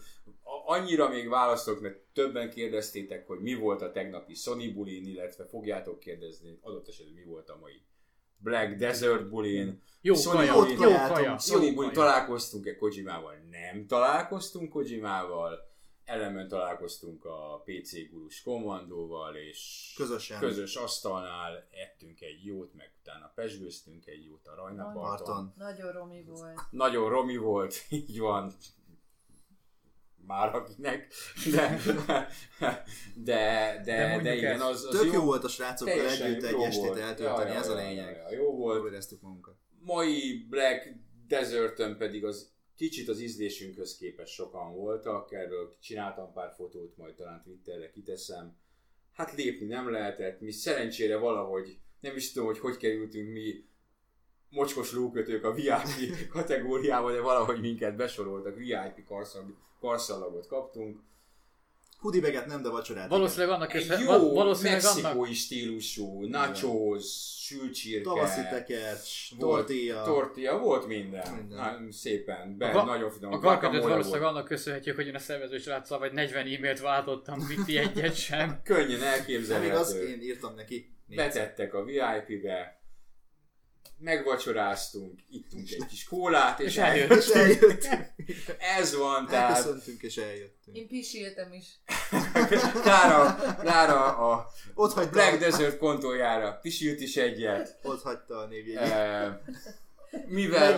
[0.67, 5.99] Annyira még választok, mert többen kérdeztétek, hogy mi volt a tegnapi Sony bulin, illetve fogjátok
[5.99, 7.81] kérdezni, adott esetben mi volt a mai
[8.37, 9.81] Black Desert bulin.
[10.01, 11.37] Jó Sony kaja, bulin- jó kaja.
[11.37, 12.07] Sony jó bulin kaja.
[12.07, 13.33] találkoztunk-e Kojimával?
[13.49, 15.73] Nem találkoztunk Kojimával.
[16.05, 20.39] Ellenben találkoztunk a PC gurus kommandóval, és Közösen.
[20.39, 25.03] közös asztalnál ettünk egy jót, meg utána pesgőztünk egy jót a Rajnaparton.
[25.03, 25.53] Parton.
[25.57, 26.59] Nagyon romi volt.
[26.71, 28.53] Nagyon romi volt, így van.
[30.27, 31.13] Már akinek.
[31.51, 31.79] De,
[33.15, 36.61] de, de, De de, igen, az, az Tök jó jó volt a srácokkal együtt egy
[36.61, 38.15] estét eltölteni, Ja, ez a lényeg.
[38.15, 38.85] ja, Jó Jól volt.
[38.91, 39.55] éreztük magunkat.
[39.79, 40.93] mai Black
[41.27, 47.41] Desertön pedig az kicsit az ízlésünkhöz képest sokan voltak, erről csináltam pár fotót, majd talán
[47.43, 48.57] Twitterre kiteszem.
[49.13, 53.65] Hát lépni nem lehetett, mi szerencsére valahogy, nem is tudom, hogy hogy kerültünk mi
[54.55, 59.43] mocskos lókötők a VIP kategóriába, de valahogy minket besoroltak, VIP karszag,
[59.79, 60.99] karszallagot kaptunk.
[61.99, 63.09] Hudibeget nem, de vacsorát.
[63.09, 67.03] Valószínűleg annak köszön, jó val- valószínűleg mexikói annak, stílusú, nachos,
[67.45, 70.03] sült csirke, Tavaszi tekercs, volt tortilla.
[70.03, 71.33] tortilla, volt minden.
[71.33, 71.57] Minden.
[71.57, 73.33] Na, szépen, be, A nagyon finom.
[73.33, 74.33] a karkötőt valószínűleg volt.
[74.33, 78.59] annak köszönhetjük, hogy én a szervezős látszal, vagy 40 e-mailt váltottam, Viti egyet sem.
[78.63, 80.07] Könnyen Nem igaz, elképzelhető.
[80.07, 80.93] én írtam neki.
[81.07, 81.27] négyszer.
[81.27, 82.74] Betettek a VIP-be,
[83.97, 87.11] megvacsoráztunk, ittunk egy kis kólát, és, És el- eljött.
[87.11, 88.07] És eljöttünk.
[88.77, 90.77] ez van, tehát Elköszöntünk és eljöttünk.
[90.77, 91.65] Én pisiltem is.
[92.83, 97.79] Klára, Klára a Ott hagyta, Black Desert kontójára pisült is egyet.
[97.83, 99.41] ott hagyta a névjegyet.
[100.27, 100.77] Mivel,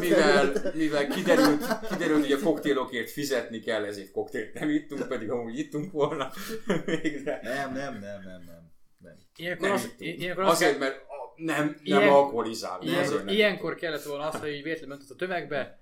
[0.00, 5.58] mivel, mivel kiderült, kiderült, hogy a koktélokért fizetni kell, ezért koktélt nem ittunk, pedig amúgy
[5.58, 6.30] ittunk volna
[6.84, 7.40] végre.
[7.42, 8.72] Nem, nem, nem, nem, nem.
[8.98, 9.18] nem.
[9.36, 12.84] Ilyenkor, Nem az, ilyenkor azt Azért, mert a- nem, nem Ilyen- alkoholizálunk.
[12.90, 15.80] Ilyen, nem ilyenkor kellett volna azt, hogy így véletlenül ment a tömegbe,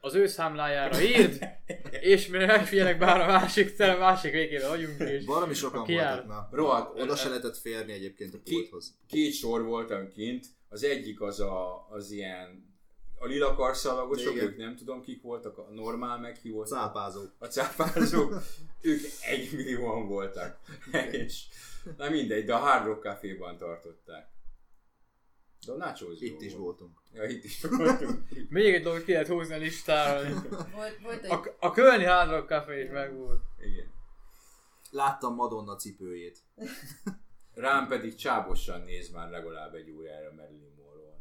[0.00, 1.48] az ő számlájára írd,
[2.00, 6.48] és mire megfigyelek bár a másik terem, másik végében vagyunk, és Valami sokan voltak, na.
[6.52, 7.00] Rohadt.
[7.00, 8.98] Oda se lehetett férni egyébként a pulthoz.
[9.08, 12.74] két sor voltam kint, az egyik az a, az ilyen
[13.18, 14.46] a lila karszalagosok, Igen.
[14.46, 16.78] ők nem tudom kik voltak, a normál meg ki voltak.
[16.78, 17.32] Cápázók.
[17.38, 18.42] A cápázók,
[18.80, 19.00] ők
[19.30, 20.58] egy millióan voltak.
[21.10, 21.42] És,
[21.96, 24.28] na mindegy, de a Hard Rock Café-ban tartották.
[25.66, 26.62] De a nachos Itt is volt.
[26.64, 26.98] voltunk.
[27.12, 28.20] Ja, itt is voltunk.
[28.48, 30.28] még egy dolgot ki lehet húzni a listára.
[30.74, 31.30] Volt, volt egy...
[31.30, 33.42] A, a Kölni Hard Rock Café is megvolt.
[33.58, 33.94] Igen.
[34.90, 36.38] Láttam Madonna cipőjét.
[37.54, 41.14] Rám pedig csábosan néz már legalább egy órára Marilyn Monroe.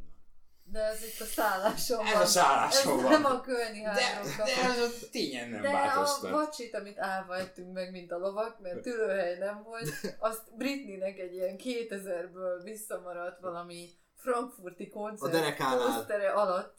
[0.63, 2.21] De ez itt a szálláson Ez van.
[2.21, 3.11] a szálláson ez van.
[3.11, 4.43] nem a kölni De, háromka.
[4.43, 6.31] de ez a tényen nem De a változtat.
[6.31, 9.89] vacsit, amit állva ettünk meg, mint a lovak, mert ülőhely nem volt,
[10.19, 13.89] azt Britneynek egy ilyen 2000-ből visszamaradt valami
[14.25, 15.95] frankfurti koncert A derekánál.
[15.95, 16.77] posztere alatt.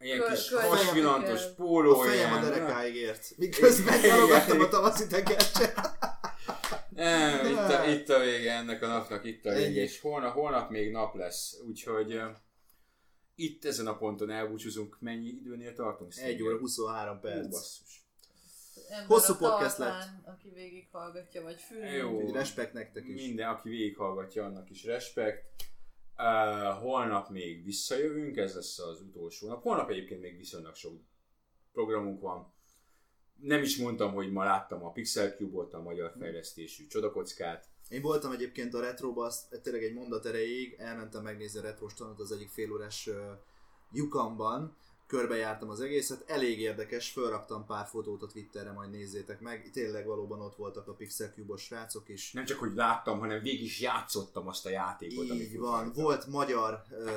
[0.00, 1.54] Ilyen kis hasvillantos kell.
[1.54, 2.00] póló.
[2.00, 3.36] A fejem a derekáig ért.
[3.36, 5.74] Miközben nyalogattam a tavaszi tekercset.
[6.90, 10.70] Nem, itt, a, itt a vége ennek a napnak, itt a vége, és holnap, holnap
[10.70, 12.22] még nap lesz, úgyhogy uh,
[13.34, 14.96] itt ezen a ponton elbúcsúzunk.
[15.00, 16.12] Mennyi időnél tartunk?
[16.16, 17.48] 1 óra 23 Hú, perc.
[17.48, 18.06] basszus.
[18.88, 21.84] Ember Hosszú a podcast talpán, aki végighallgatja, vagy fül.
[21.84, 22.20] Jó.
[22.20, 23.14] Egy respekt nektek is.
[23.14, 25.44] Minden, aki végighallgatja, annak is respekt.
[26.18, 29.62] Uh, holnap még visszajövünk, ez lesz az utolsó nap.
[29.62, 31.00] Holnap egyébként még viszonylag sok
[31.72, 32.52] programunk van.
[33.40, 37.68] Nem is mondtam, hogy ma láttam a Pixel Cube-ot, a magyar fejlesztésű csodakockát.
[37.88, 42.32] Én voltam egyébként a retroba, azt tényleg egy mondat erejéig, elmentem megnézni a retrostanot az
[42.32, 43.14] egyik félórás uh,
[43.92, 44.76] Yukonban,
[45.08, 50.40] körbejártam az egészet, elég érdekes, felraktam pár fotót a Twitterre, majd nézzétek meg, tényleg valóban
[50.40, 52.32] ott voltak a Pixel Cube-os srácok is.
[52.32, 55.24] Nem csak, hogy láttam, hanem végig is játszottam azt a játékot.
[55.24, 57.08] Így van, volt magyar uh,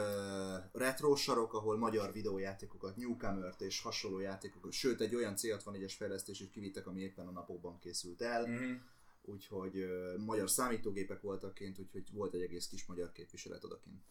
[0.72, 6.49] retro sarok, ahol magyar videójátékokat, Newcomer-t és hasonló játékokat, sőt egy olyan C64-es fejlesztés is
[6.49, 8.72] kivittek, ami éppen a napokban készült el, Mhm.
[9.22, 14.01] úgyhogy uh, magyar számítógépek voltak kint, úgyhogy volt egy egész kis magyar képviselet odakint.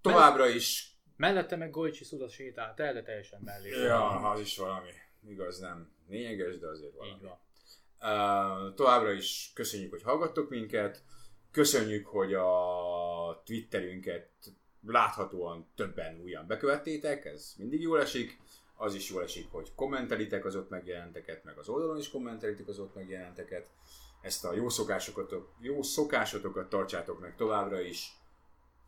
[0.00, 3.68] Továbbra is Mellette meg Golcsi Szuda sétált el, de teljesen mellé.
[3.68, 4.90] Ja, az is valami.
[5.28, 7.10] Igaz, nem lényeges, de azért valami.
[7.10, 7.38] Így van.
[8.00, 11.02] Uh, továbbra is köszönjük, hogy hallgattok minket.
[11.50, 14.28] Köszönjük, hogy a Twitterünket
[14.86, 18.38] láthatóan többen újan bekövettétek, ez mindig jól esik.
[18.76, 22.78] Az is jól esik, hogy kommentelitek az ott megjelenteket, meg az oldalon is kommentelitek az
[22.78, 23.66] ott megjelenteket.
[24.22, 28.12] Ezt a jó szokásokat, jó szokásotokat tartsátok meg továbbra is.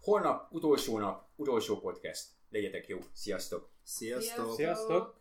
[0.01, 2.27] Holnap, utolsó nap, utolsó podcast.
[2.51, 2.99] Legyetek jó.
[3.12, 3.69] Sziasztok!
[3.83, 4.55] Sziasztok!
[4.55, 5.18] Sziasztok!